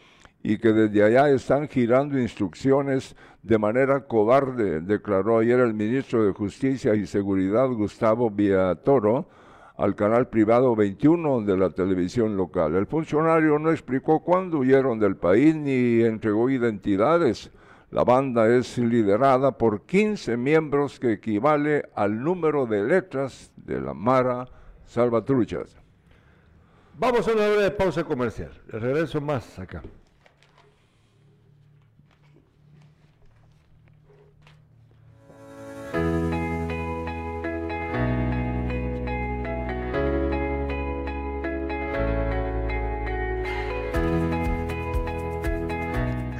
y 0.42 0.58
que 0.58 0.70
desde 0.70 1.02
allá 1.02 1.30
están 1.30 1.66
girando 1.66 2.18
instrucciones 2.18 3.16
de 3.42 3.56
manera 3.56 4.06
cobarde, 4.06 4.82
declaró 4.82 5.38
ayer 5.38 5.58
el 5.60 5.72
ministro 5.72 6.26
de 6.26 6.34
Justicia 6.34 6.94
y 6.94 7.06
Seguridad 7.06 7.68
Gustavo 7.68 8.30
Villatoro 8.30 9.30
al 9.78 9.94
canal 9.94 10.28
privado 10.28 10.76
21 10.76 11.40
de 11.40 11.56
la 11.56 11.70
televisión 11.70 12.36
local. 12.36 12.74
El 12.74 12.86
funcionario 12.86 13.58
no 13.58 13.70
explicó 13.70 14.22
cuándo 14.22 14.58
huyeron 14.58 14.98
del 14.98 15.16
país 15.16 15.56
ni 15.56 16.02
entregó 16.02 16.50
identidades 16.50 17.50
la 17.90 18.04
banda 18.04 18.46
es 18.46 18.76
liderada 18.76 19.52
por 19.52 19.86
15 19.86 20.36
miembros 20.36 21.00
que 21.00 21.14
equivale 21.14 21.86
al 21.94 22.22
número 22.22 22.66
de 22.66 22.84
letras 22.84 23.50
de 23.56 23.80
la 23.80 23.94
Mara 23.94 24.46
Salvatruchas. 24.90 25.76
Vamos 26.98 27.28
a 27.28 27.32
una 27.32 27.46
breve 27.46 27.70
pausa 27.70 28.02
comercial. 28.02 28.50
regreso 28.66 29.20
más 29.20 29.56
acá. 29.60 29.82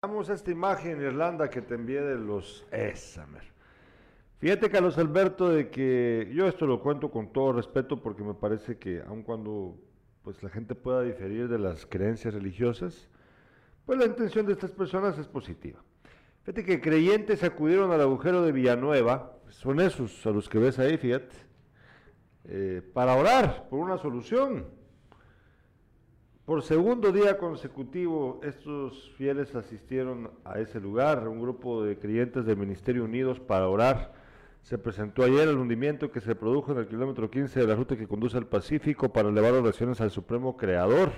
Vamos 0.00 0.30
a 0.30 0.34
esta 0.34 0.52
imagen, 0.52 1.02
Irlanda, 1.02 1.50
que 1.50 1.60
te 1.60 1.74
envié 1.74 2.00
de 2.00 2.14
los 2.14 2.64
Esamer. 2.70 3.42
Fíjate, 4.38 4.70
Carlos 4.70 4.96
Alberto, 4.96 5.48
de 5.48 5.70
que 5.70 6.30
yo 6.32 6.46
esto 6.46 6.68
lo 6.68 6.80
cuento 6.80 7.10
con 7.10 7.32
todo 7.32 7.54
respeto 7.54 8.00
porque 8.00 8.22
me 8.22 8.34
parece 8.34 8.78
que 8.78 9.02
aun 9.02 9.24
cuando 9.24 9.76
pues, 10.22 10.40
la 10.44 10.50
gente 10.50 10.76
pueda 10.76 11.02
diferir 11.02 11.48
de 11.48 11.58
las 11.58 11.84
creencias 11.84 12.32
religiosas, 12.32 13.08
pues 13.86 13.98
la 13.98 14.06
intención 14.06 14.46
de 14.46 14.52
estas 14.52 14.70
personas 14.70 15.18
es 15.18 15.26
positiva. 15.26 15.82
Fíjate 16.44 16.64
que 16.64 16.80
creyentes 16.80 17.42
acudieron 17.42 17.90
al 17.90 18.00
agujero 18.00 18.42
de 18.42 18.52
Villanueva, 18.52 19.32
son 19.48 19.80
esos 19.80 20.24
a 20.28 20.30
los 20.30 20.48
que 20.48 20.60
ves 20.60 20.78
ahí, 20.78 20.96
fíjate, 20.96 21.34
eh, 22.44 22.82
para 22.94 23.16
orar 23.16 23.66
por 23.68 23.80
una 23.80 23.98
solución. 23.98 24.77
Por 26.48 26.62
segundo 26.62 27.12
día 27.12 27.36
consecutivo, 27.36 28.40
estos 28.42 29.12
fieles 29.18 29.54
asistieron 29.54 30.30
a 30.46 30.58
ese 30.58 30.80
lugar. 30.80 31.28
Un 31.28 31.42
grupo 31.42 31.84
de 31.84 31.98
creyentes 31.98 32.46
del 32.46 32.56
Ministerio 32.56 33.04
Unidos 33.04 33.38
para 33.38 33.68
orar. 33.68 34.14
Se 34.62 34.78
presentó 34.78 35.24
ayer 35.24 35.46
el 35.46 35.58
hundimiento 35.58 36.10
que 36.10 36.22
se 36.22 36.34
produjo 36.34 36.72
en 36.72 36.78
el 36.78 36.88
kilómetro 36.88 37.30
15 37.30 37.60
de 37.60 37.66
la 37.66 37.74
ruta 37.74 37.98
que 37.98 38.08
conduce 38.08 38.38
al 38.38 38.46
Pacífico 38.46 39.12
para 39.12 39.28
elevar 39.28 39.52
oraciones 39.52 40.00
al 40.00 40.10
Supremo 40.10 40.56
Creador. 40.56 41.12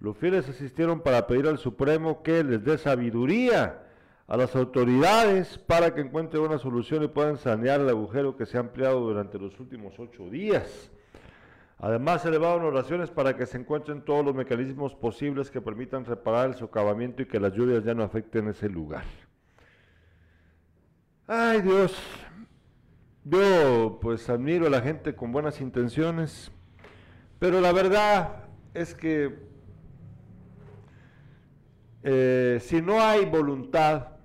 Los 0.00 0.16
fieles 0.16 0.48
asistieron 0.48 1.02
para 1.02 1.28
pedir 1.28 1.46
al 1.46 1.58
Supremo 1.58 2.24
que 2.24 2.42
les 2.42 2.64
dé 2.64 2.78
sabiduría 2.78 3.84
a 4.26 4.36
las 4.36 4.56
autoridades 4.56 5.56
para 5.56 5.94
que 5.94 6.00
encuentren 6.00 6.42
una 6.42 6.58
solución 6.58 7.04
y 7.04 7.06
puedan 7.06 7.36
sanear 7.36 7.80
el 7.80 7.88
agujero 7.90 8.36
que 8.36 8.46
se 8.46 8.56
ha 8.56 8.60
ampliado 8.60 9.02
durante 9.02 9.38
los 9.38 9.60
últimos 9.60 10.00
ocho 10.00 10.28
días. 10.28 10.90
Además, 11.82 12.22
se 12.22 12.28
elevaron 12.28 12.62
oraciones 12.62 13.10
para 13.10 13.36
que 13.36 13.44
se 13.44 13.58
encuentren 13.58 14.02
todos 14.02 14.24
los 14.24 14.36
mecanismos 14.36 14.94
posibles 14.94 15.50
que 15.50 15.60
permitan 15.60 16.04
reparar 16.04 16.50
el 16.50 16.54
socavamiento 16.54 17.22
y 17.22 17.26
que 17.26 17.40
las 17.40 17.52
lluvias 17.54 17.82
ya 17.82 17.92
no 17.92 18.04
afecten 18.04 18.46
ese 18.46 18.68
lugar. 18.68 19.02
Ay 21.26 21.60
Dios, 21.60 22.00
Yo 23.24 23.98
pues 24.00 24.30
admiro 24.30 24.68
a 24.68 24.70
la 24.70 24.80
gente 24.80 25.16
con 25.16 25.32
buenas 25.32 25.60
intenciones, 25.60 26.52
pero 27.40 27.60
la 27.60 27.72
verdad 27.72 28.44
es 28.74 28.94
que 28.94 29.40
eh, 32.04 32.58
si 32.60 32.80
no 32.80 33.00
hay 33.00 33.24
voluntad, 33.24 34.18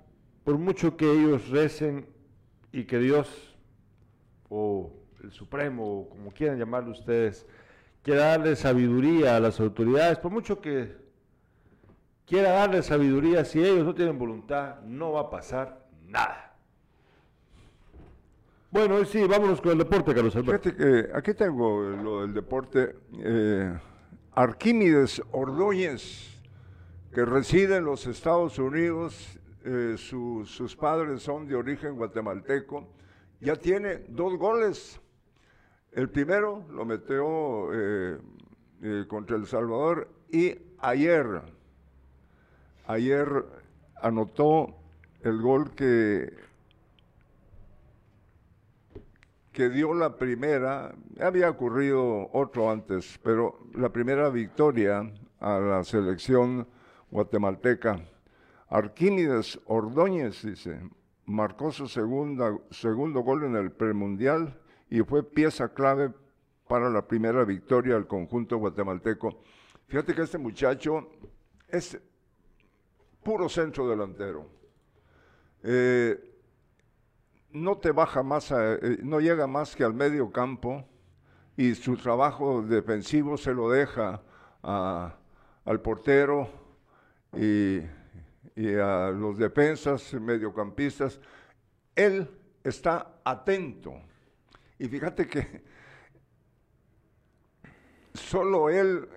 por 0.44 0.58
mucho 0.58 0.96
que 0.96 1.10
ellos 1.10 1.48
recen 1.48 2.06
y 2.70 2.84
que 2.84 3.00
Dios 3.00 3.56
o 4.48 4.97
el 5.22 5.32
Supremo, 5.32 6.00
o 6.00 6.08
como 6.08 6.30
quieran 6.32 6.58
llamarlo 6.58 6.92
ustedes, 6.92 7.46
quiera 8.02 8.26
darle 8.26 8.56
sabiduría 8.56 9.36
a 9.36 9.40
las 9.40 9.60
autoridades, 9.60 10.18
por 10.18 10.30
mucho 10.30 10.60
que 10.60 10.96
quiera 12.26 12.50
darle 12.50 12.82
sabiduría, 12.82 13.44
si 13.44 13.62
ellos 13.62 13.84
no 13.84 13.94
tienen 13.94 14.18
voluntad, 14.18 14.80
no 14.82 15.12
va 15.12 15.22
a 15.22 15.30
pasar 15.30 15.86
nada. 16.06 16.56
Bueno, 18.70 19.02
sí, 19.06 19.24
vámonos 19.26 19.62
con 19.62 19.72
el 19.72 19.78
deporte, 19.78 20.14
Carlos 20.14 20.36
Alberto. 20.36 20.70
Fíjate 20.70 20.76
que 20.76 21.16
aquí 21.16 21.32
tengo 21.32 21.80
lo 21.80 22.20
del 22.20 22.34
deporte. 22.34 22.96
Eh, 23.18 23.78
Arquímedes 24.34 25.22
Ordóñez, 25.32 26.38
que 27.14 27.24
reside 27.24 27.76
en 27.76 27.84
los 27.84 28.06
Estados 28.06 28.58
Unidos, 28.58 29.38
eh, 29.64 29.96
sus 29.96 30.76
padres 30.76 31.22
son 31.22 31.48
de 31.48 31.56
origen 31.56 31.96
guatemalteco, 31.96 32.86
ya 33.40 33.56
tiene 33.56 34.04
dos 34.08 34.36
goles. 34.36 35.00
El 35.92 36.10
primero 36.10 36.64
lo 36.70 36.84
metió 36.84 37.70
eh, 37.72 38.18
contra 39.08 39.36
El 39.36 39.46
Salvador 39.46 40.08
y 40.30 40.54
ayer, 40.78 41.42
ayer 42.86 43.44
anotó 44.00 44.74
el 45.22 45.40
gol 45.40 45.74
que 45.74 46.48
que 49.58 49.70
dio 49.70 49.92
la 49.92 50.16
primera, 50.16 50.94
había 51.20 51.50
ocurrido 51.50 52.30
otro 52.32 52.70
antes, 52.70 53.18
pero 53.24 53.58
la 53.74 53.88
primera 53.88 54.28
victoria 54.28 55.12
a 55.40 55.58
la 55.58 55.82
selección 55.82 56.64
guatemalteca. 57.10 57.98
Arquímedes 58.68 59.58
Ordóñez, 59.66 60.44
dice, 60.44 60.78
marcó 61.26 61.72
su 61.72 61.88
segunda, 61.88 62.56
segundo 62.70 63.22
gol 63.22 63.46
en 63.46 63.56
el 63.56 63.72
premundial 63.72 64.56
y 64.90 65.00
fue 65.00 65.22
pieza 65.22 65.72
clave 65.72 66.12
para 66.66 66.90
la 66.90 67.06
primera 67.06 67.44
victoria 67.44 67.94
del 67.94 68.06
conjunto 68.06 68.58
guatemalteco. 68.58 69.40
Fíjate 69.86 70.14
que 70.14 70.22
este 70.22 70.38
muchacho 70.38 71.10
es 71.68 71.98
puro 73.22 73.48
centro 73.48 73.88
delantero. 73.88 74.46
Eh, 75.62 76.28
no 77.50 77.78
te 77.78 77.90
baja 77.90 78.22
más, 78.22 78.52
eh, 78.52 78.98
no 79.02 79.20
llega 79.20 79.46
más 79.46 79.74
que 79.74 79.84
al 79.84 79.94
medio 79.94 80.30
campo 80.30 80.84
y 81.56 81.74
su 81.74 81.96
trabajo 81.96 82.62
defensivo 82.62 83.36
se 83.36 83.52
lo 83.52 83.70
deja 83.70 84.22
al 84.62 85.80
portero 85.82 86.48
y, 87.36 87.80
a 88.80 89.10
los 89.10 89.38
defensas, 89.38 90.14
mediocampistas. 90.14 91.20
Él 91.94 92.28
está 92.62 93.20
atento. 93.24 93.94
Y 94.78 94.86
fíjate 94.86 95.26
que 95.26 95.62
solo 98.14 98.68
él, 98.68 99.08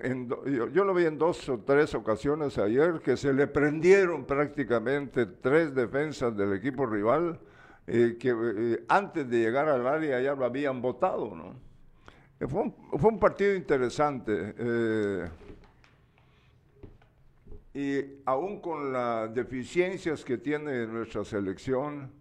yo, 0.73 0.85
lo 0.85 0.93
vi 0.93 1.05
en 1.05 1.17
dos 1.17 1.47
o 1.49 1.59
tres 1.59 1.93
ocasiones 1.93 2.57
ayer, 2.57 3.01
que 3.01 3.17
se 3.17 3.33
le 3.33 3.47
prendieron 3.47 4.25
prácticamente 4.25 5.25
tres 5.25 5.73
defensas 5.75 6.35
del 6.35 6.53
equipo 6.53 6.85
rival 6.85 7.39
eh, 7.87 8.17
que 8.19 8.29
eh, 8.29 8.85
antes 8.87 9.29
de 9.29 9.39
llegar 9.39 9.67
al 9.67 9.85
área 9.87 10.21
ya 10.21 10.33
lo 10.35 10.45
habían 10.45 10.81
votado, 10.81 11.35
¿no? 11.35 11.55
Eh, 12.39 12.47
fue, 12.47 12.63
un, 12.63 13.19
partido 13.19 13.53
interesante. 13.55 14.55
y 17.73 18.01
aún 18.25 18.59
con 18.59 18.91
las 18.91 19.33
deficiencias 19.33 20.23
que 20.25 20.37
tiene 20.37 20.87
nuestra 20.87 21.23
selección, 21.23 22.11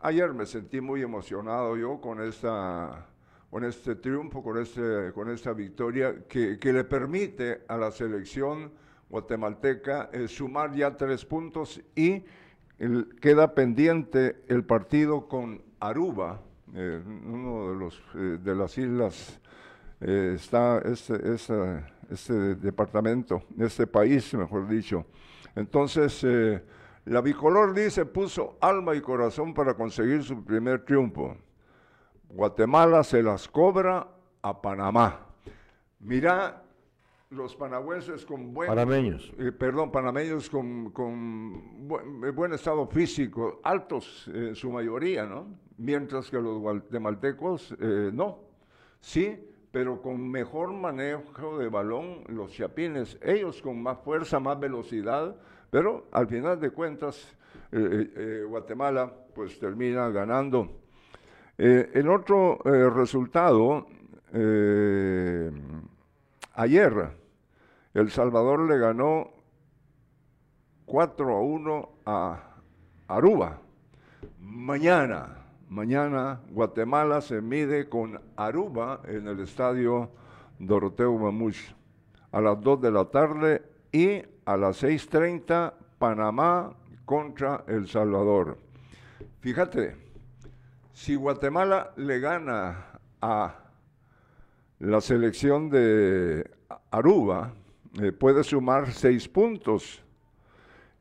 ayer 0.00 0.32
me 0.32 0.46
sentí 0.46 0.80
muy 0.80 1.02
emocionado 1.02 1.76
yo 1.76 2.00
con 2.00 2.22
esta 2.22 3.06
con 3.50 3.64
este 3.64 3.94
triunfo, 3.94 4.42
con, 4.42 4.58
este, 4.58 5.12
con 5.14 5.30
esta 5.30 5.52
victoria 5.52 6.26
que, 6.28 6.58
que 6.58 6.72
le 6.72 6.84
permite 6.84 7.62
a 7.68 7.76
la 7.76 7.90
selección 7.90 8.72
guatemalteca 9.08 10.10
sumar 10.26 10.74
ya 10.74 10.96
tres 10.96 11.24
puntos 11.24 11.80
y 11.94 12.24
queda 13.20 13.54
pendiente 13.54 14.42
el 14.48 14.64
partido 14.64 15.28
con 15.28 15.62
Aruba, 15.80 16.40
eh, 16.74 17.00
uno 17.04 17.70
de, 17.70 17.76
los, 17.76 18.02
eh, 18.14 18.38
de 18.42 18.54
las 18.54 18.76
islas, 18.76 19.40
eh, 20.00 20.32
está 20.34 20.78
este, 20.84 21.34
este, 21.34 21.84
este, 22.10 22.54
departamento, 22.56 23.44
este 23.58 23.86
país, 23.86 24.34
mejor 24.34 24.68
dicho. 24.68 25.06
Entonces, 25.54 26.24
la 27.06 27.20
bicolor 27.20 27.72
dice, 27.72 28.04
puso 28.04 28.58
alma 28.60 28.94
y 28.94 29.00
corazón 29.00 29.54
para 29.54 29.74
conseguir 29.74 30.24
su 30.24 30.44
primer 30.44 30.84
triunfo. 30.84 31.36
Guatemala 32.28 33.04
se 33.04 33.22
las 33.22 33.48
cobra 33.48 34.08
a 34.42 34.60
Panamá. 34.60 35.20
Mira 36.00 36.64
los 37.30 37.54
panagüenses 37.54 38.26
con 38.26 38.52
buen... 38.52 38.68
Panameños. 38.68 39.32
Eh, 39.38 39.52
perdón, 39.52 39.92
panameños 39.92 40.50
con, 40.50 40.92
eh, 42.24 42.30
buen, 42.30 42.52
estado 42.52 42.86
físico, 42.86 43.60
altos 43.62 44.28
en 44.32 44.56
su 44.56 44.70
mayoría, 44.70 45.26
¿no? 45.26 45.46
Mientras 45.76 46.28
que 46.28 46.40
los 46.40 46.58
guatemaltecos 46.58 47.72
eh, 47.80 48.10
no. 48.12 48.40
Sí, 49.00 49.38
pero 49.70 50.02
con 50.02 50.28
mejor 50.28 50.72
manejo 50.72 51.58
de 51.58 51.68
balón 51.68 52.24
los 52.28 52.52
chapines, 52.52 53.16
ellos 53.22 53.62
con 53.62 53.80
más 53.80 53.98
fuerza, 53.98 54.40
más 54.40 54.58
velocidad, 54.58 55.36
pero 55.76 56.06
al 56.10 56.26
final 56.26 56.58
de 56.58 56.70
cuentas 56.70 57.36
Guatemala 58.48 59.12
pues 59.34 59.58
termina 59.58 60.08
ganando. 60.08 60.80
el 61.58 62.08
otro 62.08 62.60
resultado 62.94 63.86
Ayer, 66.54 67.10
El 67.92 68.10
Salvador 68.10 68.60
le 68.60 68.78
ganó 68.78 69.30
4 70.86 71.36
a 71.36 71.40
1 71.42 71.88
a 72.06 72.40
Aruba. 73.08 73.60
Mañana, 74.40 75.44
mañana 75.68 76.40
Guatemala 76.52 77.20
se 77.20 77.42
mide 77.42 77.90
con 77.90 78.18
Aruba 78.34 79.02
en 79.04 79.28
el 79.28 79.40
estadio 79.40 80.08
Doroteo 80.58 81.18
Mamush 81.18 81.70
a 82.32 82.40
las 82.40 82.58
2 82.62 82.80
de 82.80 82.90
la 82.90 83.04
tarde 83.04 83.62
y 83.92 84.22
a 84.46 84.56
las 84.56 84.82
6.30 84.82 85.74
Panamá 85.98 86.72
contra 87.04 87.64
El 87.66 87.88
Salvador. 87.88 88.56
Fíjate, 89.40 89.96
si 90.92 91.14
Guatemala 91.14 91.92
le 91.96 92.20
gana 92.20 92.86
a 93.20 93.54
la 94.78 95.00
selección 95.00 95.68
de 95.68 96.48
Aruba 96.90 97.52
eh, 98.00 98.12
puede 98.12 98.44
sumar 98.44 98.92
seis 98.92 99.28
puntos, 99.28 100.02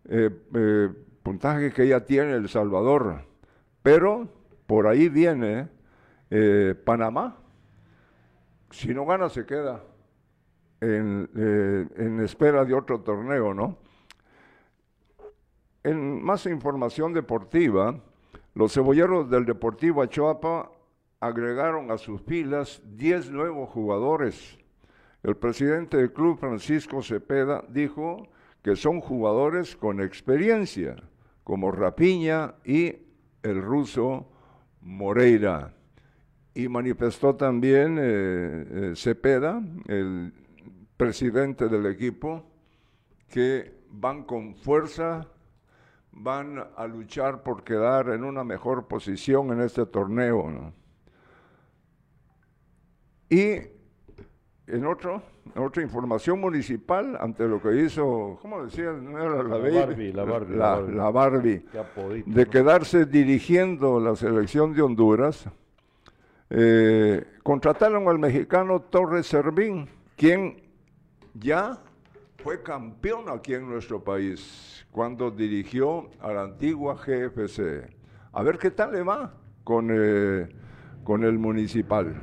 eh, 0.10 0.30
eh, 0.54 0.90
puntaje 1.22 1.72
que 1.72 1.88
ya 1.88 2.00
tiene 2.00 2.34
El 2.34 2.50
Salvador, 2.50 3.22
pero 3.84 4.28
por 4.66 4.88
ahí 4.88 5.10
viene 5.10 5.70
Panamá. 6.84 7.38
Si 8.72 8.94
no 8.94 9.06
gana, 9.06 9.30
se 9.30 9.46
queda 9.46 9.82
en, 10.86 11.30
en 11.98 12.20
espera 12.22 12.64
de 12.66 12.74
otro 12.74 13.02
torneo, 13.02 13.54
¿no? 13.54 13.78
En 15.84 16.24
más 16.24 16.46
información 16.46 17.14
deportiva, 17.14 18.00
los 18.56 18.74
cebolleros 18.74 19.30
del 19.30 19.46
Deportivo 19.46 20.02
Achoapa 20.02 20.72
agregaron 21.20 21.92
a 21.92 21.98
sus 21.98 22.22
filas 22.22 22.82
10 22.86 23.32
nuevos 23.32 23.70
jugadores. 23.70 24.58
El 25.24 25.36
presidente 25.36 25.98
del 25.98 26.14
club, 26.14 26.40
Francisco 26.40 27.02
Cepeda, 27.02 27.64
dijo 27.70 28.28
que 28.62 28.76
son 28.76 29.02
jugadores 29.02 29.76
con 29.76 30.02
experiencia, 30.02 30.96
como 31.44 31.72
Rapiña 31.72 32.56
y 32.64 32.96
el 33.44 33.62
ruso 33.62 34.28
Moreira. 34.82 35.74
Y 36.54 36.68
manifestó 36.68 37.36
también 37.36 37.98
eh, 38.00 38.66
eh, 38.72 38.94
Cepeda, 38.96 39.62
el 39.88 40.34
presidente 40.98 41.68
del 41.68 41.86
equipo, 41.86 42.44
que 43.30 43.74
van 43.90 44.24
con 44.24 44.56
fuerza, 44.56 45.28
van 46.12 46.64
a 46.76 46.88
luchar 46.88 47.44
por 47.44 47.64
quedar 47.64 48.10
en 48.10 48.24
una 48.24 48.44
mejor 48.44 48.88
posición 48.88 49.52
en 49.52 49.62
este 49.62 49.86
torneo. 49.86 50.50
¿no? 50.50 50.74
Y 53.30 53.58
en 54.68 54.86
otro, 54.86 55.22
en 55.54 55.62
otra 55.62 55.84
información 55.84 56.40
municipal, 56.40 57.18
ante 57.20 57.48
lo 57.48 57.62
que 57.62 57.82
hizo, 57.82 58.40
¿cómo 58.42 58.64
decía? 58.64 58.92
No 58.92 59.20
era 59.22 59.44
la, 59.44 59.58
Barbie, 59.58 60.14
la 60.14 60.24
Barbie, 60.24 60.56
la, 60.56 60.66
la 60.68 60.76
Barbie. 60.76 60.96
la 60.96 61.12
Barbie, 61.12 61.66
Qué 61.72 61.80
apodito, 61.80 62.30
de 62.32 62.46
quedarse 62.48 63.06
dirigiendo 63.06 64.00
la 64.00 64.16
selección 64.16 64.74
de 64.74 64.82
Honduras, 64.82 65.48
eh, 66.50 67.26
contrataron 67.44 68.08
al 68.08 68.20
mexicano 68.20 68.80
Torres 68.82 69.28
Servín, 69.28 69.88
quien 70.16 70.65
ya 71.40 71.82
fue 72.38 72.62
campeón 72.62 73.26
aquí 73.30 73.54
en 73.54 73.70
nuestro 73.70 74.04
país 74.04 74.86
cuando 74.92 75.32
dirigió 75.32 76.10
a 76.20 76.32
la 76.32 76.44
antigua 76.44 76.96
GFC. 76.96 77.90
A 78.32 78.44
ver 78.44 78.58
qué 78.58 78.72
tal 78.72 78.94
le 78.94 79.04
va 79.04 79.34
con, 79.64 79.90
eh, 79.92 80.50
con 81.04 81.24
el 81.24 81.38
municipal. 81.38 82.16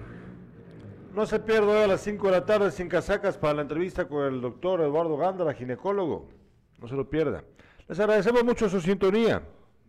No 1.15 1.27
se 1.27 1.39
pierda 1.41 1.85
a 1.85 1.87
las 1.87 2.01
5 2.01 2.27
de 2.27 2.33
la 2.33 2.47
tarde 2.47 2.71
sin 2.71 2.89
casacas 2.89 3.37
para 3.37 3.55
la 3.55 3.63
entrevista 3.63 4.09
con 4.09 4.25
el 4.33 4.41
doctor 4.41 4.81
Eduardo 4.81 5.17
Gándara, 5.19 5.53
ginecólogo. 5.53 6.29
No 6.81 6.89
se 6.89 6.95
lo 6.95 7.09
pierda. 7.09 7.45
Les 7.87 8.01
agradecemos 8.01 8.45
mucho 8.45 8.69
su 8.69 8.81
sintonía. 8.81 9.43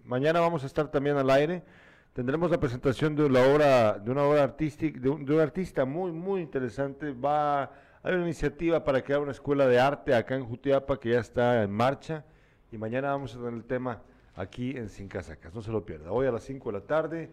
Mañana 0.03 0.41
vamos 0.41 0.63
a 0.63 0.65
estar 0.65 0.89
también 0.91 1.15
al 1.15 1.29
aire. 1.29 1.63
Tendremos 2.11 2.51
la 2.51 2.59
presentación 2.59 3.15
de 3.15 3.29
la 3.29 3.41
obra, 3.47 3.97
de 3.97 4.11
una 4.11 4.23
obra 4.23 4.43
artística, 4.43 4.99
de 4.99 5.09
un 5.09 5.39
artista 5.39 5.85
muy, 5.85 6.11
muy 6.11 6.41
interesante. 6.41 7.11
Va, 7.11 7.71
hay 8.03 8.15
una 8.15 8.23
iniciativa 8.23 8.83
para 8.83 9.01
crear 9.01 9.21
una 9.21 9.31
escuela 9.31 9.65
de 9.65 9.79
arte 9.79 10.13
acá 10.13 10.35
en 10.35 10.43
Jutiapa 10.43 10.99
que 10.99 11.11
ya 11.11 11.21
está 11.21 11.63
en 11.63 11.71
marcha. 11.71 12.25
Y 12.69 12.77
mañana 12.77 13.11
vamos 13.11 13.33
a 13.33 13.37
tener 13.37 13.53
el 13.53 13.63
tema 13.63 14.01
aquí 14.35 14.71
en 14.71 14.89
Sin 14.89 15.07
Casacas. 15.07 15.53
No 15.55 15.61
se 15.61 15.71
lo 15.71 15.85
pierda. 15.85 16.11
Hoy 16.11 16.27
a 16.27 16.31
las 16.31 16.43
5 16.43 16.69
de 16.69 16.79
la 16.79 16.85
tarde 16.85 17.31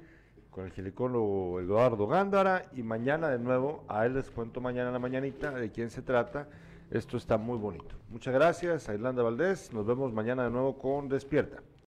con 0.49 0.64
el 0.64 0.71
ginecólogo 0.71 1.61
Eduardo 1.61 2.07
Gándara 2.07 2.66
y 2.73 2.85
mañana 2.85 3.31
de 3.31 3.41
nuevo, 3.41 3.85
a 3.89 4.07
él 4.07 4.14
les 4.14 4.31
cuento 4.31 4.61
mañana 4.61 4.89
en 4.89 4.93
la 4.93 4.99
mañanita 5.01 5.51
de 5.51 5.73
quién 5.73 5.91
se 5.91 6.03
trata. 6.03 6.47
Esto 6.93 7.16
está 7.16 7.37
muy 7.37 7.59
bonito. 7.59 7.97
Muchas 8.09 8.33
gracias 8.33 8.89
a 8.89 8.95
Irlanda 8.95 9.25
Valdés. 9.25 9.73
Nos 9.73 9.85
vemos 9.85 10.12
mañana 10.12 10.45
de 10.45 10.51
nuevo 10.51 10.79
con 10.79 11.09
Despierta. 11.09 11.62